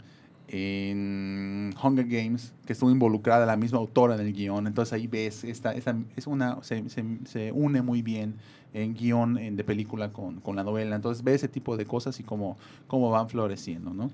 en 0.48 1.74
Hunger 1.82 2.06
Games, 2.06 2.52
que 2.66 2.74
estuvo 2.74 2.90
involucrada 2.90 3.46
la 3.46 3.56
misma 3.56 3.78
autora 3.78 4.14
en 4.14 4.20
el 4.20 4.32
guion, 4.32 4.66
entonces 4.66 4.92
ahí 4.92 5.06
ves, 5.06 5.44
esta, 5.44 5.72
esta 5.72 5.96
es 6.16 6.26
una, 6.26 6.62
se, 6.62 6.88
se, 6.90 7.04
se 7.24 7.52
une 7.52 7.80
muy 7.80 8.02
bien 8.02 8.34
en 8.74 8.94
guion 8.94 9.38
en, 9.38 9.56
de 9.56 9.64
película 9.64 10.10
con, 10.10 10.40
con 10.40 10.56
la 10.56 10.64
novela, 10.64 10.96
entonces 10.96 11.24
ves 11.24 11.36
ese 11.36 11.48
tipo 11.48 11.76
de 11.76 11.86
cosas 11.86 12.18
y 12.20 12.22
cómo, 12.22 12.56
cómo 12.86 13.10
van 13.10 13.28
floreciendo, 13.28 13.92
¿no? 13.92 14.10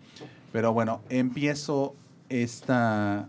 Pero 0.53 0.73
bueno, 0.73 1.01
empiezo 1.09 1.95
esta, 2.29 3.27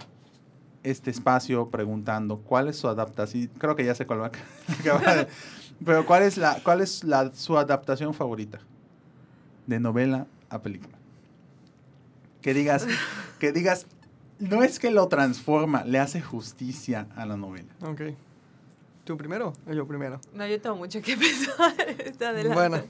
este 0.84 1.12
espacio 1.12 1.70
preguntando 1.70 2.38
cuál 2.40 2.68
es 2.68 2.78
su 2.78 2.88
adaptación. 2.88 3.50
Creo 3.58 3.76
que 3.76 3.86
ya 3.86 3.96
sé 3.96 4.06
cuál 4.06 4.22
va 4.22 4.28
a 4.28 4.32
acabar. 4.80 5.28
Pero 5.86 6.06
¿cuál 6.06 6.24
es, 6.24 6.38
la, 6.38 6.60
cuál 6.64 6.82
es 6.82 7.04
la, 7.04 7.32
su 7.34 7.58
adaptación 7.58 8.14
favorita 8.14 8.60
de 9.68 9.80
novela 9.80 10.28
a 10.50 10.62
película? 10.62 10.98
Que 12.42 12.54
digas, 12.54 12.88
que 13.40 13.52
digas, 13.52 13.86
no 14.40 14.64
es 14.64 14.80
que 14.80 14.92
lo 14.92 15.08
transforma, 15.08 15.84
le 15.84 16.00
hace 16.00 16.22
justicia 16.22 17.08
a 17.16 17.26
la 17.26 17.36
novela. 17.38 17.70
Ok. 17.82 18.02
¿Tú 19.04 19.18
primero 19.18 19.54
o 19.68 19.74
yo 19.74 19.88
primero? 19.88 20.22
No, 20.34 20.46
yo 20.48 20.60
tengo 20.62 20.76
mucho 20.76 21.02
que 21.02 21.18
pensar. 21.18 21.74
Está. 22.06 22.32
Bueno, 22.54 22.82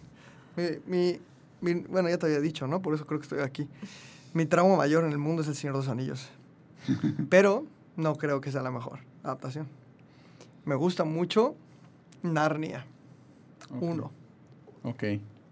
mi, 0.55 0.63
mi- 0.85 1.19
mi- 1.61 1.81
bueno, 1.81 2.09
ya 2.09 2.17
te 2.17 2.25
había 2.27 2.39
dicho, 2.39 2.67
¿no? 2.67 2.81
Por 2.81 2.93
eso 2.93 3.05
creo 3.07 3.19
que 3.19 3.23
estoy 3.23 3.39
aquí. 3.39 3.67
Mi 4.33 4.45
trauma 4.45 4.75
mayor 4.77 5.03
en 5.05 5.11
el 5.11 5.17
mundo 5.17 5.41
es 5.41 5.47
El 5.47 5.55
Señor 5.55 5.75
de 5.75 5.79
los 5.79 5.87
Anillos. 5.89 6.27
Pero 7.29 7.65
no 7.95 8.15
creo 8.15 8.41
que 8.41 8.51
sea 8.51 8.61
la 8.61 8.71
mejor 8.71 8.99
adaptación. 9.23 9.67
Me 10.65 10.75
gusta 10.75 11.03
mucho 11.03 11.55
Narnia. 12.23 12.85
1, 13.81 14.11
Ok. 14.83 15.03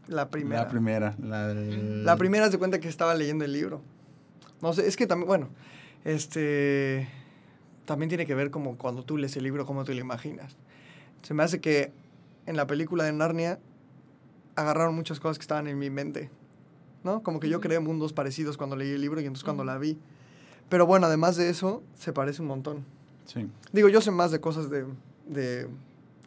la 0.07 0.29
primera. 0.29 0.63
La 0.63 0.67
primera. 0.69 1.15
La, 1.21 1.47
del- 1.49 2.03
La 2.05 2.15
primera 2.17 2.49
se 2.51 2.57
cuenta 2.57 2.79
que 2.79 2.87
estaba 2.87 3.13
leyendo 3.15 3.45
el 3.45 3.53
libro. 3.53 3.81
No 4.61 4.73
sé, 4.73 4.87
es 4.87 4.95
que 4.97 5.05
también, 5.05 5.27
bueno, 5.27 5.49
este... 6.03 7.07
también 7.85 8.09
tiene 8.09 8.25
que 8.25 8.33
ver 8.33 8.49
como 8.49 8.77
cuando 8.77 9.03
tú 9.03 9.17
lees 9.17 9.35
el 9.37 9.43
libro, 9.43 9.65
cómo 9.65 9.83
tú 9.83 9.93
lo 9.93 9.99
imaginas. 9.99 10.55
Se 11.21 11.33
me 11.33 11.43
hace 11.43 11.59
que 11.61 11.91
en 12.45 12.55
la 12.55 12.65
película 12.65 13.03
de 13.03 13.11
Narnia 13.13 13.59
agarraron 14.55 14.95
muchas 14.95 15.19
cosas 15.19 15.37
que 15.37 15.43
estaban 15.43 15.67
en 15.67 15.77
mi 15.77 15.89
mente, 15.89 16.31
¿no? 17.03 17.21
Como 17.21 17.39
que 17.39 17.49
yo 17.49 17.61
creé 17.61 17.79
mundos 17.79 18.13
parecidos 18.13 18.57
cuando 18.57 18.75
leí 18.75 18.91
el 18.91 19.01
libro 19.01 19.19
y 19.21 19.25
entonces 19.25 19.43
cuando 19.43 19.63
la 19.63 19.77
vi. 19.77 19.99
Pero 20.69 20.85
bueno, 20.85 21.07
además 21.07 21.35
de 21.37 21.49
eso, 21.49 21.81
se 21.97 22.13
parece 22.13 22.41
un 22.41 22.47
montón. 22.47 22.85
Sí. 23.25 23.49
Digo, 23.71 23.89
yo 23.89 24.01
sé 24.01 24.11
más 24.11 24.31
de 24.31 24.39
cosas 24.39 24.69
de, 24.69 24.85
de 25.27 25.67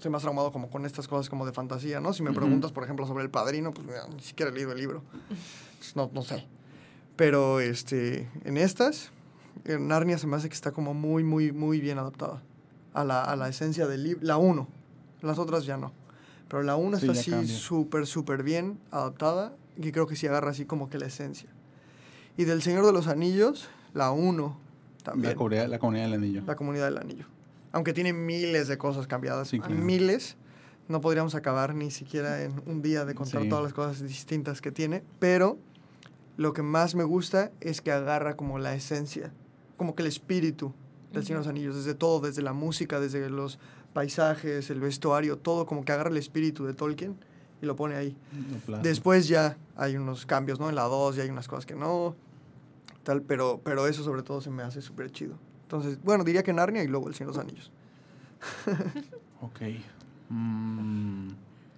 soy 0.01 0.11
más 0.11 0.23
traumado 0.23 0.51
como 0.51 0.71
con 0.71 0.87
estas 0.87 1.07
cosas 1.09 1.29
como 1.29 1.47
de 1.47 1.53
fantasía, 1.53 2.01
¿no? 2.01 2.13
Si 2.13 2.23
me 2.23 2.33
preguntas, 2.33 2.73
por 2.73 2.85
ejemplo, 2.85 3.07
sobre 3.07 3.23
El 3.23 3.31
Padrino, 3.31 3.73
pues 3.73 3.87
mira, 3.87 4.07
ni 4.09 4.21
siquiera 4.21 4.51
he 4.51 4.55
leído 4.55 4.73
el 4.73 4.79
libro. 4.79 5.03
Pues, 5.79 5.95
no, 5.95 6.11
no 6.13 6.23
sé. 6.23 6.47
Pero 7.17 7.61
este, 7.61 8.29
en 8.45 8.57
estas, 8.57 9.11
en 9.65 9.89
Narnia 9.89 10.19
se 10.19 10.27
me 10.27 10.37
hace 10.37 10.49
que 10.49 10.55
está 10.55 10.73
como 10.73 10.95
muy, 10.95 11.23
muy, 11.23 11.53
muy 11.53 11.81
bien 11.81 11.99
adaptada 11.99 12.43
a 12.95 13.05
la, 13.05 13.23
a 13.23 13.37
la 13.37 13.49
esencia 13.49 13.87
del 13.87 14.05
libro. 14.05 14.21
La 14.27 14.39
1. 14.39 14.67
Las 15.23 15.39
otras 15.39 15.67
ya 15.67 15.77
no. 15.77 15.93
Pero 16.49 16.63
la 16.63 16.77
1 16.77 16.99
Sí, 16.99 17.07
está 17.07 17.21
así 17.21 17.47
súper, 17.47 18.07
súper 18.07 18.43
bien 18.43 18.79
adaptada 18.91 19.53
y 19.77 19.93
creo 19.93 20.07
que 20.07 20.17
sí 20.17 20.27
agarra 20.27 20.51
así 20.51 20.65
como 20.65 20.89
que 20.89 20.99
la 20.99 21.07
esencia. 21.07 21.51
Y 22.37 22.45
del 22.45 22.63
Señor 22.63 22.87
de 22.87 22.93
los 22.93 23.07
Anillos, 23.07 23.69
la 23.95 24.11
1 24.13 24.59
también. 25.03 25.31
La 25.33 25.37
comunidad, 25.37 25.69
la 25.69 25.79
comunidad 25.79 26.05
del 26.05 26.15
anillo. 26.15 26.43
La 26.47 26.57
comunidad 26.57 26.85
del 26.87 26.99
anillo. 26.99 27.27
Aunque 27.73 27.93
tiene 27.93 28.13
miles 28.13 28.69
de 28.69 28.77
cosas 28.79 29.07
cambiadas, 29.07 29.49
Sí, 29.49 29.59
claro. 29.61 29.75
miles, 29.75 30.37
no 30.89 31.01
podríamos 31.01 31.35
acabar 31.35 31.75
ni 31.75 31.91
siquiera 31.91 32.43
en 32.43 32.61
un 32.67 32.83
día 32.83 33.05
de 33.05 33.15
contar 33.15 33.43
Sí. 33.43 33.49
todas 33.49 33.65
las 33.65 33.73
cosas 33.73 34.03
distintas 34.03 34.61
que 34.61 34.73
tiene, 34.73 35.03
pero 35.19 35.57
lo 36.37 36.53
que 36.53 36.63
más 36.63 36.95
me 36.95 37.05
gusta 37.05 37.53
es 37.61 37.81
que 37.81 37.93
agarra 37.93 38.37
como 38.37 38.59
la 38.59 38.75
esencia, 38.75 39.33
como 39.77 39.95
que 39.95 40.03
el 40.03 40.09
espíritu 40.09 40.73
del 41.13 41.25
Señor 41.25 41.41
de 41.43 41.47
los 41.47 41.51
Anillos, 41.51 41.77
desde 41.77 41.95
todo, 41.95 42.21
desde 42.21 42.43
la 42.43 42.53
música, 42.53 43.01
desde 43.01 43.29
los 43.31 43.59
paisajes, 43.93 44.71
el 44.71 44.81
vestuario, 44.81 45.39
todo, 45.39 45.67
como 45.67 45.85
que 45.85 45.93
agarra 45.93 46.11
el 46.11 46.17
espíritu 46.17 46.65
de 46.67 46.75
Tolkien 46.75 47.17
y 47.61 47.67
lo 47.67 47.75
pone 47.77 47.97
ahí. 47.97 48.17
Después 48.83 49.27
ya 49.29 49.57
hay 49.77 49.97
unos 49.97 50.25
cambios, 50.27 50.61
¿no? 50.61 50.69
En 50.69 50.75
la 50.77 50.85
2 50.85 51.17
ya 51.17 51.25
hay 51.25 51.31
unas 51.31 51.49
cosas 51.49 51.67
que 51.67 51.75
no, 51.75 52.15
tal, 53.05 53.23
pero, 53.23 53.61
pero 53.65 53.87
eso 53.87 54.03
sobre 54.05 54.23
todo 54.23 54.41
se 54.41 54.51
me 54.51 54.63
hace 54.63 54.83
súper 54.83 55.11
chido. 55.11 55.35
Entonces, 55.63 55.99
bueno, 56.03 56.25
diría 56.25 56.43
que 56.43 56.53
Narnia 56.53 56.83
y 56.83 56.89
luego 56.89 57.09
El 57.09 57.15
Señor 57.15 57.33
de 57.33 57.39
los 57.39 57.45
Anillos. 57.47 57.71
Ok. 59.43 59.61
Mm, 60.29 61.29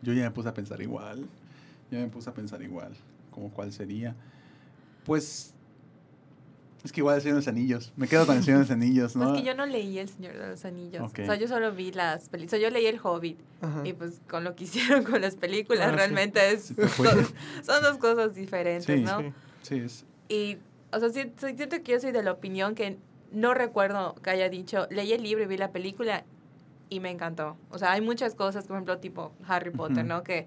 yo 0.02 0.12
ya 0.12 0.24
me 0.24 0.30
puse 0.32 0.48
a 0.48 0.54
pensar 0.54 0.80
igual. 0.82 1.26
Ya 1.90 1.98
me 1.98 2.08
puse 2.08 2.28
a 2.28 2.34
pensar 2.34 2.60
igual. 2.62 2.92
Como 3.30 3.50
cuál 3.50 3.72
sería. 3.72 4.16
Pues. 5.04 5.54
Es 6.84 6.90
que 6.90 7.00
igual 7.00 7.16
el 7.16 7.22
Señor 7.22 7.36
de 7.36 7.40
los 7.42 7.48
Anillos. 7.48 7.92
Me 7.96 8.08
quedo 8.08 8.26
con 8.26 8.36
el 8.36 8.42
Señor 8.42 8.58
de 8.58 8.64
los 8.64 8.70
Anillos, 8.72 9.14
¿no? 9.16 9.32
Es 9.32 9.40
que 9.40 9.46
yo 9.46 9.54
no 9.54 9.64
leí 9.66 9.98
El 9.98 10.08
Señor 10.08 10.36
de 10.36 10.48
los 10.48 10.64
Anillos. 10.64 11.02
Ok. 11.02 11.20
O 11.22 11.26
sea, 11.26 11.36
yo 11.36 11.46
solo 11.46 11.72
vi 11.72 11.92
las 11.92 12.28
películas. 12.28 12.54
O 12.54 12.56
sea, 12.58 12.68
yo 12.68 12.74
leí 12.74 12.86
El 12.86 12.98
Hobbit. 13.00 13.38
Ajá. 13.60 13.86
Y 13.86 13.92
pues 13.92 14.20
con 14.28 14.42
lo 14.42 14.56
que 14.56 14.64
hicieron 14.64 15.04
con 15.04 15.20
las 15.20 15.36
películas, 15.36 15.86
Ah, 15.86 15.90
sí. 15.90 15.96
realmente 15.96 16.52
es, 16.52 16.62
Sí 16.64 16.74
te 16.74 16.88
fue. 16.88 17.08
son, 17.08 17.24
son 17.62 17.82
dos 17.84 17.98
cosas 17.98 18.34
diferentes, 18.34 18.86
Sí, 18.86 19.02
¿no? 19.04 19.20
Sí. 19.20 19.32
Sí, 19.62 19.74
es. 19.78 20.04
Y, 20.28 20.58
o 20.92 21.00
sea, 21.00 21.08
sí- 21.10 21.32
sí- 21.36 21.56
siento 21.56 21.82
que 21.82 21.92
yo 21.92 22.00
soy 22.00 22.12
de 22.12 22.22
la 22.22 22.32
opinión 22.32 22.74
que 22.74 22.98
no 23.32 23.54
recuerdo 23.54 24.14
que 24.22 24.30
haya 24.30 24.48
dicho, 24.48 24.86
leí 24.90 25.12
el 25.12 25.22
libro 25.22 25.42
y 25.44 25.46
vi 25.46 25.56
la 25.56 25.70
película 25.72 26.24
y 26.90 27.00
me 27.00 27.10
encantó. 27.10 27.56
O 27.70 27.78
sea, 27.78 27.92
hay 27.92 28.00
muchas 28.02 28.34
cosas, 28.34 28.66
por 28.66 28.76
ejemplo, 28.76 28.98
tipo 28.98 29.32
Harry 29.48 29.70
Potter. 29.70 30.04
¿no? 30.04 30.22
Que 30.22 30.46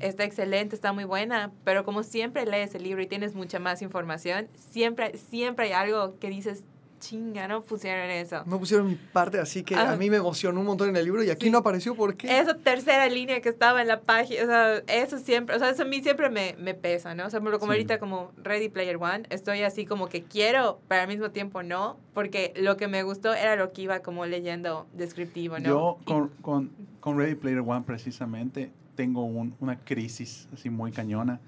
está 0.00 0.24
excelente, 0.24 0.74
está 0.76 0.92
muy 0.92 1.04
buena, 1.04 1.50
pero 1.64 1.84
como 1.84 2.02
siempre 2.02 2.44
lees 2.46 2.74
el 2.74 2.82
libro 2.84 3.02
y 3.02 3.06
tienes 3.06 3.34
mucha 3.34 3.58
más 3.58 3.80
información, 3.82 4.46
siempre, 4.54 5.16
siempre 5.16 5.66
hay 5.66 5.72
algo 5.72 6.18
que 6.18 6.28
dices, 6.28 6.64
chinga, 7.00 7.48
no 7.48 7.62
pusieron 7.62 8.08
eso. 8.10 8.44
No 8.46 8.58
pusieron 8.60 8.86
mi 8.88 8.94
parte, 8.94 9.40
así 9.40 9.64
que 9.64 9.74
Ajá. 9.74 9.92
a 9.92 9.96
mí 9.96 10.08
me 10.10 10.18
emocionó 10.18 10.60
un 10.60 10.66
montón 10.66 10.90
en 10.90 10.96
el 10.96 11.04
libro 11.04 11.24
y 11.24 11.30
aquí 11.30 11.46
Sí. 11.46 11.50
no 11.50 11.58
apareció 11.58 11.96
¿por 11.96 12.14
qué? 12.14 12.38
Esa 12.38 12.54
tercera 12.56 13.08
línea 13.08 13.40
que 13.40 13.48
estaba 13.48 13.80
en 13.82 13.88
la 13.88 14.00
página, 14.02 14.42
o 14.44 14.46
sea, 14.46 14.76
eso 14.86 15.18
siempre, 15.18 15.56
o 15.56 15.58
sea, 15.58 15.70
eso 15.70 15.82
a 15.82 15.86
mí 15.86 16.00
siempre 16.02 16.30
me, 16.30 16.54
me 16.60 16.74
pesa, 16.74 17.14
¿no? 17.16 17.26
O 17.26 17.30
sea, 17.30 17.40
como 17.40 17.58
Sí. 17.58 17.64
ahorita 17.64 17.98
como 17.98 18.30
Ready 18.36 18.68
Player 18.68 18.96
One, 18.96 19.24
estoy 19.30 19.62
así 19.62 19.86
como 19.86 20.08
que 20.08 20.22
quiero, 20.22 20.80
pero 20.86 21.02
al 21.02 21.08
mismo 21.08 21.30
tiempo 21.30 21.62
no, 21.62 21.98
porque 22.14 22.52
lo 22.56 22.76
que 22.76 22.86
me 22.86 23.02
gustó 23.02 23.34
era 23.34 23.56
lo 23.56 23.72
que 23.72 23.82
iba 23.82 24.00
como 24.00 24.26
leyendo 24.26 24.86
descriptivo, 24.92 25.58
¿no? 25.58 25.64
Yo 25.68 25.98
Y- 26.02 26.04
con, 26.04 26.28
con, 26.42 26.70
con 27.00 27.18
Ready 27.18 27.34
Player 27.34 27.60
One 27.66 27.82
precisamente 27.86 28.70
tengo 28.94 29.24
un- 29.24 29.56
una 29.60 29.78
crisis 29.78 30.48
así 30.52 30.68
muy 30.70 30.92
cañona. 30.92 31.40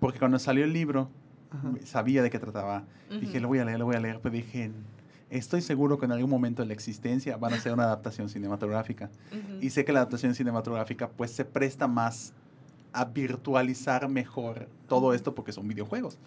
Porque 0.00 0.18
cuando 0.18 0.38
salió 0.38 0.64
el 0.64 0.72
libro, 0.72 1.08
Ajá. 1.50 1.70
sabía 1.84 2.22
de 2.22 2.28
qué 2.30 2.38
trataba. 2.38 2.84
Dije, 3.20 3.38
lo 3.40 3.46
voy 3.48 3.60
a 3.60 3.64
leer, 3.64 3.78
lo 3.78 3.84
voy 3.86 3.94
a 3.96 4.00
leer. 4.00 4.18
Pero 4.20 4.34
dije, 4.34 4.72
estoy 5.30 5.60
seguro 5.60 5.98
que 5.98 6.06
en 6.06 6.12
algún 6.12 6.30
momento 6.30 6.62
de 6.62 6.68
la 6.68 6.74
existencia 6.74 7.36
van 7.36 7.52
a 7.52 7.56
hacer 7.56 7.72
una 7.72 7.84
adaptación 7.84 8.28
cinematográfica. 8.28 9.10
Y 9.60 9.70
sé 9.70 9.84
que 9.84 9.92
la 9.92 10.00
adaptación 10.00 10.34
cinematográfica 10.34 11.08
pues 11.08 11.30
se 11.30 11.44
presta 11.44 11.86
más 11.86 12.32
a 12.92 13.04
virtualizar 13.04 14.08
mejor 14.08 14.68
todo 14.88 15.12
esto 15.12 15.34
porque 15.34 15.52
son 15.52 15.68
videojuegos. 15.68 16.18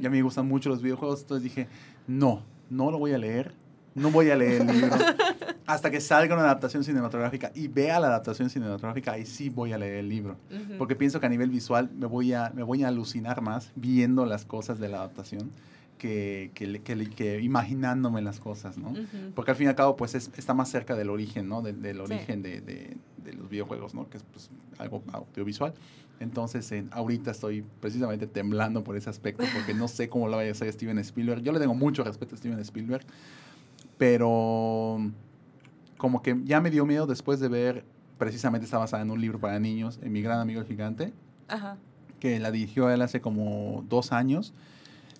Y 0.00 0.06
a 0.06 0.10
mí 0.10 0.16
me 0.16 0.22
gustan 0.22 0.48
mucho 0.48 0.68
los 0.68 0.82
videojuegos, 0.82 1.20
entonces 1.20 1.44
dije, 1.44 1.68
no, 2.06 2.42
no 2.68 2.90
lo 2.90 2.98
voy 2.98 3.12
a 3.12 3.18
leer, 3.18 3.52
no 3.94 4.10
voy 4.10 4.30
a 4.30 4.36
leer 4.36 4.62
el 4.62 4.66
libro 4.66 4.96
hasta 5.66 5.90
que 5.90 6.00
salga 6.00 6.34
una 6.34 6.44
adaptación 6.44 6.82
cinematográfica 6.82 7.52
y 7.54 7.68
vea 7.68 8.00
la 8.00 8.08
adaptación 8.08 8.50
cinematográfica, 8.50 9.12
ahí 9.12 9.26
sí 9.26 9.50
voy 9.50 9.72
a 9.72 9.78
leer 9.78 9.96
el 9.96 10.08
libro. 10.08 10.36
Porque 10.78 10.96
pienso 10.96 11.20
que 11.20 11.26
a 11.26 11.28
nivel 11.28 11.50
visual 11.50 11.90
me 11.94 12.06
voy 12.06 12.32
a, 12.32 12.50
me 12.54 12.62
voy 12.62 12.82
a 12.82 12.88
alucinar 12.88 13.42
más 13.42 13.70
viendo 13.76 14.24
las 14.24 14.44
cosas 14.44 14.80
de 14.80 14.88
la 14.88 14.98
adaptación 14.98 15.50
que, 15.98 16.50
que, 16.54 16.80
que 16.82 17.10
que 17.10 17.40
imaginándome 17.42 18.22
las 18.22 18.40
cosas, 18.40 18.78
¿no? 18.78 18.90
Ujú. 18.90 19.32
Porque 19.34 19.50
al 19.50 19.56
fin 19.56 19.66
y 19.66 19.68
al 19.70 19.74
cabo, 19.76 19.96
pues 19.96 20.14
es- 20.14 20.30
está 20.36 20.54
más 20.54 20.70
cerca 20.70 20.94
del 20.96 21.10
origen, 21.10 21.48
¿no? 21.48 21.60
Del, 21.60 21.82
del 21.82 21.96
Sí. 21.96 22.02
origen 22.02 22.42
de, 22.42 22.60
de- 22.60 22.96
de 23.24 23.32
los 23.34 23.48
videojuegos, 23.50 23.94
¿no? 23.94 24.08
Que 24.08 24.16
es 24.18 24.22
pues, 24.22 24.50
algo 24.78 25.02
audiovisual. 25.12 25.74
Entonces, 26.20 26.72
en- 26.72 26.88
ahorita 26.92 27.30
estoy 27.32 27.64
precisamente 27.80 28.26
temblando 28.26 28.82
por 28.82 28.96
ese 28.96 29.10
aspecto, 29.10 29.44
porque 29.54 29.74
no 29.74 29.86
sé 29.88 30.08
cómo 30.08 30.28
lo 30.28 30.36
vaya 30.36 30.48
a 30.48 30.52
hacer 30.52 30.72
Steven 30.72 30.98
Spielberg. 31.00 31.42
Yo 31.42 31.52
le 31.52 31.58
tengo 31.60 31.74
mucho 31.74 32.02
respeto 32.04 32.34
a 32.34 32.38
Steven 32.38 32.58
Spielberg, 32.60 33.04
pero 33.96 34.98
como 35.96 36.22
que 36.22 36.36
ya 36.44 36.60
me 36.60 36.70
dio 36.70 36.86
miedo 36.86 37.06
después 37.06 37.40
de 37.40 37.48
ver, 37.48 37.84
precisamente 38.18 38.64
está 38.64 38.78
basada 38.78 39.02
en 39.02 39.10
un 39.10 39.20
libro 39.20 39.38
para 39.38 39.58
niños, 39.58 39.98
en 40.02 40.12
Mi 40.12 40.22
Gran 40.22 40.40
Amigo 40.40 40.60
el 40.60 40.66
Gigante, 40.66 41.12
Ajá. 41.48 41.76
que 42.20 42.38
la 42.38 42.50
dirigió 42.50 42.90
él 42.90 43.02
hace 43.02 43.20
como 43.20 43.84
dos 43.88 44.12
años. 44.12 44.54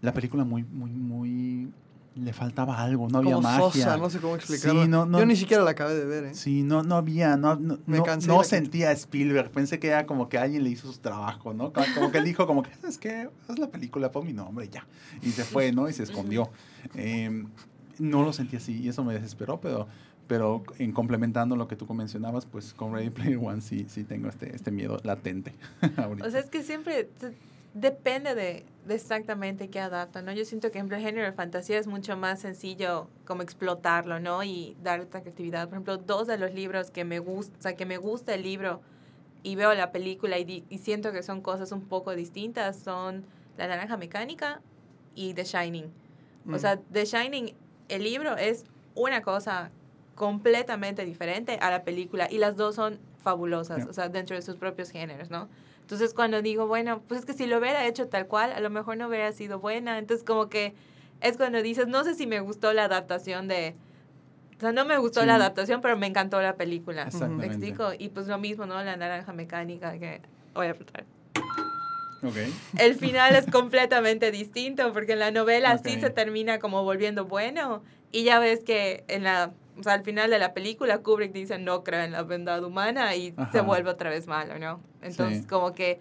La 0.03 0.12
película 0.14 0.44
muy, 0.44 0.62
muy, 0.64 0.90
muy... 0.90 1.68
Le 2.14 2.32
faltaba 2.32 2.80
algo, 2.82 3.09
no 3.09 3.18
había 3.18 3.34
Como 3.34 3.42
magia. 3.49 3.61
sosa, 3.70 3.96
no 3.96 4.11
sé 4.11 4.18
cómo 4.18 4.34
explicarlo. 4.34 4.82
Sí, 4.82 4.88
no, 4.88 5.07
no, 5.07 5.20
Yo 5.20 5.26
ni 5.26 5.36
siquiera 5.36 5.62
la 5.62 5.70
acabé 5.70 5.94
de 5.94 6.05
ver, 6.05 6.24
¿eh? 6.24 6.34
Sí, 6.34 6.64
no, 6.64 6.82
no 6.82 6.96
había, 6.96 7.36
no, 7.36 7.55
no, 7.55 7.78
Me 7.86 7.99
no- 7.99 8.03
cansé 8.03 8.26
no 8.26 8.42
sentía 8.42 8.90
Spielberg. 8.90 9.53
Pensé 9.53 9.78
que 9.78 9.86
era 9.86 10.05
como 10.05 10.28
que 10.28 10.36
alguien 10.36 10.64
le 10.64 10.70
hizo 10.70 10.90
su 10.92 10.99
trabajo, 10.99 11.55
¿no? 11.55 11.72
Como, 11.72 11.86
como 11.94 12.11
que 12.11 12.18
él 12.18 12.24
dijo, 12.24 12.44
como 12.49 12.64
que, 12.64 12.70
es 12.88 12.99
que 12.99 13.28
haz 13.46 13.59
la 13.61 13.68
película, 13.68 14.11
pon 14.11 14.26
mi 14.26 14.32
nombre 14.32 14.64
y 14.66 14.68
ya. 14.68 14.84
Y 15.22 15.30
se 15.30 15.44
fue, 15.44 15.70
¿no? 15.70 15.88
Y 15.88 15.92
se 15.92 16.03
escondió. 16.03 16.51
Eh, 16.96 17.44
no 18.01 18.22
lo 18.24 18.32
sentí 18.32 18.57
así 18.57 18.80
y 18.80 18.88
eso 18.88 19.05
me 19.05 19.14
desesperó, 19.14 19.61
pero, 19.61 19.86
pero 20.26 20.64
en 20.80 20.90
complementando 20.90 21.55
lo 21.55 21.68
que 21.68 21.76
tú 21.76 21.86
mencionabas, 21.94 22.46
pues 22.46 22.72
con 22.74 22.92
Ready 22.94 23.11
Player 23.11 23.38
One 23.40 23.61
sí, 23.61 23.86
sí 23.88 24.03
tengo 24.03 24.28
este, 24.28 24.57
este 24.57 24.72
miedo 24.72 24.99
latente. 25.05 25.53
ahorita. 25.96 26.26
O 26.26 26.30
sea, 26.32 26.40
es 26.40 26.46
que 26.51 26.64
siempre 26.64 27.09
depende 27.75 28.35
de, 28.35 28.64
de 28.87 28.95
exactamente 28.95 29.69
qué 29.69 29.81
adaptan, 29.81 30.25
¿no? 30.25 30.33
Yo 30.33 30.45
siento 30.45 30.69
que, 30.71 30.73
por 30.73 30.77
ejemplo, 30.79 30.97
el 30.97 31.03
género 31.03 31.27
de 31.27 31.33
fantasía 31.33 31.79
es 31.79 31.87
mucho 31.87 32.16
más 32.16 32.41
sencillo 32.41 33.09
como 33.27 33.43
explotarlo, 33.43 34.19
¿no? 34.21 34.43
Y 34.43 34.77
darle 34.83 35.05
esta 35.05 35.21
creatividad. 35.21 35.64
Por 35.69 35.75
ejemplo, 35.75 35.97
dos 35.99 36.27
de 36.27 36.39
los 36.39 36.55
libros 36.55 36.91
que 36.91 37.05
me 37.05 37.19
gusta, 37.19 37.57
o 37.59 37.62
sea, 37.62 37.77
que 37.77 37.87
me 37.87 37.99
gusta 37.99 38.35
el 38.35 38.43
libro 38.43 38.81
y 39.43 39.55
veo 39.55 39.73
la 39.75 39.93
película 39.93 40.39
y, 40.39 40.64
y 40.69 40.79
siento 40.79 41.12
que 41.12 41.23
son 41.23 41.41
cosas 41.43 41.71
un 41.73 41.83
poco 41.87 42.14
distintas 42.16 42.77
son 42.77 43.25
La 43.57 43.69
Naranja 43.69 43.97
Mecánica 43.97 44.61
y 45.14 45.35
The 45.35 45.45
Shining. 45.45 45.85
O 46.47 46.51
Mm. 46.53 46.59
sea, 46.59 46.79
The 46.93 47.05
Shining, 47.05 47.55
el 47.89 48.03
libro 48.03 48.37
es 48.37 48.64
una 48.95 49.21
cosa 49.23 49.71
completamente 50.14 51.05
diferente 51.05 51.59
a 51.61 51.71
la 51.71 51.85
película 51.85 52.27
y 52.31 52.39
las 52.39 52.57
dos 52.57 52.75
son 52.75 52.99
fabulosas, 53.23 53.85
Ya. 53.85 53.91
o 53.91 53.93
sea, 53.93 54.09
dentro 54.09 54.35
de 54.35 54.43
sus 54.43 54.57
propios 54.57 54.91
géneros, 54.91 55.31
¿no? 55.31 55.49
Entonces 55.89 56.12
cuando 56.12 56.43
digo, 56.43 56.66
bueno, 56.66 57.01
pues 57.09 57.20
es 57.20 57.24
que 57.26 57.32
si 57.32 57.47
lo 57.47 57.57
hubiera 57.57 57.86
hecho 57.86 58.09
tal 58.09 58.26
cual, 58.26 58.53
a 58.53 58.61
lo 58.61 58.68
mejor 58.68 58.99
no 58.99 59.09
hubiera 59.09 59.32
sido 59.32 59.59
buena. 59.59 59.97
Entonces 59.97 60.22
como 60.22 60.51
que 60.51 60.74
es 61.22 61.39
cuando 61.39 61.62
dices, 61.62 61.89
no 61.89 62.05
sé 62.05 62.14
si 62.14 62.26
me 62.26 62.41
gustó 62.41 62.74
la 62.74 62.84
adaptación 62.84 63.49
de... 63.49 63.74
O 64.59 64.61
sea, 64.61 64.72
no 64.72 64.84
me 64.84 64.99
gustó 64.99 65.24
la 65.24 65.36
Sí. 65.36 65.41
adaptación, 65.41 65.80
pero 65.80 65.97
me 65.97 66.07
encantó 66.07 66.43
la 66.43 66.57
película. 66.57 67.05
¿Me 67.05 67.09
Exactamente. 67.09 67.47
explico? 67.47 67.93
Y 67.99 68.11
pues 68.11 68.26
lo 68.26 68.36
mismo, 68.36 68.66
¿no? 68.66 68.74
La 68.84 68.99
naranja 68.99 69.32
mecánica 69.32 69.99
que... 69.99 70.20
Voy 70.53 70.66
a 70.66 70.72
apretar. 70.72 71.07
Ok. 72.22 72.36
El 72.78 72.95
final 72.97 73.34
es 73.34 73.47
completamente 73.51 74.30
distinto 74.30 74.93
porque 74.93 75.12
en 75.14 75.20
la 75.20 75.30
novela 75.30 75.78
sí 75.78 75.95
Ok. 75.95 76.01
se 76.01 76.11
termina 76.11 76.59
como 76.59 76.84
volviendo 76.84 77.24
bueno 77.24 77.82
y 78.12 78.24
ya 78.24 78.39
ves 78.41 78.62
que 78.62 79.05
en 79.09 79.24
la 79.24 79.53
o 79.79 79.83
sea, 79.83 79.93
al 79.95 80.03
final 80.05 80.31
de 80.31 80.39
la 80.39 80.53
película 80.55 80.99
Kubrick 80.99 81.33
dice 81.33 81.59
no 81.59 81.85
creo 81.85 82.03
en 82.03 82.12
la 82.12 82.22
bondad 82.22 82.62
humana 82.64 83.14
y 83.14 83.35
se 83.53 83.61
vuelve 83.61 83.91
otra 83.91 84.11
vez 84.11 84.26
malo, 84.26 84.59
¿no? 84.59 84.81
Entonces 85.03 85.43
Sí. 85.43 85.47
como 85.47 85.72
que 85.72 86.01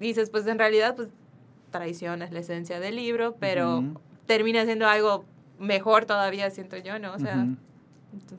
dices 0.00 0.30
pues 0.30 0.46
en 0.46 0.58
realidad 0.58 0.96
pues 0.96 1.08
traicionas 1.70 2.32
la 2.32 2.40
esencia 2.40 2.80
del 2.80 2.96
libro, 2.96 3.36
pero 3.38 3.82
termina 4.26 4.64
siendo 4.64 4.86
algo 4.88 5.24
mejor 5.58 6.04
todavía 6.06 6.50
siento 6.50 6.76
yo, 6.78 6.98
¿no? 6.98 7.14
O 7.14 7.18
sea. 7.18 7.34
Entonces, 8.12 8.38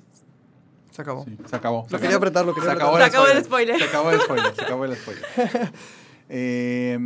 Se 0.91 1.01
acabó. 1.01 1.25
Sí, 1.25 1.37
se 1.45 1.55
acabó. 1.57 1.85
Lo 1.89 1.99
quería 1.99 2.15
apretar, 2.15 2.45
lo 2.45 2.53
Se 2.53 2.59
quería 2.61 2.73
acabó, 2.73 2.91
apretar. 2.95 3.11
Se 3.11 3.17
acabó 3.17 3.31
el 3.37 3.43
spoiler. 3.43 3.77
Se 3.77 3.83
acabó 3.85 4.11
el 4.11 4.21
spoiler. 4.21 4.55
Se 4.55 4.61
acabó 4.63 4.85
el 4.85 4.95
spoiler. 4.95 5.25
Eh, 6.29 6.97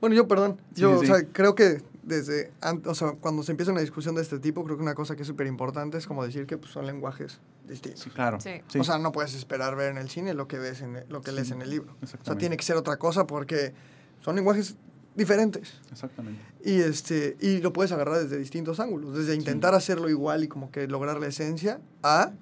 Bueno, 0.00 0.14
yo, 0.16 0.26
perdón, 0.28 0.58
yo, 0.74 0.98
sí, 1.00 1.10
o 1.10 1.14
sea, 1.14 1.26
creo 1.32 1.54
que 1.54 1.82
desde, 2.06 2.52
an- 2.60 2.82
o 2.86 2.94
sea, 2.94 3.12
cuando 3.12 3.42
se 3.42 3.52
empieza 3.52 3.72
una 3.72 3.80
discusión 3.80 4.14
de 4.14 4.22
este 4.22 4.38
tipo, 4.38 4.62
creo 4.64 4.76
que 4.76 4.82
una 4.82 4.94
cosa 4.94 5.16
que 5.16 5.22
es 5.22 5.28
súper 5.28 5.46
importante 5.46 5.96
es 5.98 6.06
como 6.06 6.24
decir 6.24 6.46
que 6.46 6.58
pues, 6.58 6.72
son 6.72 6.86
lenguajes 6.86 7.40
distintos. 7.66 8.00
sí, 8.02 8.10
claro. 8.10 8.38
Sí. 8.40 8.60
Sí. 8.68 8.78
O 8.78 8.84
sea, 8.84 8.98
no 8.98 9.10
puedes 9.12 9.34
esperar 9.34 9.74
ver 9.76 9.90
en 9.90 9.98
el 9.98 10.08
cine 10.10 10.34
lo 10.34 10.46
que 10.46 10.58
ves 10.58 10.82
en 10.82 10.96
el- 10.96 11.06
lo 11.08 11.22
que 11.22 11.32
lees 11.32 11.48
Sí, 11.48 11.54
en 11.54 11.62
el 11.62 11.70
libro. 11.70 11.96
O 12.02 12.24
sea, 12.24 12.36
tiene 12.36 12.56
que 12.56 12.62
ser 12.64 12.76
otra 12.76 12.96
cosa 12.98 13.26
porque 13.26 13.72
son 14.20 14.36
lenguajes 14.36 14.76
diferentes. 15.14 15.74
Exactamente. 15.92 16.40
Y, 16.64 16.80
este, 16.80 17.36
y 17.40 17.58
lo 17.60 17.72
puedes 17.72 17.92
agarrar 17.92 18.18
desde 18.22 18.36
distintos 18.36 18.80
ángulos, 18.80 19.16
desde 19.16 19.34
intentar 19.34 19.74
hacerlo 19.74 20.08
igual 20.10 20.44
y 20.44 20.48
como 20.48 20.70
que 20.70 20.86
lograr 20.88 21.18
la 21.20 21.28
esencia, 21.28 21.80
a 22.02 22.32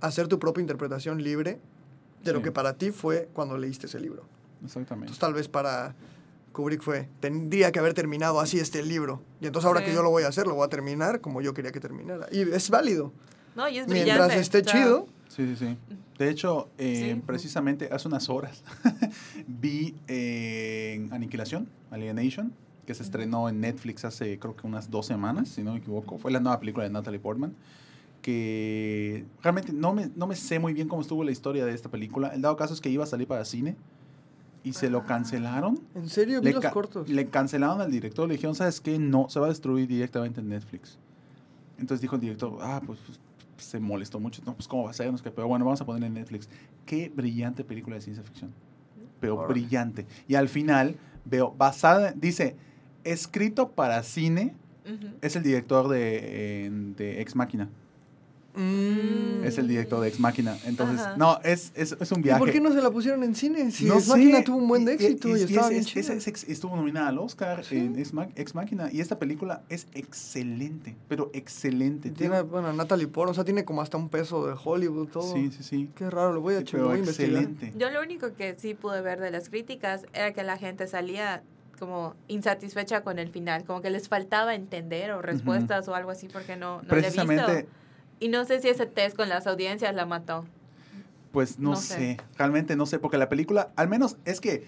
hacer 0.00 0.28
tu 0.28 0.38
propia 0.38 0.60
interpretación 0.60 1.22
libre 1.22 1.58
de 2.24 2.32
lo 2.32 2.42
que 2.42 2.52
para 2.52 2.74
ti 2.74 2.90
fue 2.90 3.28
cuando 3.32 3.56
leíste 3.58 3.86
ese 3.86 3.98
libro. 4.00 4.24
Exactamente. 4.64 5.06
Entonces 5.06 5.18
tal 5.18 5.32
vez 5.34 5.48
para 5.48 5.94
Kubrick 6.52 6.82
fue, 6.82 7.08
tendría 7.20 7.70
que 7.72 7.78
haber 7.78 7.94
terminado 7.94 8.40
así 8.40 8.58
este 8.58 8.82
libro. 8.82 9.22
Y 9.40 9.46
entonces 9.46 9.66
ahora 9.66 9.80
Sí. 9.80 9.86
que 9.86 9.94
yo 9.94 10.02
lo 10.02 10.10
voy 10.10 10.24
a 10.24 10.28
hacer, 10.28 10.46
lo 10.46 10.54
voy 10.54 10.66
a 10.66 10.68
terminar 10.68 11.20
como 11.20 11.40
yo 11.42 11.54
quería 11.54 11.70
que 11.72 11.80
terminara. 11.80 12.26
Y 12.32 12.40
es 12.42 12.70
válido. 12.70 13.12
No, 13.56 13.68
y 13.68 13.78
es 13.78 13.86
Mientras 13.88 14.16
brillante. 14.28 14.40
esté 14.40 14.58
o 14.58 14.64
sea, 14.64 14.72
chido, 14.72 15.06
Sí, 15.28 15.46
sí, 15.46 15.56
sí. 15.56 15.76
De 16.18 16.28
hecho, 16.28 16.68
eh, 16.76 17.12
Sí. 17.14 17.22
precisamente 17.24 17.88
hace 17.92 18.08
unas 18.08 18.28
horas 18.28 18.62
vi 19.46 19.94
eh, 20.08 21.06
Aniquilación, 21.12 21.68
Alienation, 21.90 22.52
que 22.84 22.94
se 22.94 23.02
estrenó 23.04 23.48
en 23.48 23.60
Netflix 23.60 24.04
hace 24.04 24.38
creo 24.40 24.56
que 24.56 24.66
unas 24.66 24.90
dos 24.90 25.06
semanas, 25.06 25.48
si 25.50 25.62
no 25.62 25.72
me 25.72 25.78
equivoco. 25.78 26.18
Fue 26.18 26.30
la 26.32 26.40
nueva 26.40 26.58
película 26.58 26.84
de 26.84 26.90
Natalie 26.90 27.20
Portman. 27.20 27.54
Que 28.22 29.24
realmente 29.42 29.72
no 29.72 29.94
me, 29.94 30.10
no 30.14 30.26
me 30.26 30.36
sé 30.36 30.58
muy 30.58 30.74
bien 30.74 30.88
cómo 30.88 31.00
estuvo 31.00 31.24
la 31.24 31.30
historia 31.30 31.64
de 31.64 31.72
esta 31.72 31.88
película. 31.88 32.28
El 32.34 32.42
dado 32.42 32.56
caso 32.56 32.74
es 32.74 32.80
que 32.80 32.90
iba 32.90 33.04
a 33.04 33.06
salir 33.06 33.26
para 33.26 33.44
cine 33.44 33.76
y 34.62 34.72
se 34.72 34.90
lo 34.90 35.06
cancelaron. 35.06 35.80
en 35.94 36.08
serio, 36.08 36.40
vi 36.40 36.48
Le, 36.48 36.52
los 36.54 36.66
cortos. 36.66 37.08
le 37.08 37.28
cancelaron 37.28 37.80
al 37.80 37.90
director, 37.90 38.28
le 38.28 38.34
dijeron, 38.34 38.54
¿sabes 38.54 38.80
qué? 38.80 38.98
No, 38.98 39.28
se 39.28 39.40
va 39.40 39.46
a 39.46 39.48
destruir 39.48 39.86
directamente 39.86 40.40
en 40.40 40.48
Netflix. 40.48 40.98
Entonces 41.78 42.02
dijo 42.02 42.16
el 42.16 42.20
director, 42.20 42.58
ah, 42.60 42.82
pues, 42.84 42.98
pues, 43.06 43.18
se 43.56 43.80
molestó 43.80 44.20
mucho. 44.20 44.42
No, 44.44 44.54
pues 44.54 44.68
cómo 44.68 44.84
va 44.84 44.90
a 44.90 44.94
ser, 44.94 45.10
no 45.10 45.18
pero 45.18 45.48
bueno, 45.48 45.64
vamos 45.64 45.80
a 45.80 45.86
poner 45.86 46.04
en 46.04 46.14
Netflix. 46.14 46.48
Qué 46.84 47.10
brillante 47.14 47.64
película 47.64 47.96
de 47.96 48.02
ciencia 48.02 48.22
ficción. 48.22 48.52
Pero 49.20 49.46
brillante. 49.46 50.06
Y 50.28 50.34
al 50.34 50.48
final 50.48 50.96
veo, 51.24 51.54
basada, 51.56 52.12
dice, 52.12 52.56
escrito 53.04 53.70
para 53.70 54.02
cine, 54.02 54.54
es 55.20 55.36
el 55.36 55.42
director 55.42 55.88
de, 55.88 56.18
eh, 56.66 56.70
de 56.96 57.20
Ex 57.20 57.36
Máquina. 57.36 57.68
Mm. 58.54 59.44
Es 59.44 59.58
el 59.58 59.68
director 59.68 60.00
de 60.00 60.08
Ex 60.08 60.20
Máquina. 60.20 60.56
Entonces, 60.66 61.00
Ajá. 61.00 61.16
no, 61.16 61.38
es, 61.44 61.72
es, 61.74 61.96
es 62.00 62.12
un 62.12 62.20
¿Y 62.20 62.22
viaje. 62.24 62.38
por 62.38 62.50
qué 62.50 62.60
no 62.60 62.72
se 62.72 62.80
la 62.82 62.90
pusieron 62.90 63.22
en 63.22 63.34
cine? 63.34 63.70
Si 63.70 63.84
No 63.86 63.94
Ex 63.94 64.08
Máquina 64.08 64.42
tuvo 64.44 64.56
un 64.58 64.68
buen 64.68 64.84
de 64.84 64.92
y- 64.94 64.96
y- 65.02 65.06
éxito 65.06 65.28
y, 65.28 65.40
y 65.40 65.44
estaba 65.44 65.66
es- 65.66 65.70
bien 65.70 65.80
es- 65.80 65.86
chida. 65.86 66.14
es- 66.14 66.26
es- 66.26 66.44
estuvo 66.48 66.76
nominada 66.76 67.08
al 67.08 67.18
Oscar 67.18 67.64
Sí. 67.64 67.76
en 67.78 67.98
Ex, 67.98 68.12
Ex 68.36 68.54
Máquina 68.54 68.88
y 68.92 69.00
esta 69.00 69.18
película 69.18 69.62
es 69.68 69.86
excelente, 69.94 70.96
pero 71.08 71.30
excelente. 71.32 72.10
Tiene, 72.10 72.34
Tiene- 72.36 72.42
bueno, 72.42 72.72
Natalie 72.72 73.06
Portman, 73.08 73.30
o 73.32 73.34
sea, 73.34 73.44
tiene 73.44 73.64
como 73.64 73.82
hasta 73.82 73.96
un 73.96 74.08
peso 74.08 74.46
de 74.46 74.54
Hollywood, 74.62 75.08
todo. 75.08 75.32
sí, 75.32 75.50
sí, 75.50 75.62
sí. 75.62 75.90
Qué 75.94 76.10
raro, 76.10 76.32
lo 76.32 76.40
voy 76.40 76.54
a, 76.56 76.60
Sí, 76.60 76.76
voy 76.76 76.96
a 76.98 77.00
excelente. 77.00 77.72
Yo 77.76 77.90
lo 77.90 78.00
único 78.02 78.34
que 78.34 78.54
sí 78.56 78.74
pude 78.74 79.00
ver 79.00 79.20
de 79.20 79.30
las 79.30 79.48
críticas 79.48 80.04
era 80.12 80.32
que 80.32 80.42
la 80.42 80.56
gente 80.58 80.86
salía 80.86 81.42
como 81.78 82.14
insatisfecha 82.28 83.02
con 83.02 83.18
el 83.18 83.30
final, 83.30 83.64
como 83.64 83.80
que 83.80 83.88
les 83.88 84.08
faltaba 84.08 84.54
entender 84.54 85.12
o 85.12 85.22
respuestas 85.22 85.88
o 85.88 85.94
algo 85.94 86.10
así 86.10 86.28
porque 86.30 86.54
no, 86.56 86.76
no 86.76 86.82
le 86.82 86.86
he 86.88 86.88
Precisamente, 87.02 87.52
visto. 87.54 87.70
Y 88.20 88.28
no 88.28 88.44
sé 88.44 88.60
si 88.60 88.68
ese 88.68 88.86
test 88.86 89.16
con 89.16 89.28
las 89.28 89.46
audiencias 89.46 89.94
la 89.94 90.06
mató. 90.06 90.44
pues 91.32 91.58
no, 91.58 91.70
No 91.70 91.76
sé. 91.76 91.94
sé. 91.94 92.16
realmente 92.36 92.76
no 92.76 92.86
sé, 92.86 92.98
porque 92.98 93.16
la 93.18 93.28
película, 93.28 93.70
al 93.76 93.88
menos 93.88 94.16
es 94.24 94.40
que 94.40 94.64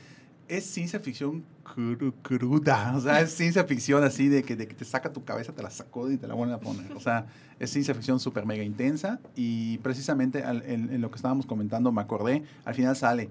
es 0.49 0.65
ciencia 0.65 1.01
ficción 1.01 1.45
cru- 1.65 2.13
cruda, 2.23 2.95
o 2.97 3.01
sea, 3.01 3.21
es 3.21 3.33
ciencia 3.33 3.65
ficción 3.65 4.05
así 4.05 4.29
de 4.29 4.43
que, 4.43 4.55
de 4.57 4.67
que 4.69 4.75
te 4.75 4.85
saca 4.85 5.13
tu 5.13 5.25
cabeza, 5.25 5.53
te 5.53 5.63
la 5.63 5.71
sacó 5.71 6.11
y 6.11 6.17
te 6.19 6.27
la 6.27 6.35
vuelven 6.35 6.55
a 6.55 6.59
poner. 6.59 6.93
O 6.93 7.01
sea, 7.01 7.27
es 7.59 7.71
ciencia 7.71 7.95
ficción 7.95 8.21
súper 8.21 8.45
mega 8.47 8.63
intensa 8.63 9.19
y 9.35 9.79
precisamente 9.79 10.43
al- 10.45 10.63
en, 10.63 10.93
en 10.93 11.01
lo 11.01 11.11
que 11.11 11.17
estábamos 11.17 11.47
comentando 11.47 11.91
me 11.93 12.01
acordé, 12.03 12.43
al 12.65 12.75
final 12.75 12.95
sale 12.97 13.31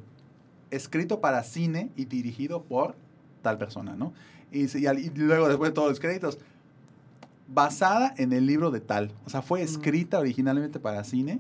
escrito 0.72 1.20
para 1.22 1.44
cine 1.44 1.90
y 1.96 2.06
dirigido 2.06 2.64
por 2.64 2.96
tal 3.42 3.58
persona, 3.58 3.96
¿no? 3.96 4.14
Y, 4.52 4.66
y 4.78 4.88
y 4.88 5.10
luego 5.16 5.48
después 5.48 5.72
de 5.72 5.76
todos 5.76 5.90
los 5.90 6.00
créditos, 6.00 6.38
basada 7.54 8.14
en 8.18 8.34
el 8.34 8.46
libro 8.46 8.72
de 8.72 8.80
tal. 8.82 9.12
O 9.26 9.30
sea, 9.30 9.42
fue 9.42 9.62
escrita 9.62 10.20
originalmente 10.20 10.80
para 10.80 11.04
cine, 11.04 11.40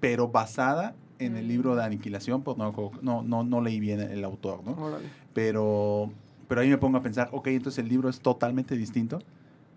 pero 0.00 0.28
basada 0.28 0.94
en 1.18 1.36
el 1.36 1.48
libro 1.48 1.76
de 1.76 1.84
Aniquilación, 1.84 2.42
pues 2.42 2.56
no, 2.56 2.72
no, 3.02 3.22
no, 3.22 3.44
no 3.44 3.60
leí 3.60 3.80
bien 3.80 4.00
el 4.00 4.24
autor, 4.24 4.64
¿no? 4.64 4.72
Órale. 4.72 5.06
Pero, 5.32 6.10
pero 6.48 6.60
ahí 6.60 6.68
me 6.68 6.78
pongo 6.78 6.98
a 6.98 7.02
pensar, 7.02 7.28
ok, 7.32 7.46
entonces 7.48 7.82
el 7.82 7.88
libro 7.88 8.08
es 8.08 8.20
totalmente 8.20 8.76
distinto 8.76 9.20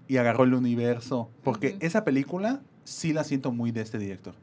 y 0.07 0.17
agarró 0.17 0.43
el 0.43 0.53
universo, 0.53 1.29
porque 1.43 1.77
esa 1.79 2.03
película 2.03 2.61
sí 2.83 3.13
la 3.13 3.23
siento 3.23 3.51
muy 3.51 3.71
de 3.71 3.81
este 3.81 3.97
director. 3.99 4.33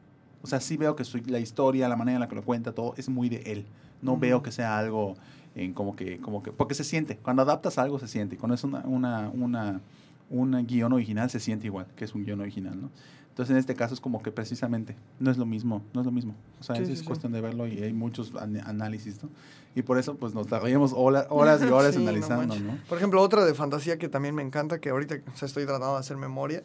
O 0.41 0.47
sea, 0.47 0.59
sí 0.61 0.77
veo 0.77 0.95
que 0.95 1.03
su- 1.03 1.21
la 1.25 1.39
historia, 1.39 1.89
la 1.89 1.95
manera 1.95 2.15
en 2.17 2.21
la 2.21 2.27
que 2.27 2.35
lo 2.35 2.43
cuenta, 2.43 2.71
todo 2.71 2.93
es 2.97 3.09
muy 3.09 3.29
de 3.29 3.37
él. 3.51 3.65
No 4.01 4.17
veo 4.17 4.43
que 4.43 4.51
sea 4.51 4.77
algo 4.77 5.15
en 5.55 5.73
como 5.73 5.95
que, 5.95 6.19
como 6.19 6.43
que, 6.43 6.51
porque 6.51 6.75
se 6.75 6.83
siente. 6.83 7.17
Cuando 7.17 7.41
adaptas 7.41 7.77
algo 7.79 7.97
se 7.97 8.07
siente. 8.07 8.37
Cuando 8.37 8.53
es 8.53 8.63
una, 8.63 8.79
una, 8.85 9.29
una, 9.33 9.81
un 10.29 10.51
guion 10.65 10.93
original 10.93 11.29
se 11.29 11.39
siente 11.39 11.67
igual, 11.67 11.87
que 11.95 12.05
es 12.05 12.13
un 12.15 12.25
guion 12.25 12.41
original, 12.41 12.81
¿no? 12.81 12.89
Entonces 13.29 13.51
en 13.51 13.57
este 13.57 13.75
caso 13.75 13.93
es 13.93 13.99
como 13.99 14.23
que 14.23 14.31
precisamente 14.31 14.95
no 15.19 15.29
es 15.29 15.37
lo 15.37 15.45
mismo, 15.45 15.83
no 15.93 15.99
es 16.01 16.05
lo 16.05 16.11
mismo. 16.11 16.33
O 16.61 16.63
sea, 16.63 16.77
Sí, 16.77 16.83
es, 16.83 16.87
sí, 16.87 16.93
es 16.93 16.99
sí. 16.99 17.05
cuestión 17.05 17.33
de 17.33 17.41
verlo 17.41 17.67
y 17.67 17.83
hay 17.83 17.91
muchos 17.91 18.33
an- 18.35 18.61
análisis, 18.65 19.21
¿no? 19.21 19.29
Y 19.75 19.81
por 19.81 19.97
eso 19.97 20.15
pues 20.15 20.33
nos 20.33 20.47
tardaríamos 20.47 20.93
horas, 20.95 21.27
horas 21.29 21.61
y 21.61 21.65
horas 21.65 21.95
no 21.97 22.01
analizando. 22.03 22.55
¿no? 22.57 22.77
Por 22.87 22.97
ejemplo, 22.97 23.21
otra 23.21 23.43
de 23.43 23.53
fantasía 23.53 23.97
que 23.99 24.07
también 24.07 24.35
me 24.35 24.41
encanta, 24.41 24.79
que 24.79 24.89
ahorita 24.89 25.15
o 25.33 25.35
sea, 25.37 25.47
estoy 25.47 25.65
tratando 25.65 25.93
de 25.95 25.99
hacer 25.99 26.15
memoria, 26.15 26.63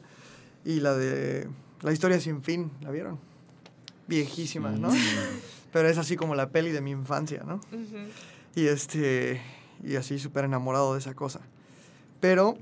y 0.64 0.78
la 0.80 0.94
de 0.94 1.48
La 1.82 1.92
historia 1.92 2.20
sin 2.20 2.40
fin, 2.42 2.70
¿la 2.82 2.90
vieron? 2.92 3.18
Viejísima, 4.06 4.70
¿no? 4.70 4.90
Mm. 4.90 4.96
Pero 5.72 5.88
es 5.88 5.98
así 5.98 6.16
como 6.16 6.34
la 6.34 6.50
peli 6.50 6.70
de 6.70 6.80
mi 6.80 6.90
infancia, 6.90 7.42
¿no? 7.46 7.60
Y 8.56 8.66
este, 8.66 9.40
y 9.84 9.94
así 9.96 10.18
súper 10.18 10.44
enamorado 10.44 10.92
de 10.94 10.98
esa 10.98 11.14
cosa. 11.14 11.40
Pero, 12.20 12.58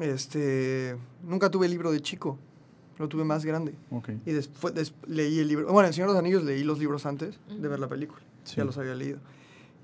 este, 0.00 0.96
nunca 1.22 1.50
tuve 1.50 1.66
el 1.66 1.72
libro 1.72 1.92
de 1.92 2.00
chico, 2.00 2.38
lo 2.98 3.08
tuve 3.08 3.24
más 3.24 3.44
grande. 3.44 3.74
Ok. 3.90 4.10
Y 4.26 4.32
después 4.32 4.74
des- 4.74 4.94
leí 5.06 5.38
el 5.38 5.48
libro, 5.48 5.72
bueno, 5.72 5.86
en 5.86 5.92
Señor 5.92 6.08
de 6.10 6.14
los 6.14 6.20
Anillos 6.20 6.42
leí 6.44 6.64
los 6.64 6.78
libros 6.78 7.06
antes 7.06 7.38
de 7.48 7.68
ver 7.68 7.78
la 7.78 7.88
película, 7.88 8.20
Sí. 8.44 8.56
ya 8.56 8.64
los 8.64 8.76
había 8.78 8.94
leído. 8.94 9.18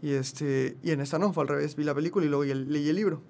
Y, 0.02 0.10
este, 0.12 0.76
y 0.82 0.90
en 0.90 1.00
esta 1.00 1.18
no, 1.18 1.32
fue 1.32 1.42
al 1.44 1.48
revés, 1.48 1.76
vi 1.76 1.84
la 1.84 1.94
película 1.94 2.26
y 2.26 2.28
luego 2.28 2.44
el- 2.44 2.70
leí 2.72 2.88
el 2.88 2.96
libro. 2.96 3.22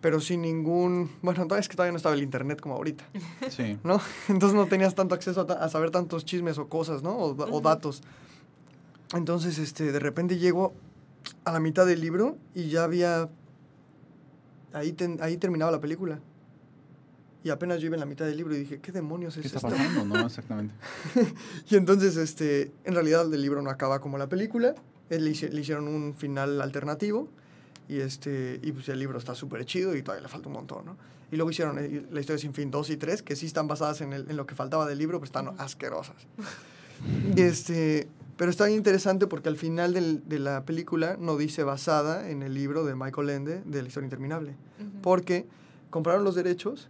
Pero 0.00 0.18
sin 0.18 0.40
ningún, 0.40 1.10
bueno, 1.20 1.46
es 1.56 1.68
que 1.68 1.76
todavía 1.76 1.92
no 1.92 1.98
estaba 1.98 2.14
el 2.14 2.22
internet 2.22 2.58
como 2.60 2.74
ahorita, 2.74 3.04
Sí. 3.50 3.78
¿no? 3.84 4.00
Entonces 4.28 4.56
no 4.56 4.66
tenías 4.66 4.94
tanto 4.94 5.14
acceso 5.14 5.42
a, 5.42 5.46
ta- 5.46 5.62
a 5.64 5.68
saber 5.68 5.90
tantos 5.90 6.24
chismes 6.24 6.56
o 6.58 6.68
cosas, 6.68 7.02
¿no? 7.02 7.16
O, 7.16 7.36
o 7.36 7.60
datos. 7.60 8.02
Entonces, 9.14 9.58
este, 9.58 9.92
de 9.92 9.98
repente 9.98 10.38
llego 10.38 10.72
a 11.44 11.52
la 11.52 11.60
mitad 11.60 11.84
del 11.86 12.00
libro 12.00 12.36
y 12.54 12.68
ya 12.70 12.84
había, 12.84 13.28
ahí, 14.72 14.92
ten- 14.92 15.18
ahí 15.20 15.36
terminaba 15.36 15.70
la 15.72 15.80
película. 15.80 16.18
Y 17.42 17.48
apenas 17.50 17.80
yo 17.80 17.86
iba 17.86 17.96
en 17.96 18.00
la 18.00 18.06
mitad 18.06 18.26
del 18.26 18.36
libro 18.36 18.54
y 18.54 18.58
dije, 18.58 18.80
¿qué 18.80 18.92
demonios 18.92 19.34
¿Qué 19.34 19.40
es 19.40 19.46
está 19.46 19.66
esto? 19.68 19.70
pasando? 19.70 20.04
No, 20.04 20.26
exactamente. 20.26 20.74
Y 21.70 21.76
entonces, 21.76 22.16
este, 22.16 22.70
en 22.84 22.94
realidad 22.94 23.32
el 23.32 23.40
libro 23.40 23.62
no 23.62 23.70
acaba 23.70 24.00
como 24.00 24.18
la 24.18 24.28
película. 24.28 24.74
Le 25.08 25.30
hicieron 25.30 25.88
un 25.88 26.14
final 26.14 26.60
alternativo. 26.60 27.28
Y, 27.88 27.98
este, 28.00 28.60
y 28.62 28.70
pues 28.72 28.88
el 28.90 28.98
libro 29.00 29.18
está 29.18 29.34
súper 29.34 29.64
chido 29.64 29.96
y 29.96 30.02
todavía 30.02 30.22
le 30.22 30.28
falta 30.28 30.46
un 30.48 30.52
montón, 30.54 30.84
¿no? 30.84 30.96
Y 31.32 31.36
luego 31.36 31.50
hicieron 31.50 31.76
eh, 31.80 32.06
la 32.12 32.20
historia 32.20 32.38
sin 32.38 32.54
fin 32.54 32.70
2 32.70 32.90
y 32.90 32.96
3, 32.96 33.22
que 33.22 33.34
sí 33.34 33.46
están 33.46 33.66
basadas 33.66 34.00
en, 34.00 34.12
el- 34.12 34.30
en 34.30 34.36
lo 34.36 34.46
que 34.46 34.54
faltaba 34.54 34.86
del 34.86 34.98
libro, 34.98 35.18
pero 35.18 35.24
están 35.26 35.48
asquerosas. 35.58 36.14
Y 37.34 37.40
este, 37.40 38.06
pero 38.40 38.50
está 38.50 38.70
interesante 38.70 39.26
porque 39.26 39.50
al 39.50 39.58
final 39.58 39.92
del- 39.92 40.26
de 40.26 40.38
la 40.38 40.64
película 40.64 41.18
no 41.20 41.36
dice 41.36 41.62
basada 41.62 42.30
en 42.30 42.42
el 42.42 42.54
libro 42.54 42.86
de 42.86 42.94
Michael 42.94 43.28
Ende 43.28 43.60
de 43.66 43.82
la 43.82 43.86
historia 43.88 44.06
interminable 44.06 44.54
porque 45.02 45.44
compraron 45.90 46.24
los 46.24 46.34
derechos, 46.36 46.88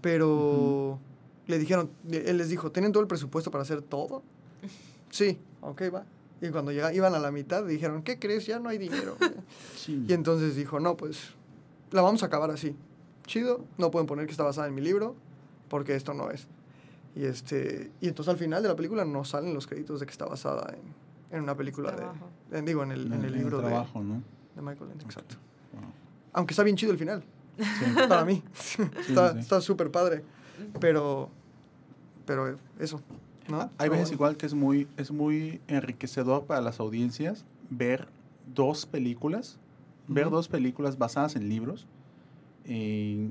pero 0.00 1.00
le 1.48 1.58
dijeron, 1.58 1.90
él 2.10 2.38
les 2.38 2.48
dijo, 2.48 2.70
¿tienen 2.70 2.92
todo 2.92 3.02
el 3.02 3.08
presupuesto 3.08 3.50
para 3.50 3.62
hacer 3.62 3.82
todo? 3.82 4.22
Sí, 5.10 5.38
ok, 5.60 5.82
va. 5.94 6.04
Y 6.42 6.50
cuando 6.50 6.70
iban 6.70 7.14
a 7.14 7.18
la 7.18 7.30
mitad, 7.30 7.64
dijeron, 7.64 8.02
¿qué 8.02 8.18
crees? 8.18 8.46
Ya 8.46 8.58
no 8.60 8.68
hay 8.68 8.78
dinero. 8.78 9.16
Sí. 9.76 10.04
y 10.08 10.12
entonces 10.12 10.54
dijo, 10.56 10.78
no, 10.80 10.96
pues 10.96 11.18
la 11.90 12.02
vamos 12.02 12.22
a 12.22 12.26
acabar 12.26 12.50
así. 12.50 12.76
Chido, 13.26 13.64
no 13.78 13.90
pueden 13.90 14.06
poner 14.06 14.26
que 14.26 14.32
está 14.32 14.44
basada 14.44 14.68
en 14.68 14.74
mi 14.74 14.82
libro, 14.82 15.14
porque 15.68 15.94
esto 15.96 16.12
no 16.14 16.30
es. 16.30 16.46
Y, 17.16 17.24
este, 17.24 17.90
y 18.00 18.08
entonces 18.08 18.30
al 18.32 18.38
final 18.38 18.62
de 18.62 18.68
la 18.68 18.76
película 18.76 19.04
no 19.04 19.24
salen 19.24 19.54
los 19.54 19.66
créditos 19.66 19.98
de 20.00 20.06
que 20.06 20.12
está 20.12 20.26
basada 20.26 20.74
en, 20.74 21.36
en 21.36 21.42
una 21.42 21.56
película 21.56 21.96
Trabajo. 21.96 22.28
de, 22.50 22.58
en- 22.58 22.64
digo, 22.66 22.82
en 22.82 22.92
el, 22.92 23.12
en 23.12 23.24
el 23.24 23.32
libro 23.32 23.58
de, 23.62 23.68
trabajo, 23.68 24.02
¿no? 24.02 24.22
de 24.54 24.62
Michael 24.62 24.90
Ende, 24.92 25.04
exacto. 25.04 25.36
Wow. 25.72 25.82
Aunque 26.34 26.52
está 26.52 26.62
bien 26.62 26.76
chido 26.76 26.92
el 26.92 26.98
final 26.98 27.24
Sí. 27.58 27.64
para 28.08 28.24
mí. 28.26 28.42
está 29.08 29.32
sí. 29.32 29.38
está 29.38 29.60
súper 29.62 29.90
padre. 29.90 30.22
Pero, 30.78 31.30
pero 32.26 32.58
eso. 32.78 33.00
¿no? 33.48 33.70
Hay 33.78 33.88
veces 33.88 34.12
igual 34.12 34.36
que 34.36 34.44
es 34.44 34.52
muy, 34.54 34.86
es 34.98 35.10
muy 35.10 35.60
enriquecedor 35.68 36.44
para 36.44 36.60
las 36.60 36.80
audiencias 36.80 37.44
ver 37.70 38.08
dos 38.54 38.84
películas, 38.84 39.58
ver 40.08 40.28
dos 40.28 40.48
películas 40.48 40.98
basadas 40.98 41.34
en 41.36 41.48
libros 41.48 41.86
eh, 42.64 43.30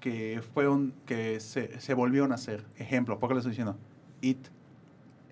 que 0.00 0.40
fueron, 0.54 0.92
que 1.06 1.40
se, 1.40 1.80
se 1.80 1.94
volvieron 1.94 2.32
a 2.32 2.36
hacer. 2.36 2.64
Ejemplo, 2.76 3.18
¿por 3.18 3.28
qué 3.28 3.34
le 3.34 3.38
estoy 3.40 3.50
diciendo? 3.52 3.76
It, 4.20 4.38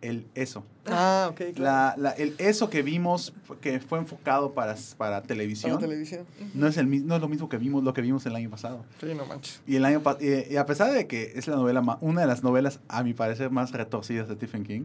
el 0.03 0.27
eso. 0.35 0.63
Ah, 0.87 1.29
ok, 1.31 1.55
claro. 1.55 1.57
La, 1.57 1.95
la- 1.97 2.11
el 2.13 2.35
eso 2.39 2.69
que 2.71 2.83
vimos, 2.83 3.33
que 3.61 3.81
fue 3.81 3.99
enfocado 3.99 4.53
para, 4.53 4.75
para 4.75 5.17
Para 5.17 5.23
televisión, 5.23 5.79
televisión. 5.81 6.25
no 6.55 6.67
es, 6.69 6.77
el, 6.77 7.07
no 7.07 7.17
es 7.17 7.21
lo 7.21 7.29
mismo 7.29 7.49
que 7.49 7.57
vimos, 7.59 7.83
lo 7.83 7.93
que 7.95 8.03
vimos 8.03 8.25
el 8.27 8.37
año 8.37 8.51
pasado. 8.51 8.85
Sí, 9.01 9.07
no 9.17 9.25
manches. 9.27 9.63
Y 9.67 9.77
el 9.77 9.85
año 9.85 10.03
y, 10.21 10.53
y 10.53 10.57
a 10.59 10.67
pesar 10.67 10.93
de 10.93 11.07
que 11.07 11.33
es 11.35 11.49
la 11.49 11.57
novela 11.57 11.99
una 12.03 12.21
de 12.21 12.27
las 12.27 12.43
novelas 12.45 12.81
a 12.89 13.03
mi 13.03 13.15
parecer 13.15 13.51
más 13.51 13.73
retorcidas 13.73 14.29
de 14.29 14.35
Stephen 14.35 14.65
King 14.65 14.83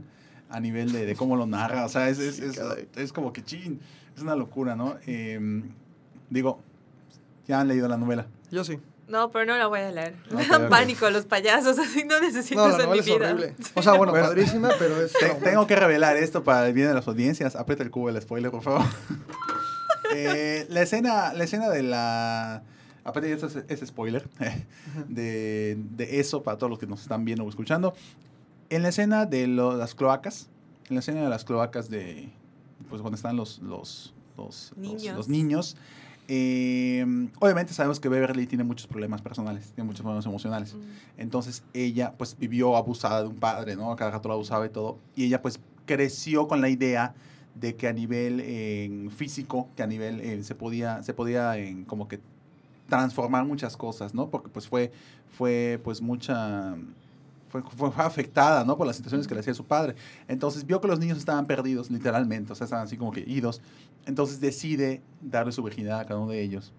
a 0.49 0.59
nivel 0.59 0.91
de, 0.91 1.05
de 1.05 1.15
cómo 1.15 1.35
lo 1.35 1.45
narra, 1.45 1.85
o 1.85 1.89
sea, 1.89 2.09
es, 2.09 2.19
es, 2.19 2.39
es, 2.39 2.59
es 2.95 3.13
como 3.13 3.31
que 3.31 3.41
chin, 3.43 3.79
es 4.15 4.21
una 4.21 4.35
locura, 4.35 4.75
¿no? 4.75 4.97
Em, 5.05 5.63
digo, 6.29 6.59
ya 7.47 7.61
han 7.61 7.67
leído 7.67 7.87
la 7.87 7.95
novela. 7.97 8.27
Yo 8.51 8.63
sí. 8.63 8.77
No, 9.07 9.29
pero 9.31 9.45
no 9.45 9.57
la 9.57 9.67
voy 9.67 9.79
a 9.81 9.91
leer. 9.91 10.15
Me 10.31 10.45
dan 10.47 10.69
pánico 10.69 11.09
los 11.09 11.25
payasos, 11.25 11.77
así 11.79 12.03
no 12.05 12.19
necesito 12.21 12.61
No, 12.61 12.67
la 12.69 12.73
eso 12.75 12.83
en 12.83 12.91
mi 12.91 12.97
novela 12.97 13.01
es 13.01 13.05
vida. 13.05 13.31
horrible. 13.31 13.55
O 13.75 13.81
sea, 13.83 13.93
bueno, 13.93 14.11
Bueno. 14.13 14.27
padrísima, 14.27 14.69
pero 14.79 15.01
es... 15.01 15.11
Te- 15.13 15.35
tengo 15.43 15.67
que 15.67 15.75
revelar 15.75 16.15
esto 16.17 16.43
para 16.43 16.67
el 16.67 16.73
bien 16.73 16.87
de 16.87 16.93
las 16.93 17.07
audiencias. 17.07 17.55
Aprieta 17.55 17.83
el 17.83 17.91
cubo 17.91 18.11
del 18.11 18.21
spoiler, 18.21 18.51
por 18.51 18.61
favor. 18.63 18.81
Eh, 20.13 20.65
la 20.69 20.81
escena, 20.81 21.31
la 21.33 21.43
escena 21.45 21.69
de 21.69 21.83
la. 21.83 22.63
Aparte, 23.05 23.31
esto 23.31 23.47
es, 23.47 23.59
es 23.69 23.87
spoiler. 23.87 24.27
De, 25.07 25.77
de 25.91 26.19
eso 26.19 26.43
para 26.43 26.57
todos 26.57 26.69
los 26.69 26.79
que 26.79 26.85
nos 26.87 27.01
están 27.01 27.23
viendo 27.23 27.45
o 27.45 27.49
escuchando. 27.49 27.93
En 28.69 28.83
la 28.83 28.89
escena 28.89 29.25
de 29.25 29.47
lo- 29.47 29.77
las 29.77 29.95
cloacas. 29.95 30.49
En 30.89 30.95
la 30.95 30.99
escena 30.99 31.21
de 31.23 31.29
las 31.29 31.45
cloacas 31.45 31.89
de. 31.89 32.29
Pues 32.89 33.01
cuando 33.01 33.15
están 33.15 33.37
los, 33.37 33.59
los, 33.59 34.13
los, 34.37 34.73
los- 34.75 34.77
Niños. 34.77 35.15
los 35.15 35.29
niños. 35.29 35.77
Eh, 36.27 37.05
obviamente 37.39 37.73
sabemos 37.73 37.99
que 37.99 38.09
Beverly 38.09 38.47
tiene 38.47 38.63
muchos 38.63 38.87
problemas 38.87 39.21
personales, 39.21 39.71
tiene 39.73 39.87
muchos 39.87 40.01
problemas 40.01 40.25
emocionales. 40.25 40.75
Mm. 40.75 40.79
Entonces 41.17 41.63
ella 41.73 42.13
pues 42.17 42.37
vivió 42.37 42.77
abusada 42.77 43.21
de 43.21 43.27
un 43.27 43.35
padre, 43.35 43.75
¿no? 43.75 43.95
Cada 43.95 44.11
rato 44.11 44.29
la 44.29 44.35
abusaba 44.35 44.65
y 44.65 44.69
todo. 44.69 44.97
Y 45.15 45.25
ella 45.25 45.41
pues 45.41 45.59
creció 45.85 46.47
con 46.47 46.61
la 46.61 46.69
idea 46.69 47.13
de 47.55 47.75
que 47.75 47.87
a 47.87 47.93
nivel 47.93 48.39
eh, 48.43 49.09
físico, 49.15 49.67
que 49.75 49.83
a 49.83 49.87
nivel 49.87 50.21
eh, 50.21 50.43
se 50.43 50.55
podía, 50.55 51.03
se 51.03 51.13
podía 51.13 51.55
como 51.85 52.07
que 52.07 52.19
transformar 52.87 53.45
muchas 53.45 53.77
cosas, 53.77 54.13
¿no? 54.13 54.29
Porque 54.29 54.49
pues 54.49 54.67
fue, 54.67 54.91
fue 55.29 55.79
pues 55.83 56.01
mucha, 56.01 56.75
fue, 57.51 57.61
fue, 57.91 57.91
afectada, 57.97 58.63
¿no? 58.63 58.77
Por 58.77 58.87
las 58.87 58.95
situaciones 58.95 59.27
que 59.27 59.33
le 59.33 59.41
hacía 59.41 59.53
su 59.53 59.65
padre. 59.65 59.95
Entonces 60.27 60.65
vio 60.65 60.79
que 60.81 60.87
los 60.87 60.99
niños 60.99 61.17
estaban 61.17 61.45
perdidos, 61.45 61.91
literalmente, 61.91 62.53
o 62.53 62.55
sea, 62.55 62.65
estaban 62.65 62.85
así 62.85 62.97
como 62.97 63.11
que 63.11 63.21
idos. 63.21 63.61
Entonces 64.05 64.39
decide 64.39 65.01
darle 65.21 65.51
su 65.51 65.61
virginidad 65.63 65.99
a 65.99 66.05
cada 66.05 66.19
uno 66.19 66.31
de 66.31 66.41
ellos 66.41 66.73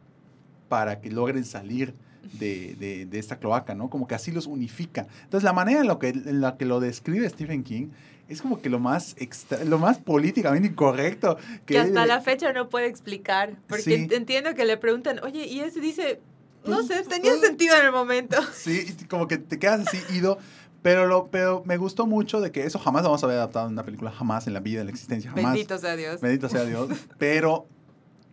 para 0.68 1.00
que 1.00 1.10
logren 1.10 1.44
salir 1.44 1.94
de, 2.38 2.74
de- 2.78 3.04
de 3.06 3.18
esta 3.18 3.36
cloaca, 3.38 3.74
¿no? 3.74 3.90
Como 3.90 4.06
que 4.06 4.14
así 4.14 4.30
los 4.30 4.46
unifica. 4.46 5.06
Entonces, 5.24 5.42
la 5.44 5.52
manera 5.52 5.80
en, 5.80 5.86
lo 5.88 5.98
que, 5.98 6.08
en 6.08 6.40
la 6.40 6.56
que 6.56 6.64
lo 6.64 6.80
describe 6.80 7.28
Stephen 7.28 7.62
King 7.64 7.88
es 8.28 8.40
como 8.40 8.62
que 8.62 8.70
lo 8.70 8.78
más, 8.78 9.14
extra- 9.18 9.64
lo 9.64 9.78
más 9.78 9.98
políticamente 9.98 10.68
incorrecto. 10.68 11.36
Que, 11.66 11.74
Que 11.74 11.78
hasta 11.80 12.06
la 12.06 12.20
fecha 12.20 12.52
no 12.52 12.68
puede 12.70 12.86
explicar. 12.86 13.56
Porque 13.66 13.82
Sí. 13.82 14.08
entiendo 14.12 14.54
que 14.54 14.64
le 14.64 14.76
preguntan, 14.78 15.18
oye, 15.22 15.46
y 15.46 15.60
ese 15.60 15.80
dice, 15.80 16.20
no 16.64 16.76
Pues, 16.76 16.86
sé, 16.86 17.02
tenía 17.08 17.32
pues, 17.32 17.42
sentido 17.42 17.76
en 17.76 17.86
el 17.86 17.92
momento. 17.92 18.36
Sí, 18.54 18.86
como 19.10 19.26
que 19.28 19.36
te 19.38 19.58
quedas 19.58 19.86
así 19.88 19.98
ido. 20.16 20.38
Pero, 20.82 21.06
lo, 21.06 21.28
pero 21.28 21.62
me 21.64 21.76
gustó 21.76 22.06
mucho 22.06 22.40
de 22.40 22.50
que 22.50 22.64
eso 22.64 22.78
jamás 22.78 23.04
lo 23.04 23.10
vamos 23.10 23.22
a 23.22 23.26
ver 23.28 23.36
adaptado 23.36 23.66
en 23.66 23.72
una 23.72 23.84
película, 23.84 24.10
jamás 24.10 24.46
en 24.48 24.54
la 24.54 24.60
vida, 24.60 24.80
en 24.80 24.86
la 24.86 24.92
existencia, 24.92 25.30
jamás. 25.30 25.52
Bendito 25.52 25.78
sea 25.78 25.96
Dios. 25.96 26.20
Bendito 26.20 26.48
sea 26.48 26.64
Dios. 26.64 26.88
Pero 27.18 27.66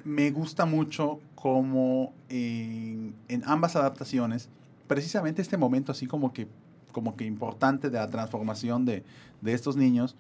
me 0.04 0.32
gusta 0.32 0.66
mucho 0.66 1.20
como 1.36 2.12
en, 2.28 3.14
en 3.28 3.44
ambas 3.46 3.76
adaptaciones, 3.76 4.50
precisamente 4.88 5.42
este 5.42 5.58
momento 5.58 5.92
así 5.92 6.08
como 6.08 6.34
que, 6.34 6.48
como 6.92 7.16
que 7.16 7.26
importante 7.26 7.90
de 7.90 7.98
la 7.98 8.10
transformación 8.10 8.86
de, 8.86 9.04
de 9.42 9.54
estos 9.54 9.76
niños, 9.76 10.16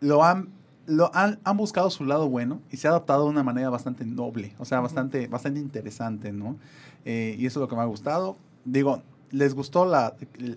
lo 0.00 0.24
han, 0.24 0.48
lo 0.86 1.14
han, 1.14 1.38
han 1.44 1.56
buscado 1.56 1.88
su 1.90 2.04
lado 2.04 2.28
bueno 2.28 2.60
y 2.70 2.76
se 2.76 2.88
ha 2.88 2.90
adaptado 2.90 3.24
de 3.24 3.30
una 3.30 3.44
manera 3.44 3.70
bastante 3.70 4.04
noble, 4.04 4.54
o 4.58 4.64
sea, 4.64 4.80
bastante, 4.80 5.28
bastante 5.28 5.60
interesante, 5.60 6.32
¿no? 6.32 6.56
Eh, 7.04 7.36
y 7.38 7.46
eso 7.46 7.60
es 7.60 7.62
lo 7.62 7.68
que 7.68 7.76
me 7.76 7.82
ha 7.82 7.86
gustado. 7.86 8.36
Digo, 8.64 9.02
¿les 9.32 9.54
gustó 9.54 9.84
la, 9.84 10.14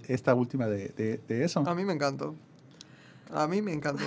esta 0.08 0.36
última 0.36 0.68
de, 0.68 0.90
de, 0.90 1.18
de 1.28 1.44
eso? 1.44 1.64
A 1.68 1.74
mí 1.74 1.84
me 1.84 1.94
encantó. 1.94 2.36
A 3.34 3.48
mí 3.48 3.62
me 3.62 3.74
encantó. 3.74 4.04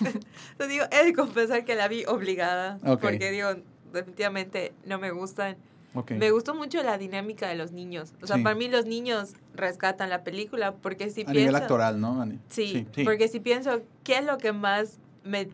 Te 0.58 0.68
digo, 0.68 0.84
he 0.90 1.04
de 1.04 1.12
confesar 1.14 1.64
que 1.64 1.74
la 1.74 1.88
vi 1.88 2.04
obligada. 2.06 2.78
Porque 3.00 3.30
digo, 3.30 3.48
definitivamente 3.92 4.74
no 4.84 4.98
me 4.98 5.10
gustan. 5.10 5.56
Ok. 5.94 6.12
Me 6.12 6.30
gustó 6.30 6.54
mucho 6.54 6.82
la 6.82 6.96
dinámica 6.98 7.48
de 7.48 7.54
los 7.54 7.72
niños. 7.72 8.14
O 8.22 8.26
sea, 8.26 8.36
Sí. 8.36 8.42
para 8.42 8.54
mí 8.54 8.68
los 8.68 8.86
niños 8.86 9.34
rescatan 9.54 10.08
la 10.10 10.24
película 10.24 10.74
porque 10.74 11.10
si 11.10 11.22
a 11.22 11.24
pienso... 11.26 11.32
nivel 11.40 11.54
actoral, 11.54 12.00
¿no? 12.00 12.22
Ani? 12.22 12.38
Sí, 12.48 12.86
porque 13.04 13.28
si 13.28 13.40
pienso, 13.40 13.82
¿qué 14.02 14.18
es 14.18 14.24
lo 14.24 14.38
que 14.38 14.52
más 14.52 14.98
me 15.24 15.48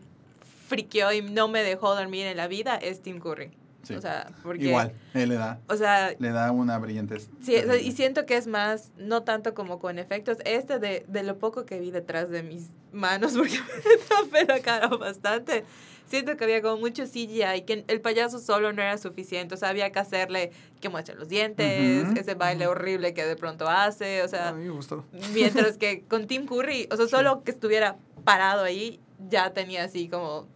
friqueó 0.67 1.11
y 1.11 1.21
no 1.21 1.47
me 1.49 1.61
dejó 1.61 1.93
dormir 1.93 2.25
en 2.25 2.37
la 2.37 2.47
vida? 2.47 2.75
Es 2.77 3.01
Tim 3.01 3.19
Curry. 3.19 3.51
Sí. 3.83 3.95
O 3.95 4.01
sea, 4.01 4.31
porque... 4.43 4.65
Igual, 4.65 4.93
él 5.13 5.29
le 5.29 5.35
da, 5.35 5.59
O 5.67 5.75
sea, 5.75 6.13
le 6.17 6.29
da 6.31 6.51
una 6.51 6.77
brillantez. 6.77 7.29
Sí, 7.41 7.55
o 7.55 7.63
sea, 7.63 7.77
y 7.77 7.91
siento 7.91 8.25
que 8.25 8.37
es 8.37 8.47
más, 8.47 8.91
no 8.97 9.23
tanto 9.23 9.53
como 9.53 9.79
con 9.79 9.99
efectos, 9.99 10.37
este 10.45 10.79
de, 10.79 11.05
de 11.07 11.23
lo 11.23 11.37
poco 11.39 11.65
que 11.65 11.79
vi 11.79 11.91
detrás 11.91 12.29
de 12.29 12.43
mis 12.43 12.69
manos, 12.91 13.33
porque 13.37 13.57
me 13.59 13.97
tapé 14.07 14.45
la 14.51 14.59
cara 14.61 14.87
bastante, 14.87 15.63
siento 16.07 16.35
que 16.37 16.43
había 16.43 16.61
como 16.61 16.77
mucho 16.77 17.03
CGI 17.05 17.61
que 17.67 17.85
el 17.87 18.01
payaso 18.01 18.39
solo 18.39 18.73
no 18.73 18.81
era 18.81 18.97
suficiente, 18.97 19.53
o 19.53 19.57
sea, 19.57 19.69
había 19.69 19.91
que 19.91 19.99
hacerle 19.99 20.51
que 20.81 20.89
muestre 20.89 21.15
los 21.15 21.29
dientes, 21.29 22.03
Ujú. 22.09 22.19
ese 22.19 22.33
baile 22.35 22.65
horrible 22.67 23.13
que 23.13 23.25
de 23.25 23.35
pronto 23.35 23.67
hace, 23.69 24.21
o 24.21 24.25
A 24.25 24.27
sea, 24.27 24.51
mí 24.53 24.63
me 24.65 24.71
gustó. 24.71 25.05
mientras 25.33 25.77
que 25.77 26.01
con 26.07 26.25
Tim 26.27 26.47
Curry, 26.47 26.87
o 26.91 26.97
sea, 26.97 27.07
solo 27.07 27.43
que 27.43 27.51
estuviera 27.51 27.97
parado 28.23 28.63
ahí, 28.63 28.99
ya 29.29 29.53
tenía 29.53 29.83
así 29.83 30.07
como 30.09 30.47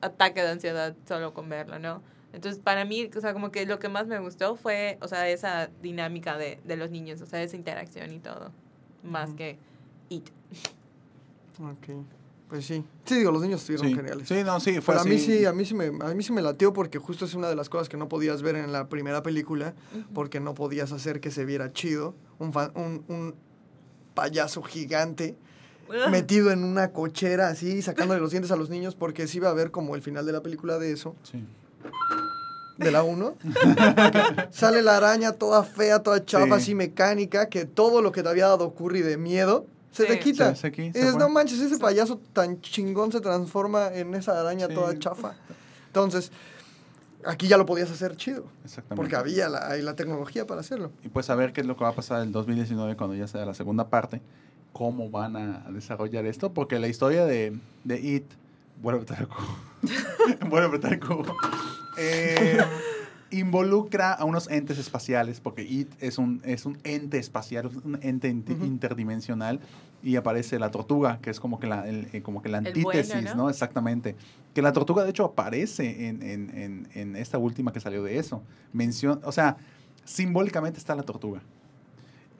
ataque 0.00 0.40
de 0.42 0.48
ansiedad 0.48 0.94
solo 1.06 1.34
con 1.34 1.48
verlo, 1.48 1.78
¿no? 1.78 2.02
Entonces, 2.32 2.60
para 2.62 2.84
mí, 2.84 3.10
o 3.16 3.20
sea, 3.20 3.32
como 3.34 3.50
que 3.50 3.66
lo 3.66 3.78
que 3.78 3.88
más 3.88 4.06
me 4.06 4.18
gustó 4.18 4.56
fue, 4.56 4.96
o 5.02 5.08
sea, 5.08 5.28
esa 5.28 5.68
dinámica 5.82 6.38
de, 6.38 6.58
de 6.64 6.76
los 6.76 6.90
niños, 6.90 7.20
o 7.20 7.26
sea, 7.26 7.42
esa 7.42 7.56
interacción 7.56 8.10
y 8.12 8.18
todo, 8.20 8.50
más 9.02 9.34
que 9.34 9.58
It. 10.08 10.28
Ok. 11.60 12.04
Pues 12.48 12.66
sí. 12.66 12.84
Sí, 13.06 13.16
digo, 13.16 13.32
los 13.32 13.40
niños 13.42 13.60
estuvieron 13.60 13.88
Sí, 13.88 13.94
geniales. 13.94 14.28
sí, 14.28 14.42
no, 14.44 14.60
sí, 14.60 14.80
fue 14.82 14.94
Pero 14.94 15.00
a 15.00 15.04
mí 15.04 15.14
así. 15.16 15.38
sí, 15.38 15.44
a 15.46 15.52
mí 15.54 15.64
sí 15.64 15.74
me, 15.74 15.86
a 15.86 16.14
mí 16.14 16.22
sí 16.22 16.32
me 16.32 16.42
latió 16.42 16.72
porque 16.74 16.98
justo 16.98 17.24
es 17.24 17.32
una 17.34 17.48
de 17.48 17.56
las 17.56 17.70
cosas 17.70 17.88
que 17.88 17.96
no 17.96 18.08
podías 18.10 18.42
ver 18.42 18.56
en 18.56 18.72
la 18.72 18.88
primera 18.90 19.22
película, 19.22 19.74
porque 20.12 20.38
no 20.38 20.52
podías 20.54 20.92
hacer 20.92 21.20
que 21.20 21.30
se 21.30 21.46
viera 21.46 21.72
chido. 21.72 22.14
Un, 22.38 22.52
fa- 22.52 22.70
un, 22.74 23.04
un 23.08 23.34
payaso 24.14 24.62
gigante 24.62 25.34
metido 26.10 26.50
en 26.50 26.62
una 26.64 26.92
cochera 26.92 27.48
así, 27.48 27.80
sacándole 27.80 28.20
los 28.20 28.30
dientes 28.32 28.50
a 28.50 28.56
los 28.56 28.68
niños, 28.68 28.94
porque 28.94 29.26
sí 29.26 29.38
iba 29.38 29.48
a 29.48 29.54
ver 29.54 29.70
como 29.70 29.94
el 29.94 30.02
final 30.02 30.26
de 30.26 30.32
la 30.32 30.42
película 30.42 30.78
de 30.78 30.92
eso, 30.92 31.14
Sí. 31.22 31.42
De 32.78 32.90
la 32.92 33.02
1. 33.02 33.34
Sale 34.50 34.82
la 34.82 34.96
araña 34.96 35.32
toda 35.32 35.62
fea, 35.62 36.02
toda 36.02 36.24
chafa, 36.24 36.46
Sí. 36.46 36.52
así 36.52 36.74
mecánica, 36.74 37.48
que 37.48 37.64
todo 37.64 38.02
lo 38.02 38.12
que 38.12 38.22
te 38.22 38.28
había 38.28 38.46
dado 38.48 38.74
Curry 38.74 39.02
de 39.02 39.16
miedo 39.16 39.66
se 39.92 40.04
te 40.06 40.14
Sí. 40.14 40.18
quita. 40.20 40.54
Se- 40.54 40.62
se 40.62 40.72
qui- 40.72 40.86
Y 40.86 40.92
dices, 40.92 41.16
no 41.16 41.28
manches, 41.28 41.60
ese 41.60 41.78
payaso 41.78 42.18
tan 42.32 42.60
chingón 42.60 43.12
se 43.12 43.20
transforma 43.20 43.88
en 43.92 44.14
esa 44.14 44.40
araña 44.40 44.66
Sí. 44.68 44.74
toda 44.74 44.98
chafa. 44.98 45.34
Entonces, 45.88 46.32
aquí 47.24 47.46
ya 47.46 47.56
lo 47.58 47.66
podías 47.66 47.90
hacer 47.90 48.16
chido, 48.16 48.44
Exactamente. 48.64 48.96
porque 48.96 49.16
había 49.16 49.48
la, 49.48 49.68
hay 49.68 49.82
la 49.82 49.94
tecnología 49.94 50.46
para 50.46 50.60
hacerlo. 50.60 50.90
Y 51.04 51.08
pues 51.08 51.28
a 51.30 51.34
ver 51.34 51.52
qué 51.52 51.60
es 51.60 51.66
lo 51.66 51.76
que 51.76 51.84
va 51.84 51.90
a 51.90 51.94
pasar 51.94 52.22
el 52.22 52.32
2019 52.32 52.96
cuando 52.96 53.14
ya 53.14 53.26
sea 53.28 53.44
la 53.44 53.54
segunda 53.54 53.88
parte. 53.88 54.20
Cómo 54.72 55.10
van 55.10 55.36
a 55.36 55.66
desarrollar 55.70 56.24
esto. 56.24 56.54
Porque 56.54 56.78
la 56.78 56.88
historia 56.88 57.26
de, 57.26 57.54
de 57.84 58.00
It. 58.00 58.24
Vuelve 58.80 59.00
a 59.00 59.02
apretar 59.02 59.20
el 59.20 59.28
cubo. 59.28 59.58
Vuelve 60.48 60.64
a 60.64 60.68
apretar 60.68 60.94
el 60.94 61.00
cubo. 61.00 61.36
Eh, 62.02 62.58
involucra 63.30 64.12
a 64.12 64.24
unos 64.24 64.50
entes 64.50 64.78
espaciales. 64.78 65.40
Porque 65.40 65.62
It 65.62 65.92
es 66.00 66.18
un, 66.18 66.42
es 66.44 66.66
un 66.66 66.78
ente 66.84 67.18
espacial, 67.18 67.70
un 67.84 67.98
ente 68.02 68.28
interdimensional. 68.28 69.60
Y 70.04 70.16
aparece 70.16 70.58
la 70.58 70.70
tortuga, 70.72 71.18
que 71.22 71.30
es 71.30 71.38
como 71.38 71.60
que 71.60 71.68
la, 71.68 71.88
el- 71.88 72.08
eh, 72.12 72.22
como 72.22 72.42
que 72.42 72.48
la 72.48 72.58
antítesis, 72.58 72.82
bueno, 73.14 73.30
¿no? 73.36 73.42
¿no? 73.44 73.50
Exactamente. 73.50 74.16
Que 74.52 74.60
la 74.60 74.72
tortuga, 74.72 75.04
de 75.04 75.10
hecho, 75.10 75.24
aparece 75.24 76.08
en, 76.08 76.22
en, 76.22 76.50
en, 76.58 76.88
en 76.94 77.16
esta 77.16 77.38
última 77.38 77.72
que 77.72 77.78
salió 77.80 78.02
de 78.02 78.18
eso. 78.18 78.42
O 79.22 79.30
sea, 79.32 79.56
simbólicamente 80.04 80.78
está 80.78 80.94
la 80.96 81.04
tortuga. 81.04 81.40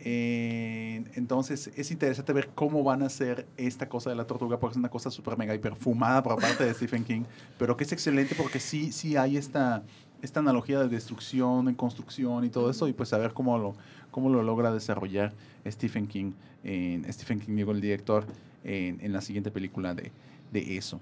Eh, 0.05 1.05
entonces 1.15 1.71
es 1.77 1.93
interesante 1.93 2.33
ver 2.33 2.49
cómo 2.57 2.83
van 2.83 3.03
a 3.03 3.07
hacer 3.07 3.47
esta 3.57 3.89
cosa 3.89 4.11
de 4.11 4.17
la 4.17 4.27
tortuga, 4.27 4.59
porque 4.59 4.73
es 4.73 4.79
una 4.79 4.89
cosa 4.89 5.13
súper 5.13 5.39
mega 5.39 5.55
y 5.55 5.59
perfumada 5.59 6.25
por 6.25 6.41
parte 6.41 6.65
de 6.65 6.75
Stephen 6.75 7.05
King, 7.05 7.23
pero 7.57 7.77
que 7.77 7.85
es 7.85 7.93
excelente 7.93 8.35
porque 8.35 8.59
sí, 8.59 8.91
sí 8.91 9.17
hay 9.17 9.37
esta, 9.37 9.85
esta 10.21 10.41
analogía 10.41 10.81
de 10.81 10.89
destrucción, 10.89 11.69
en 11.69 11.77
construcción 11.77 12.45
y 12.45 12.49
todo 12.49 12.69
eso, 12.69 12.89
y 12.89 12.93
pues 12.93 13.13
a 13.13 13.19
ver 13.19 13.33
cómo 13.33 13.57
lo, 13.59 13.77
cómo 14.11 14.29
lo 14.29 14.43
logra 14.43 14.73
desarrollar 14.73 15.35
Stephen 15.65 16.09
King, 16.09 16.33
en 16.65 17.11
Stephen 17.13 17.39
King, 17.39 17.55
digo, 17.55 17.71
el 17.71 17.81
director, 17.81 18.27
en, 18.65 19.01
en 19.01 19.13
la 19.13 19.21
siguiente 19.21 19.53
película 19.53 19.95
de, 19.95 20.11
de 20.53 20.77
eso. 20.77 21.01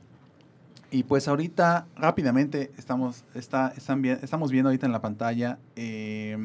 Y 0.90 1.04
pues 1.04 1.26
ahorita, 1.26 1.86
rápidamente, 1.96 2.70
estamos, 2.76 3.24
está, 3.34 3.72
están 3.76 4.04
estamos 4.04 4.50
viendo 4.50 4.68
ahorita 4.68 4.84
en 4.86 4.92
la 4.92 5.00
pantalla 5.00 5.58
eh, 5.76 6.36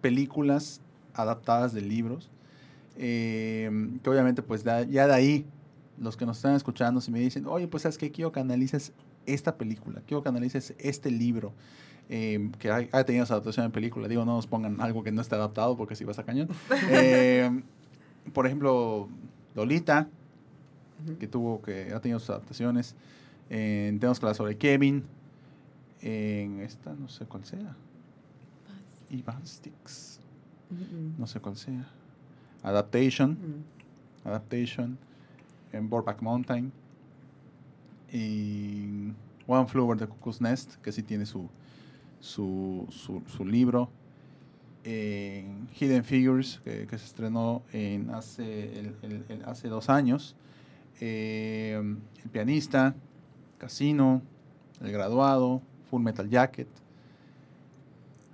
películas 0.00 0.80
adaptadas 1.18 1.72
de 1.74 1.82
libros. 1.82 2.30
eh, 3.00 3.70
que 4.02 4.10
obviamente, 4.10 4.42
pues 4.42 4.64
da- 4.64 4.82
ya 4.82 5.06
de 5.06 5.14
ahí, 5.14 5.46
los 6.00 6.16
que 6.16 6.26
nos 6.26 6.38
están 6.38 6.56
escuchando, 6.56 7.00
si 7.00 7.12
me 7.12 7.20
dicen, 7.20 7.46
oye, 7.46 7.68
pues 7.68 7.84
sabes 7.84 7.96
que 7.96 8.10
quiero 8.10 8.32
que 8.32 8.40
analices 8.40 8.92
esta 9.24 9.54
película, 9.56 10.02
quiero 10.06 10.20
que 10.22 10.28
analices 10.30 10.74
este 10.78 11.08
libro, 11.12 11.52
eh, 12.08 12.50
que 12.58 12.70
ha, 12.70 12.88
ha 12.90 13.04
tenido 13.04 13.24
su 13.24 13.32
adaptación 13.34 13.66
en 13.66 13.70
película. 13.72 14.08
Digo, 14.08 14.24
no 14.24 14.34
nos 14.34 14.48
pongan 14.48 14.80
algo 14.80 15.04
que 15.04 15.12
no 15.12 15.20
esté 15.22 15.36
adaptado 15.36 15.76
porque 15.76 15.94
si 15.94 16.02
vas 16.04 16.18
a 16.18 16.24
cañón. 16.24 16.48
Eh, 16.90 17.62
por 18.32 18.46
ejemplo, 18.46 19.08
Lolita, 19.54 20.08
que 21.20 21.28
tuvo 21.28 21.62
que 21.62 21.92
ha 21.94 22.00
tenido 22.00 22.18
sus 22.18 22.30
adaptaciones. 22.30 22.96
Eh, 23.48 23.96
tenemos 24.00 24.18
que 24.18 24.26
hablar 24.26 24.34
sobre 24.36 24.56
Kevin. 24.56 25.04
En 26.02 26.60
esta, 26.62 26.94
no 26.94 27.08
sé 27.08 27.26
cuál 27.26 27.44
sea. 27.44 27.76
Ivan 29.10 29.46
Sticks. 29.46 30.17
No 31.18 31.26
sé 31.26 31.40
cuál 31.40 31.56
sea. 31.56 31.88
Adaptation. 32.62 33.32
Mm. 33.32 34.28
Adaptation. 34.28 34.98
En 35.72 35.88
Borback 35.88 36.20
Mountain. 36.22 36.72
Y 38.12 39.12
One 39.46 39.66
Flew 39.66 39.84
Over 39.84 39.98
the 39.98 40.06
Cuckoo's 40.06 40.40
Nest, 40.40 40.76
que 40.76 40.92
sí 40.92 41.02
tiene 41.02 41.26
su, 41.26 41.48
su, 42.20 42.86
su, 42.90 43.22
su 43.26 43.44
libro. 43.44 43.90
En 44.84 45.68
Hidden 45.78 46.04
Figures, 46.04 46.60
que, 46.64 46.86
que 46.86 46.98
se 46.98 47.04
estrenó 47.04 47.62
en 47.72 48.10
hace, 48.10 48.78
el- 48.78 48.96
el- 49.02 49.24
el- 49.28 49.44
hace 49.44 49.68
dos 49.68 49.88
años. 49.90 50.34
Eh, 51.00 51.74
el 52.24 52.30
pianista, 52.30 52.94
Casino, 53.58 54.22
El 54.80 54.92
graduado, 54.92 55.60
Full 55.90 56.02
Metal 56.02 56.28
Jacket, 56.28 56.68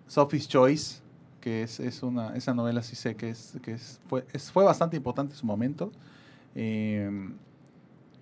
Sophie's 0.07 0.47
Choice, 0.49 1.01
que 1.45 1.62
es, 1.62 1.78
es 1.78 2.03
una, 2.03 2.34
esa 2.36 2.55
novela 2.55 2.82
sí 2.82 2.97
sé 2.97 3.16
que, 3.16 3.28
es, 3.28 3.59
que 3.61 3.72
es, 3.72 4.01
fue, 4.09 4.24
es- 4.32 4.51
fue 4.51 4.64
bastante 4.64 4.97
importante 4.97 5.34
en 5.34 5.38
su 5.38 5.45
momento. 5.45 5.92
Eh, 6.55 7.11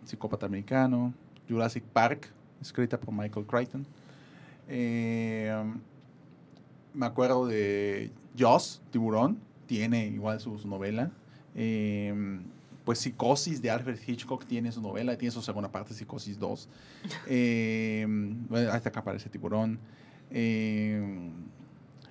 Psicópata 0.04 0.46
Americano, 0.46 1.14
Jurassic 1.48 1.84
Park, 1.84 2.28
escrita 2.60 2.98
por 2.98 3.14
Michael 3.14 3.46
Crichton. 3.46 3.86
Eh, 4.66 5.54
me 6.94 7.06
acuerdo 7.06 7.46
de 7.46 8.10
Joss, 8.36 8.82
Tiburón, 8.90 9.38
tiene 9.66 10.06
igual 10.08 10.40
su, 10.40 10.58
su 10.58 10.66
novela. 10.66 11.12
Eh, 11.54 12.40
pues 12.84 12.98
Psicosis 12.98 13.62
de 13.62 13.70
Alfred 13.70 14.00
Hitchcock 14.04 14.44
tiene 14.46 14.72
su 14.72 14.82
novela, 14.82 15.16
tiene 15.16 15.30
su 15.30 15.42
segunda 15.42 15.70
parte, 15.70 15.94
Psicosis 15.94 16.36
2. 16.40 16.68
Eh, 17.28 18.04
bueno, 18.48 18.72
hasta 18.72 18.88
acá 18.88 18.98
aparece 18.98 19.28
Tiburón. 19.30 19.78
Eh, 20.32 21.30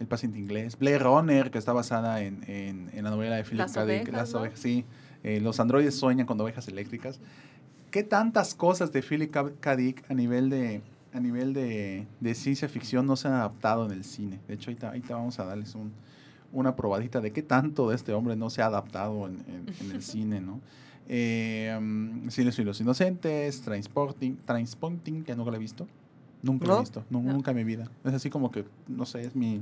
el 0.02 0.08
paciente 0.08 0.38
inglés. 0.40 0.78
Blade 0.78 1.00
Runner, 1.00 1.50
que 1.52 1.58
está 1.58 1.72
basada 1.74 2.22
en, 2.22 2.44
en- 2.48 2.90
en 2.94 3.04
la 3.04 3.10
novela 3.12 3.36
de 3.38 3.44
Philip 3.44 3.68
K. 3.72 3.86
Dick. 3.86 4.02
ovejas, 4.02 4.14
Las 4.14 4.34
¿no? 4.34 4.40
ovejas, 4.42 4.60
sí. 4.60 4.84
Eh, 5.24 5.40
los 5.40 5.60
androides 5.60 5.96
sueñan 5.96 6.26
con 6.28 6.40
ovejas 6.42 6.68
eléctricas. 6.68 7.20
¿Qué 7.92 8.04
tantas 8.04 8.56
cosas 8.56 8.92
de 8.92 9.02
Philip 9.02 9.32
K. 9.60 9.76
Dick 9.76 10.04
a 10.10 10.14
nivel 10.14 10.50
de 10.50 10.82
a 11.14 11.20
nivel 11.20 11.54
de, 11.54 12.08
de 12.22 12.36
ciencia 12.36 12.70
ficción 12.70 13.06
no 13.06 13.16
se 13.18 13.28
han 13.28 13.34
adaptado 13.36 13.86
en 13.86 13.92
el 13.92 14.04
cine? 14.04 14.40
De 14.48 14.54
hecho, 14.54 14.70
ahorita, 14.72 14.88
ahorita 14.88 15.14
vamos 15.16 15.40
a 15.40 15.46
darles 15.46 15.76
un, 15.76 15.92
una 16.54 16.76
probadita 16.76 17.20
de 17.22 17.32
qué 17.32 17.42
tanto 17.44 17.90
de 17.90 17.96
este 17.98 18.14
hombre 18.14 18.36
no 18.38 18.50
se 18.50 18.62
ha 18.62 18.68
adaptado 18.68 19.28
en, 19.28 19.36
en- 19.48 19.66
en 19.86 19.92
el 19.92 20.02
cine, 20.02 20.40
¿no? 20.42 20.60
Eh, 21.10 21.78
Silencio 22.30 22.62
y 22.62 22.66
los 22.66 22.80
Inocentes, 22.80 23.62
Transporting, 23.62 24.38
Transporting, 24.46 25.24
que 25.24 25.36
nunca 25.36 25.52
lo 25.52 25.58
he 25.58 25.60
visto. 25.60 25.88
Nunca 26.42 26.66
lo 26.66 26.72
he 26.72 26.76
¿No? 26.76 26.80
visto, 26.82 27.04
nu- 27.10 27.22
No. 27.22 27.34
nunca 27.34 27.52
en 27.52 27.58
mi 27.58 27.64
vida. 27.66 27.90
Es 28.06 28.14
así 28.14 28.30
como 28.30 28.50
que, 28.52 28.66
no 28.88 29.06
sé, 29.06 29.22
es 29.22 29.36
mi... 29.36 29.62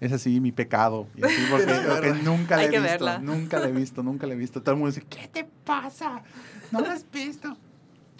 Es 0.00 0.12
así 0.12 0.40
mi 0.40 0.52
pecado. 0.52 1.06
Y 1.16 1.24
así 1.24 1.34
porque, 1.50 1.66
porque 1.88 2.12
nunca 2.22 2.56
la 2.56 2.62
Hay 2.62 2.68
he 2.68 2.70
que 2.70 2.78
visto. 2.78 2.92
verla. 2.92 3.18
Nunca 3.18 3.58
la 3.58 3.68
he 3.68 3.72
visto, 3.72 4.02
nunca 4.02 4.26
la 4.26 4.34
he 4.34 4.36
visto. 4.36 4.62
Todo 4.62 4.72
el 4.74 4.78
mundo 4.80 4.94
dice, 4.94 5.06
¿qué 5.08 5.28
te 5.28 5.44
pasa? 5.64 6.22
¿No 6.70 6.80
la 6.80 6.92
has 6.92 7.04
visto? 7.10 7.56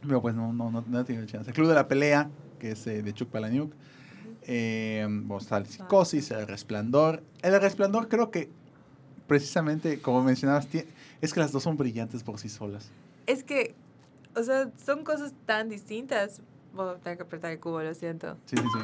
Pero 0.03 0.21
pues 0.23 0.35
no, 0.35 0.53
no, 0.53 0.71
no, 0.71 0.85
no 0.87 1.01
he 1.01 1.05
tenido 1.05 1.27
chance. 1.27 1.51
El 1.51 1.55
Club 1.55 1.69
de 1.69 1.75
la 1.75 1.87
Pelea, 1.89 2.31
que 2.59 2.73
es 2.73 2.87
eh, 2.87 3.03
de 3.03 3.13
Chuck 3.13 3.29
Palahniuk. 3.29 3.73
Eh, 4.43 5.07
bueno, 5.09 5.39
está 5.39 5.59
el 5.59 5.67
Psicosis, 5.67 6.31
El 6.31 6.47
Resplandor. 6.47 7.23
El 7.43 7.61
Resplandor 7.61 8.09
creo 8.09 8.31
que 8.31 8.49
precisamente, 9.27 10.01
como 10.01 10.23
mencionabas, 10.23 10.67
es 11.21 11.35
que 11.35 11.41
las 11.41 11.53
dos 11.53 11.63
son 11.63 11.77
brillantes 11.77 12.23
por 12.25 12.39
sí 12.39 12.49
solas. 12.49 12.91
Es 13.27 13.45
que, 13.45 13.75
o 14.35 14.43
sea, 14.43 14.71
son 14.85 15.05
cosas 15.05 15.35
tan 15.47 15.69
distintas. 15.69 16.41
Voy 16.75 16.89
a 16.95 16.95
tener 16.97 17.19
que 17.19 17.25
apretar 17.25 17.51
el 17.53 17.61
cubo, 17.61 17.83
lo 17.83 17.95
siento. 17.95 18.37
Sí, 18.47 18.57
sí, 18.57 18.63
sí. 18.63 18.79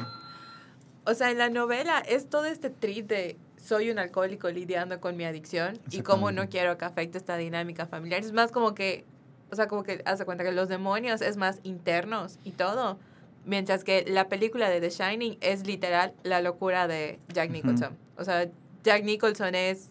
O 1.05 1.13
sea, 1.13 1.31
en 1.31 1.37
la 1.37 1.49
novela 1.49 1.99
es 1.99 2.29
todo 2.29 2.45
este 2.45 2.69
trip 2.69 3.07
de 3.07 3.37
soy 3.57 3.89
un 3.89 3.99
alcohólico 3.99 4.49
lidiando 4.49 4.99
con 4.99 5.17
mi 5.17 5.23
adicción 5.25 5.79
y 5.91 6.01
cómo 6.01 6.31
no 6.31 6.49
quiero 6.49 6.77
que 6.77 6.85
afecte 6.85 7.17
esta 7.17 7.37
dinámica 7.37 7.85
familiar. 7.87 8.21
Es 8.21 8.31
más 8.31 8.51
como 8.51 8.75
que, 8.75 9.05
o 9.51 9.55
sea, 9.55 9.67
como 9.67 9.83
que 9.83 10.01
hace 10.05 10.25
cuenta 10.25 10.43
que 10.43 10.51
los 10.51 10.69
demonios 10.69 11.21
es 11.21 11.37
más 11.37 11.59
internos 11.63 12.39
y 12.43 12.51
todo. 12.51 12.99
Mientras 13.45 13.83
que 13.83 14.05
la 14.07 14.27
película 14.27 14.69
de 14.69 14.81
The 14.81 14.89
Shining 14.89 15.37
es 15.41 15.67
literal 15.67 16.13
la 16.23 16.41
locura 16.41 16.87
de 16.87 17.19
Jack. 17.33 17.51
Nicholson. 17.51 17.97
O 18.17 18.23
sea, 18.23 18.49
Jack 18.83 19.03
Nicholson 19.03 19.53
es 19.55 19.89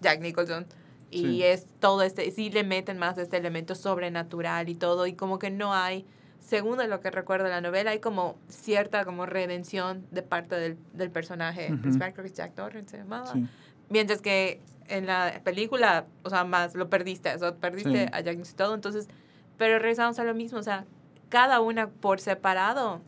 Jack 0.00 0.20
Nicholson. 0.20 0.66
Y 1.10 1.20
Sí. 1.20 1.42
es 1.42 1.66
todo 1.80 2.02
este, 2.02 2.30
sí 2.30 2.50
le 2.50 2.64
meten 2.64 2.98
más 2.98 3.18
este 3.18 3.36
elemento 3.36 3.74
sobrenatural 3.74 4.68
y 4.68 4.74
todo. 4.74 5.06
Y 5.06 5.14
como 5.14 5.38
que 5.38 5.50
no 5.50 5.74
hay, 5.74 6.06
según 6.42 6.78
lo 6.90 7.00
que 7.00 7.10
recuerdo 7.10 7.44
de 7.44 7.50
la 7.50 7.60
novela, 7.60 7.92
hay 7.92 8.00
como 8.00 8.36
cierta 8.48 9.04
como 9.04 9.26
redención 9.26 10.04
de 10.10 10.22
parte 10.22 10.56
del, 10.56 10.76
del 10.92 11.10
personaje 11.10 11.72
Ujú. 11.72 11.80
principal, 11.82 12.12
creo 12.12 12.24
que 12.24 12.30
es 12.30 12.36
Jack 12.36 12.54
Torrance 12.54 12.90
se 12.90 12.98
llamaba. 12.98 13.32
sí. 13.32 13.46
Mientras 13.88 14.20
que 14.20 14.60
en 14.88 15.06
la 15.06 15.40
película, 15.44 16.06
o 16.24 16.30
sea, 16.30 16.44
más 16.44 16.74
lo 16.74 16.88
perdiste, 16.90 17.34
o 17.34 17.38
sea, 17.38 17.54
perdiste 17.54 18.04
Sí. 18.06 18.10
a 18.12 18.20
Jack 18.20 18.38
todo. 18.56 18.74
Entonces, 18.74 19.08
pero 19.56 19.78
regresamos 19.78 20.18
a 20.18 20.24
lo 20.24 20.34
mismo, 20.34 20.58
o 20.58 20.62
sea, 20.62 20.84
cada 21.28 21.60
una 21.60 21.88
por 21.88 22.20
separado 22.20 23.00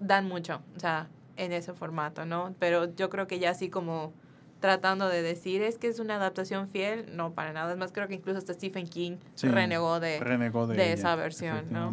dan 0.00 0.26
mucho, 0.26 0.60
o 0.76 0.80
sea, 0.80 1.08
en 1.36 1.52
ese 1.52 1.72
formato, 1.72 2.26
¿no? 2.26 2.54
Pero 2.58 2.94
yo 2.94 3.08
creo 3.10 3.26
que 3.26 3.38
ya 3.38 3.50
así 3.50 3.70
como 3.70 4.12
tratando 4.60 5.08
de 5.08 5.22
decir 5.22 5.62
es 5.62 5.78
que 5.78 5.88
es 5.88 5.98
una 5.98 6.16
adaptación 6.16 6.68
fiel, 6.68 7.14
no 7.16 7.32
para 7.32 7.52
nada. 7.52 7.72
Es 7.72 7.78
más, 7.78 7.92
creo 7.92 8.08
que 8.08 8.14
incluso 8.14 8.38
hasta 8.38 8.54
Stephen 8.54 8.86
King 8.88 9.16
Sí, 9.34 9.46
renegó 9.48 10.00
de... 10.00 10.20
renegó 10.20 10.66
de, 10.66 10.76
de 10.76 10.84
ella, 10.84 10.94
esa 10.94 11.16
versión, 11.16 11.66
¿no? 11.70 11.92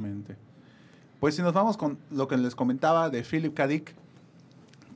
Pues 1.22 1.36
si 1.36 1.42
nos 1.44 1.54
vamos 1.54 1.78
con 1.78 1.98
lo 2.10 2.28
que 2.28 2.36
les 2.36 2.56
comentaba 2.56 3.10
de 3.10 3.24
Philip 3.24 3.54
K. 3.54 3.68
Dick, 3.68 3.94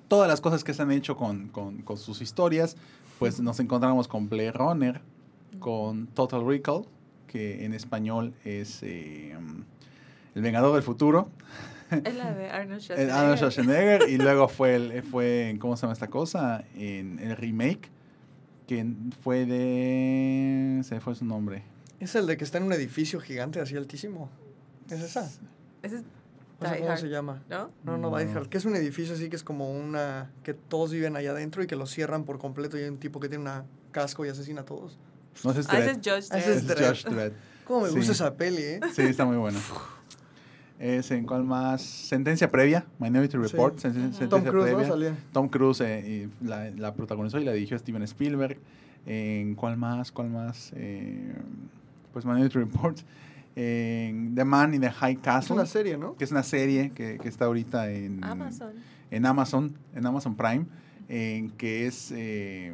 todas 0.08 0.28
las 0.28 0.42
cosas 0.42 0.64
que 0.64 0.74
se 0.74 0.82
han 0.82 0.92
hecho 0.92 1.16
con, 1.16 1.48
con- 1.50 1.84
con 1.84 1.98
sus 1.98 2.22
historias, 2.22 2.76
pues 3.20 3.40
nos 3.40 3.60
encontramos 3.60 4.08
con 4.08 4.28
Blade 4.28 4.52
Runner, 4.52 5.02
con 5.60 6.08
Total 6.08 6.46
Recall, 6.46 6.86
que 7.28 7.64
en 7.64 7.74
español 7.74 8.34
es 8.44 8.82
eh, 8.84 9.38
El 10.36 10.42
Vengador 10.42 10.74
del 10.74 10.84
Futuro, 10.84 11.30
Es 11.92 12.16
la 12.16 12.34
de 12.34 12.50
Arnold 12.50 12.74
el 12.80 12.82
Schwarzenegger. 12.82 13.12
Arnold 13.12 13.38
Schwarzenegger, 13.38 14.10
y 14.10 14.18
luego 14.18 14.48
fue, 14.48 14.76
el, 14.76 15.04
fue 15.04 15.50
en, 15.52 15.60
¿cómo 15.60 15.78
se 15.78 15.84
llama 15.84 15.94
esta 15.94 16.08
cosa? 16.10 16.64
En 16.76 17.20
el 17.20 17.38
remake, 17.38 17.90
que 18.68 18.84
fue 19.24 19.46
de... 19.46 20.82
se 20.84 21.00
fue 21.00 21.14
su 21.14 21.24
nombre. 21.24 21.62
Es 22.00 22.16
el 22.16 22.26
de 22.26 22.36
que 22.36 22.44
está 22.44 22.58
en 22.58 22.64
un 22.64 22.74
edificio 22.74 23.20
gigante 23.22 23.60
así 23.62 23.78
altísimo. 23.78 24.28
¿Es 24.90 25.02
esa? 25.02 25.32
Es 25.84 25.94
No 26.62 26.70
sé 26.70 26.78
cómo 26.80 26.90
Hard, 26.92 27.00
se 27.00 27.08
llama. 27.10 27.44
¿no? 27.50 27.70
No, 27.84 27.98
no, 27.98 28.10
No. 28.12 28.18
Die 28.18 28.32
Hard, 28.32 28.48
Que 28.48 28.58
es 28.58 28.66
un 28.66 28.76
edificio 28.76 29.14
así 29.16 29.30
que 29.30 29.36
es 29.36 29.44
como 29.44 29.72
una... 29.72 30.32
Que 30.44 30.54
todos 30.54 30.92
viven 30.92 31.16
allá 31.16 31.32
adentro 31.32 31.62
y 31.64 31.68
que 31.68 31.76
lo 31.76 31.86
cierran 31.86 32.24
por 32.24 32.40
completo 32.40 32.78
y 32.78 32.84
hay 32.84 32.90
un 32.90 32.98
tipo 32.98 33.20
que 33.20 33.28
tiene 33.30 33.42
una 33.44 33.66
casco 33.92 34.26
y 34.26 34.30
asesina 34.30 34.62
a 34.62 34.66
todos. 34.66 34.98
No 35.44 35.54
sé 35.54 35.64
si 35.64 35.70
Ah, 35.72 35.80
ese 35.80 35.92
es 35.92 35.98
Judge 35.98 36.28
Ah, 36.32 36.38
ese 36.38 36.50
Dredd. 36.50 36.58
es 36.58 36.62
es 36.62 36.68
Dredd. 36.68 36.88
Josh 36.88 37.04
Dredd. 37.06 37.34
Cómo 37.66 37.82
me 37.82 37.90
Sí. 37.90 37.96
gusta 37.98 38.12
esa 38.14 38.34
peli, 38.36 38.62
¿eh? 38.62 38.80
Sí, 38.94 39.02
está 39.02 39.26
muy 39.26 39.38
bueno. 39.38 39.60
Es 40.80 41.10
en 41.12 41.26
cuál 41.26 41.44
más. 41.44 41.82
Sentencia 41.82 42.52
previa, 42.52 42.86
Minority 43.00 43.38
Report. 43.38 43.80
Sí. 43.80 43.88
sen- 43.88 43.94
sentencia 43.94 44.30
Tom 44.30 44.44
Cruise, 44.44 44.72
¿no? 44.72 44.78
previa. 44.78 44.88
Salía. 44.92 45.16
Tom 45.32 45.48
Cruise 45.50 45.82
eh, 45.82 46.30
y 46.44 46.46
la, 46.46 46.70
la 46.72 46.94
protagonizó 46.94 47.40
y 47.40 47.46
la 47.46 47.54
dirigió 47.54 47.78
Steven 47.80 48.04
Spielberg. 48.04 48.58
En 49.06 49.56
cuál 49.56 49.78
más, 49.78 50.12
cuál 50.12 50.30
más. 50.30 50.72
Eh, 50.76 51.34
pues 52.12 52.26
Minority 52.26 52.60
Report. 52.60 52.98
En 53.56 54.36
The 54.36 54.44
Man 54.44 54.74
in 54.74 54.82
the 54.82 54.90
High 54.92 55.14
Es 55.14 55.20
Castle. 55.20 55.56
una 55.56 55.66
serie, 55.66 55.98
¿no? 55.98 56.16
que 56.16 56.24
es 56.26 56.32
una 56.32 56.44
serie 56.44 56.92
que, 56.92 57.18
que 57.18 57.30
está 57.30 57.46
ahorita 57.46 57.90
en 57.92 58.24
Amazon. 58.24 58.74
en 59.12 59.26
Amazon, 59.26 59.78
en 59.94 60.06
Amazon 60.06 60.36
Prime, 60.36 60.66
en 61.08 61.52
que 61.52 61.88
es 61.88 62.12
eh, 62.14 62.74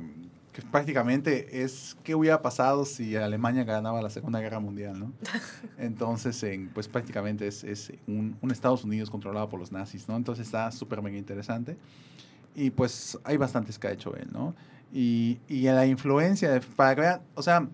que 0.54 0.62
prácticamente 0.64 1.64
es 1.64 1.96
qué 2.04 2.16
hubiera 2.16 2.42
pasado 2.42 2.84
si 2.86 3.16
Alemania 3.16 3.64
ganaba 3.64 4.02
la 4.02 4.10
Segunda 4.10 4.40
Guerra 4.40 4.60
Mundial, 4.60 5.00
¿no? 5.00 5.14
Entonces, 5.78 6.42
en, 6.44 6.70
pues 6.70 6.88
prácticamente 6.88 7.48
es, 7.48 7.64
es 7.64 7.94
un, 8.08 8.36
un 8.42 8.52
Estados 8.52 8.84
Unidos 8.84 9.10
controlado 9.10 9.48
por 9.50 9.60
los 9.60 9.72
nazis, 9.72 10.08
¿no? 10.10 10.16
Entonces 10.18 10.48
está 10.48 10.72
súper 10.72 11.02
mega 11.02 11.18
interesante. 11.18 11.78
Y 12.54 12.72
pues 12.72 13.18
hay 13.24 13.38
bastantes 13.38 13.80
que 13.80 13.88
ha 13.88 13.92
hecho 13.92 14.16
él, 14.16 14.28
¿no? 14.34 14.54
Y, 14.92 15.40
y 15.48 15.62
la 15.64 15.86
influencia, 15.86 16.52
de, 16.52 16.60
para 16.60 16.96
que 16.96 17.02
vean, 17.02 17.22
o 17.36 17.42
sea, 17.42 17.66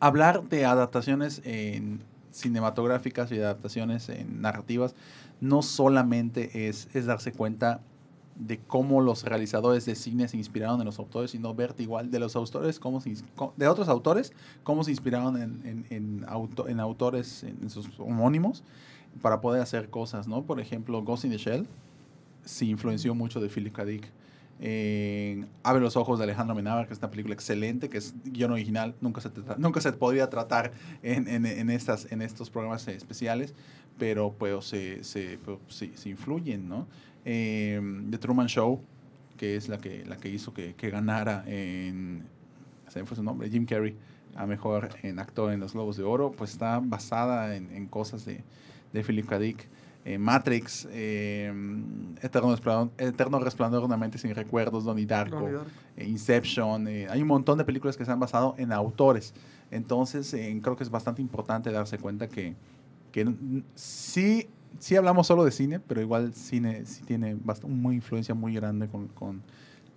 hablar 0.00 0.48
de 0.48 0.64
adaptaciones 0.64 1.42
en 1.44 2.00
cinematográficas 2.30 3.32
y 3.32 3.38
adaptaciones 3.38 4.08
en 4.08 4.40
narrativas 4.40 4.94
no 5.40 5.62
solamente 5.62 6.68
es, 6.68 6.88
darse 7.06 7.32
cuenta 7.32 7.80
de 8.36 8.58
cómo 8.58 9.00
los 9.00 9.24
realizadores 9.24 9.84
de 9.84 9.96
cine 9.96 10.28
se 10.28 10.36
inspiraron 10.36 10.80
en 10.80 10.86
los 10.86 10.98
autores, 11.00 11.32
sino 11.32 11.54
verte 11.54 11.82
igual 11.82 12.10
de 12.10 12.20
los 12.20 12.36
autores, 12.36 12.78
cómo 12.78 13.00
se, 13.00 13.16
de 13.56 13.68
otros 13.68 13.88
autores, 13.88 14.32
cómo 14.62 14.84
se 14.84 14.92
inspiraron 14.92 15.36
en, 15.36 15.60
en, 15.64 15.86
en, 15.90 16.24
auto, 16.28 16.68
en 16.68 16.78
autores, 16.78 17.42
en 17.42 17.68
sus 17.68 17.88
homónimos, 17.98 18.62
para 19.20 19.40
poder 19.40 19.60
hacer 19.60 19.90
cosas, 19.90 20.28
¿no? 20.28 20.42
Por 20.42 20.60
ejemplo, 20.60 21.02
Ghost 21.02 21.24
in 21.24 21.32
the 21.32 21.38
Shell 21.38 21.66
se 22.44 22.66
influenció 22.66 23.14
mucho 23.14 23.40
de 23.40 23.48
Philip 23.48 23.74
K. 23.74 23.84
Abre 25.62 25.80
los 25.80 25.96
ojos 25.96 26.18
de 26.18 26.24
Alejandro 26.24 26.54
Menábar, 26.54 26.86
que 26.86 26.92
es 26.92 26.98
una 26.98 27.10
película 27.10 27.34
excelente, 27.34 27.88
que 27.88 27.98
es 27.98 28.14
guion 28.24 28.50
original, 28.52 28.94
nunca 29.00 29.20
se, 29.20 29.30
nunca 29.58 29.80
se 29.80 29.92
podría 29.92 30.28
tratar 30.28 30.72
en, 31.02 31.70
estas, 31.70 32.10
en 32.10 32.22
estos 32.22 32.50
programas 32.50 32.86
especiales, 32.88 33.54
pero 33.98 34.34
pues 34.36 34.64
se, 34.64 35.04
se, 35.04 35.38
pues, 35.38 35.58
se, 35.94 36.08
influyen, 36.08 36.68
¿no? 36.68 36.86
eh, 37.24 37.80
The 38.10 38.18
Truman 38.18 38.46
Show, 38.46 38.80
que 39.36 39.56
es 39.56 39.68
la 39.68 39.78
que, 39.78 40.04
la 40.06 40.16
que 40.16 40.28
hizo 40.30 40.54
que, 40.54 40.74
que 40.74 40.90
ganara 40.90 41.44
en, 41.46 42.24
se 42.88 43.00
me 43.00 43.06
fue 43.06 43.16
su 43.16 43.22
nombre, 43.22 43.50
Jim 43.50 43.66
Carrey, 43.66 43.96
a 44.34 44.46
mejor 44.46 44.90
en 45.02 45.18
actor 45.18 45.52
en 45.52 45.60
los 45.60 45.72
Globos 45.74 45.96
de 45.96 46.04
Oro, 46.04 46.32
pues 46.32 46.52
está 46.52 46.80
basada 46.82 47.54
en, 47.56 47.86
cosas 47.86 48.24
de, 48.24 48.42
de 48.92 49.02
Philip 49.02 49.26
K. 49.26 49.38
Eh, 50.10 50.16
Matrix, 50.16 50.88
eh, 50.90 51.52
Eterno, 52.22 52.50
Resplandor, 52.52 52.90
Eterno 52.96 53.38
Resplandor 53.40 53.80
de 53.80 53.86
una 53.86 53.98
mente 53.98 54.16
sin 54.16 54.34
recuerdos, 54.34 54.84
Donnie 54.84 55.04
Darko, 55.04 55.36
Donnie 55.40 55.52
Darko. 55.52 55.70
eh, 55.98 56.06
Inception. 56.08 56.86
hay 56.86 57.20
un 57.20 57.28
montón 57.28 57.58
de 57.58 57.64
películas 57.66 57.94
que 57.98 58.06
se 58.06 58.10
han 58.10 58.18
basado 58.18 58.54
en 58.56 58.72
autores. 58.72 59.34
Entonces, 59.70 60.34
creo 60.62 60.76
que 60.76 60.82
es 60.82 60.88
bastante 60.88 61.20
importante 61.20 61.70
darse 61.70 61.98
cuenta 61.98 62.26
que, 62.26 62.54
que 63.12 63.30
sí, 63.74 64.48
sí 64.78 64.96
hablamos 64.96 65.26
solo 65.26 65.44
de 65.44 65.50
cine, 65.50 65.78
pero 65.78 66.00
igual 66.00 66.32
cine 66.32 66.86
sí 66.86 67.02
tiene 67.04 67.36
una 67.64 67.92
influencia 67.92 68.34
muy 68.34 68.54
grande 68.54 68.88
con, 68.88 69.08
con- 69.08 69.42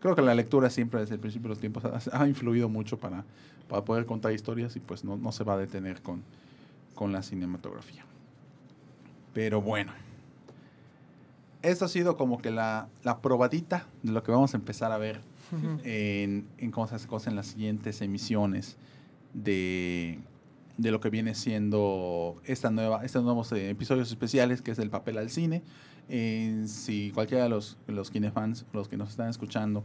Creo 0.02 0.14
que 0.16 0.22
la 0.24 0.36
lectura 0.36 0.70
siempre 0.70 1.00
desde 1.00 1.14
el 1.16 1.22
principio 1.22 1.44
de 1.48 1.50
los 1.50 1.60
tiempos 1.60 1.86
ha, 1.86 2.22
ha 2.22 2.28
influido 2.28 2.68
mucho 2.68 3.00
para, 3.00 3.24
para 3.70 3.86
poder 3.86 4.06
contar 4.06 4.34
historias 4.34 4.76
y 4.76 4.82
pues 4.82 5.06
no, 5.06 5.16
no 5.16 5.32
se 5.32 5.46
va 5.46 5.54
a 5.54 5.58
detener 5.58 6.02
con, 6.02 6.22
con 6.96 7.14
la 7.14 7.24
cinematografía. 7.24 8.04
Pero 9.34 9.62
bueno. 9.62 9.94
Esto 11.62 11.86
ha 11.86 11.88
sido 11.88 12.18
como 12.18 12.42
que 12.42 12.50
la, 12.50 12.88
la 13.04 13.22
probadita 13.22 13.86
de 14.02 14.12
lo 14.12 14.24
que 14.24 14.32
vamos 14.32 14.54
a 14.56 14.58
empezar 14.58 14.92
a 14.92 14.98
ver 14.98 15.22
en, 15.84 16.48
en 16.58 16.74
hace 16.76 17.08
cosas 17.08 17.28
en 17.28 17.36
las 17.36 17.48
siguientes 17.48 18.02
emisiones 18.02 18.78
de, 19.34 20.20
de 20.78 20.92
lo 20.92 21.00
que 21.00 21.10
viene 21.10 21.36
siendo 21.36 22.42
esta 22.46 22.72
nueva, 22.72 23.06
estos 23.06 23.24
nuevos 23.24 23.52
eh, 23.52 23.70
episodios 23.70 24.10
especiales, 24.10 24.62
que 24.62 24.72
es 24.72 24.80
el 24.80 24.90
papel 24.90 25.20
al 25.20 25.30
cine. 25.30 25.62
Eh, 26.10 26.64
si 26.66 27.12
cualquiera 27.12 27.44
de 27.44 27.50
los, 27.50 27.78
los 27.88 28.10
kinefans, 28.10 28.66
los 28.74 28.88
que 28.88 28.98
nos 28.98 29.10
están 29.10 29.30
escuchando, 29.30 29.84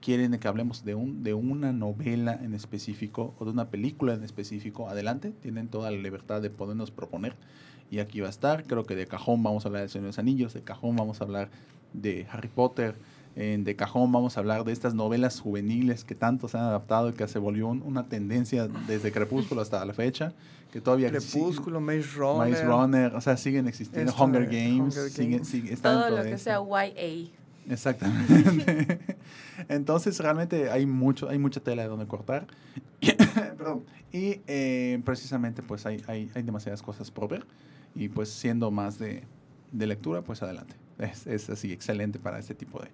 quieren 0.00 0.38
que 0.38 0.46
hablemos 0.46 0.84
de, 0.84 0.94
un, 0.94 1.24
de 1.24 1.34
una 1.34 1.72
novela 1.72 2.38
en 2.40 2.54
específico 2.54 3.34
o 3.38 3.44
de 3.44 3.50
una 3.50 3.68
película 3.68 4.14
en 4.14 4.22
específico, 4.22 4.88
adelante, 4.88 5.32
tienen 5.42 5.68
toda 5.68 5.90
la 5.90 5.98
libertad 5.98 6.40
de 6.40 6.50
podernos 6.50 6.92
proponer. 6.92 7.34
Y 7.90 7.98
aquí 8.00 8.20
va 8.20 8.26
a 8.26 8.30
estar, 8.30 8.64
creo 8.64 8.84
que 8.84 8.96
de 8.96 9.06
cajón 9.06 9.42
vamos 9.42 9.64
a 9.64 9.68
hablar 9.68 9.82
de 9.82 9.88
Señor 9.88 10.04
de 10.04 10.08
los 10.08 10.18
Anillos, 10.18 10.54
de 10.54 10.62
cajón 10.62 10.96
vamos 10.96 11.20
a 11.20 11.24
hablar 11.24 11.48
de 11.92 12.26
Harry 12.32 12.48
Potter, 12.48 12.94
en 13.36 13.64
de 13.64 13.76
cajón 13.76 14.10
vamos 14.12 14.36
a 14.36 14.40
hablar 14.40 14.64
de 14.64 14.72
estas 14.72 14.94
novelas 14.94 15.40
juveniles 15.40 16.04
que 16.04 16.14
tanto 16.14 16.48
se 16.48 16.56
han 16.56 16.64
adaptado 16.64 17.10
y 17.10 17.12
que 17.12 17.28
se 17.28 17.38
volvió 17.38 17.68
un- 17.68 17.82
una 17.82 18.08
tendencia 18.08 18.66
desde 18.88 19.12
Crepúsculo 19.12 19.60
hasta 19.60 19.84
la 19.84 19.92
fecha, 19.92 20.32
que 20.72 20.80
todavía 20.80 21.10
Crepúsculo, 21.10 21.80
Maze 21.80 22.02
siguen- 22.02 22.16
Runner. 22.18 22.50
Maze 22.50 22.64
Runner, 22.64 23.14
o 23.14 23.20
sea, 23.20 23.36
siguen 23.36 23.68
existiendo, 23.68 24.12
Hunger 24.18 24.46
Games, 24.46 24.96
Hunger 24.96 25.10
siguen, 25.10 25.30
Games. 25.32 25.48
siguen- 25.48 25.72
están 25.74 25.92
Todo 26.00 26.10
lo 26.16 26.22
que 26.24 26.38
sea 26.38 26.60
YA. 26.60 27.30
Exactamente. 27.68 29.16
Entonces 29.68 30.18
realmente 30.18 30.70
hay 30.70 30.86
mucho, 30.86 31.28
hay 31.28 31.38
mucha 31.38 31.60
tela 31.60 31.82
de 31.82 31.88
donde 31.88 32.06
cortar. 32.06 32.46
Perdón. 33.34 33.84
Y 34.12 34.40
eh, 34.46 35.00
precisamente 35.04 35.62
pues 35.62 35.86
hay, 35.86 36.02
hay, 36.06 36.30
hay 36.34 36.42
demasiadas 36.42 36.82
cosas 36.82 37.10
por 37.10 37.28
ver. 37.28 37.46
Y 37.94 38.08
pues 38.08 38.28
siendo 38.28 38.70
más 38.70 38.98
de, 38.98 39.24
de 39.72 39.86
lectura, 39.86 40.22
pues 40.22 40.42
adelante. 40.42 40.76
Es, 40.98 41.26
es 41.26 41.50
así, 41.50 41.72
excelente 41.72 42.18
para 42.18 42.38
este 42.38 42.54
tipo 42.54 42.80
de, 42.80 42.88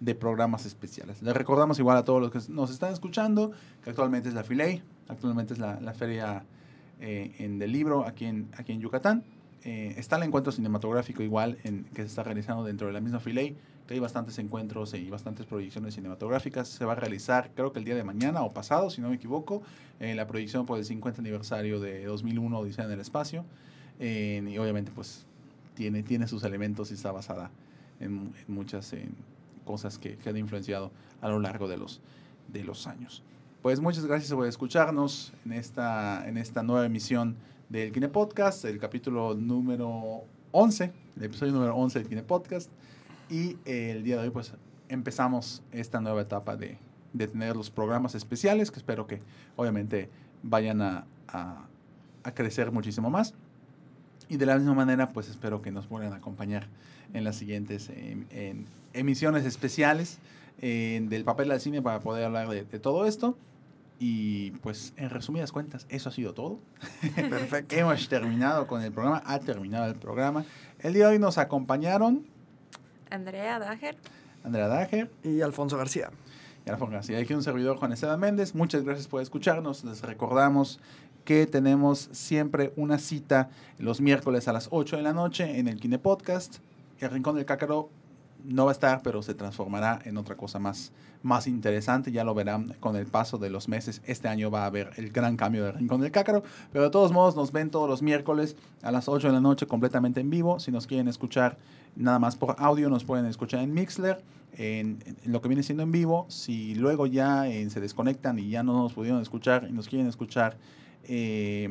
de 0.00 0.14
programas 0.14 0.66
especiales. 0.66 1.22
Les 1.22 1.34
recordamos 1.34 1.78
igual 1.78 1.96
a 1.96 2.04
todos 2.04 2.20
los 2.20 2.30
que 2.30 2.52
nos 2.52 2.70
están 2.70 2.92
escuchando 2.92 3.52
que 3.82 3.90
actualmente 3.90 4.28
es 4.28 4.34
la 4.34 4.44
Filey, 4.44 4.82
actualmente 5.08 5.54
es 5.54 5.58
la, 5.58 5.80
la 5.80 5.92
feria 5.92 6.44
eh, 7.00 7.34
en, 7.38 7.58
del 7.58 7.72
libro 7.72 8.06
aquí 8.06 8.26
en, 8.26 8.48
aquí 8.56 8.72
en 8.72 8.80
Yucatán. 8.80 9.24
Eh, 9.64 9.94
está 9.96 10.16
el 10.16 10.22
encuentro 10.22 10.52
cinematográfico 10.52 11.22
igual 11.22 11.58
en, 11.64 11.84
que 11.84 12.02
se 12.02 12.08
está 12.08 12.22
realizando 12.22 12.62
dentro 12.64 12.86
de 12.86 12.92
la 12.92 13.00
misma 13.00 13.18
Filey, 13.18 13.56
hay 13.94 14.00
bastantes 14.00 14.38
encuentros 14.38 14.94
y 14.94 15.08
bastantes 15.08 15.46
proyecciones 15.46 15.94
cinematográficas. 15.94 16.68
Se 16.68 16.84
va 16.84 16.92
a 16.92 16.96
realizar 16.96 17.50
creo 17.54 17.72
que 17.72 17.78
el 17.78 17.84
día 17.84 17.94
de 17.94 18.04
mañana 18.04 18.42
o 18.42 18.52
pasado, 18.52 18.90
si 18.90 19.00
no 19.00 19.08
me 19.08 19.16
equivoco, 19.16 19.62
eh, 20.00 20.14
la 20.14 20.26
proyección 20.26 20.66
por 20.66 20.78
el 20.78 20.84
50 20.84 21.20
aniversario 21.20 21.80
de 21.80 22.04
2001 22.04 22.58
Odisea 22.58 22.84
en 22.84 22.92
el 22.92 23.00
Espacio. 23.00 23.44
Eh, 24.00 24.46
y 24.46 24.58
obviamente 24.58 24.92
pues 24.94 25.26
tiene, 25.74 26.02
tiene 26.02 26.28
sus 26.28 26.44
elementos 26.44 26.90
y 26.90 26.94
está 26.94 27.12
basada 27.12 27.50
en, 28.00 28.32
en 28.46 28.54
muchas 28.54 28.92
eh, 28.92 29.08
cosas 29.64 29.98
que, 29.98 30.16
que 30.16 30.28
han 30.28 30.36
influenciado 30.36 30.90
a 31.20 31.28
lo 31.28 31.38
largo 31.40 31.68
de 31.68 31.76
los, 31.76 32.00
de 32.52 32.64
los 32.64 32.86
años. 32.86 33.22
Pues 33.62 33.80
muchas 33.80 34.06
gracias 34.06 34.32
por 34.32 34.46
escucharnos 34.46 35.32
en 35.44 35.52
esta, 35.52 36.28
en 36.28 36.38
esta 36.38 36.62
nueva 36.62 36.86
emisión 36.86 37.36
del 37.68 37.92
Kine 37.92 38.08
Podcast, 38.08 38.64
el 38.64 38.78
capítulo 38.78 39.34
número 39.34 40.22
11, 40.52 40.92
el 41.16 41.22
episodio 41.24 41.52
número 41.52 41.74
11 41.76 41.98
del 41.98 42.08
Kine 42.08 42.22
Podcast. 42.22 42.70
Y 43.28 43.58
eh, 43.64 43.92
el 43.92 44.04
día 44.04 44.16
de 44.16 44.22
hoy 44.22 44.30
pues 44.30 44.52
empezamos 44.88 45.62
esta 45.72 46.00
nueva 46.00 46.22
etapa 46.22 46.56
de, 46.56 46.78
de 47.12 47.28
tener 47.28 47.56
los 47.56 47.70
programas 47.70 48.14
especiales 48.14 48.70
que 48.70 48.78
espero 48.78 49.06
que 49.06 49.20
obviamente 49.56 50.08
vayan 50.42 50.80
a, 50.80 51.06
a, 51.28 51.66
a 52.24 52.34
crecer 52.34 52.72
muchísimo 52.72 53.10
más. 53.10 53.34
Y 54.28 54.36
de 54.36 54.46
la 54.46 54.56
misma 54.56 54.74
manera, 54.74 55.08
pues 55.08 55.28
espero 55.28 55.62
que 55.62 55.70
nos 55.70 55.88
vuelvan 55.88 56.12
a 56.12 56.16
acompañar 56.16 56.68
en 57.14 57.24
las 57.24 57.36
siguientes 57.36 57.88
em, 57.90 58.26
en 58.30 58.66
emisiones 58.92 59.44
especiales 59.46 60.18
eh, 60.60 61.00
del 61.08 61.24
papel 61.24 61.50
al 61.50 61.60
cine 61.60 61.80
para 61.80 62.00
poder 62.00 62.24
hablar 62.24 62.48
de, 62.48 62.64
de 62.64 62.78
todo 62.78 63.06
esto. 63.06 63.38
Y 64.00 64.52
pues 64.62 64.92
en 64.96 65.10
resumidas 65.10 65.50
cuentas, 65.50 65.86
eso 65.88 66.08
ha 66.08 66.12
sido 66.12 66.34
todo. 66.34 66.60
Perfecto. 67.16 67.74
Hemos 67.76 68.08
terminado 68.08 68.66
con 68.66 68.82
el 68.82 68.92
programa, 68.92 69.22
ha 69.26 69.40
terminado 69.40 69.86
el 69.86 69.96
programa. 69.96 70.44
El 70.78 70.92
día 70.92 71.06
de 71.06 71.14
hoy 71.14 71.18
nos 71.18 71.38
acompañaron 71.38 72.24
Andrea 73.10 73.58
Dager. 73.58 73.96
Andrea 74.44 74.68
Dager 74.68 75.10
Y 75.24 75.40
Alfonso 75.40 75.76
García. 75.76 76.10
y 76.66 76.70
Alfonso 76.70 76.92
García. 76.94 77.18
Aquí 77.18 77.34
un 77.34 77.42
servidor 77.42 77.76
Juan 77.78 77.92
Esteban 77.92 78.20
Méndez. 78.20 78.54
Muchas 78.54 78.84
gracias 78.84 79.08
por 79.08 79.22
escucharnos. 79.22 79.84
Les 79.84 80.02
recordamos 80.02 80.80
que 81.24 81.46
tenemos 81.46 82.08
siempre 82.12 82.72
una 82.76 82.98
cita 82.98 83.50
los 83.78 84.00
miércoles 84.00 84.48
a 84.48 84.52
las 84.52 84.68
8 84.70 84.96
de 84.96 85.02
la 85.02 85.12
noche 85.12 85.58
en 85.58 85.68
el 85.68 85.78
Kine 85.80 85.98
Podcast. 85.98 86.58
El 87.00 87.10
Rincón 87.10 87.36
del 87.36 87.44
Cácaro 87.44 87.90
no 88.44 88.64
va 88.64 88.70
a 88.70 88.72
estar, 88.72 89.02
pero 89.02 89.22
se 89.22 89.34
transformará 89.34 90.00
en 90.04 90.16
otra 90.16 90.36
cosa 90.36 90.58
más, 90.58 90.92
más 91.22 91.46
interesante. 91.46 92.12
Ya 92.12 92.24
lo 92.24 92.34
verán 92.34 92.74
con 92.80 92.96
el 92.96 93.06
paso 93.06 93.38
de 93.38 93.50
los 93.50 93.68
meses. 93.68 94.02
Este 94.06 94.28
año 94.28 94.50
va 94.50 94.62
a 94.62 94.66
haber 94.66 94.90
el 94.96 95.10
gran 95.10 95.36
cambio 95.36 95.64
del 95.64 95.74
Rincón 95.74 96.00
del 96.00 96.10
Cácaro. 96.10 96.42
Pero 96.72 96.84
de 96.84 96.90
todos 96.90 97.12
modos, 97.12 97.36
nos 97.36 97.52
ven 97.52 97.70
todos 97.70 97.88
los 97.88 98.02
miércoles 98.02 98.56
a 98.82 98.92
las 98.92 99.08
8 99.08 99.28
de 99.28 99.32
la 99.32 99.40
noche 99.40 99.66
completamente 99.66 100.20
en 100.20 100.30
vivo. 100.30 100.60
Si 100.60 100.70
nos 100.70 100.86
quieren 100.86 101.08
escuchar 101.08 101.58
nada 101.96 102.18
más 102.18 102.36
por 102.36 102.56
audio, 102.58 102.88
nos 102.88 103.04
pueden 103.04 103.26
escuchar 103.26 103.60
en 103.60 103.74
Mixler. 103.74 104.22
En, 104.56 104.98
lo 105.24 105.40
que 105.40 105.48
viene 105.48 105.62
siendo 105.62 105.82
en 105.82 105.92
vivo, 105.92 106.26
si 106.28 106.74
luego 106.74 107.06
ya 107.06 107.46
eh, 107.48 107.68
se 107.70 107.80
desconectan 107.80 108.38
y 108.38 108.48
ya 108.48 108.62
no 108.62 108.72
nos 108.72 108.92
pudieron 108.92 109.20
escuchar 109.20 109.66
y 109.68 109.72
nos 109.72 109.88
quieren 109.88 110.08
escuchar 110.08 110.56
eh, 111.04 111.68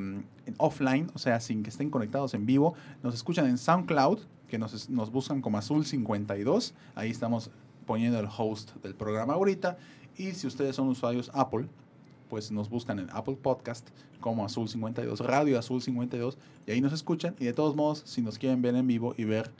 offline, 0.57 1.11
o 1.13 1.19
sea, 1.19 1.39
sin 1.39 1.63
que 1.63 1.69
estén 1.69 1.89
conectados 1.89 2.33
en 2.33 2.45
vivo, 2.45 2.75
nos 3.03 3.13
escuchan 3.13 3.45
en 3.47 3.57
SoundCloud, 3.57 4.19
que 4.47 4.57
nos, 4.57 4.89
nos 4.89 5.11
buscan 5.11 5.41
como 5.41 5.57
Azul52. 5.57 6.73
Ahí 6.95 7.09
estamos 7.11 7.51
poniendo 7.85 8.19
el 8.19 8.27
host 8.35 8.75
del 8.83 8.95
programa 8.95 9.33
ahorita. 9.33 9.77
Y 10.17 10.31
si 10.31 10.47
ustedes 10.47 10.75
son 10.75 10.87
usuarios 10.89 11.31
Apple, 11.33 11.67
pues 12.29 12.51
nos 12.51 12.69
buscan 12.69 12.99
en 12.99 13.09
Apple 13.11 13.37
Podcast 13.41 13.87
como 14.19 14.47
Azul52, 14.47 15.19
Radio 15.19 15.59
Azul52, 15.59 16.37
y 16.65 16.71
ahí 16.71 16.81
nos 16.81 16.93
escuchan. 16.93 17.35
Y 17.39 17.45
de 17.45 17.53
todos 17.53 17.75
modos, 17.75 18.03
si 18.05 18.21
nos 18.21 18.37
quieren 18.37 18.61
ver 18.61 18.75
en 18.75 18.85
vivo 18.87 19.15
y 19.17 19.23
ver 19.23 19.51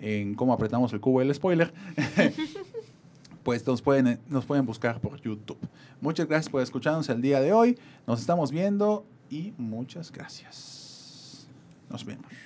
en 0.00 0.34
cómo 0.34 0.52
apretamos 0.52 0.92
el 0.92 1.00
cubo 1.00 1.20
del 1.20 1.34
spoiler, 1.34 1.72
pues 3.42 3.66
nos 3.66 3.82
pueden, 3.82 4.20
nos 4.28 4.44
pueden 4.44 4.66
buscar 4.66 5.00
por 5.00 5.20
YouTube. 5.20 5.58
Muchas 6.00 6.26
gracias 6.26 6.50
por 6.50 6.62
escucharnos 6.62 7.08
el 7.08 7.22
día 7.22 7.40
de 7.40 7.52
hoy. 7.52 7.78
Nos 8.06 8.20
estamos 8.20 8.50
viendo 8.50 9.06
y 9.30 9.52
muchas 9.56 10.10
gracias. 10.10 11.46
Nos 11.88 12.04
vemos. 12.04 12.45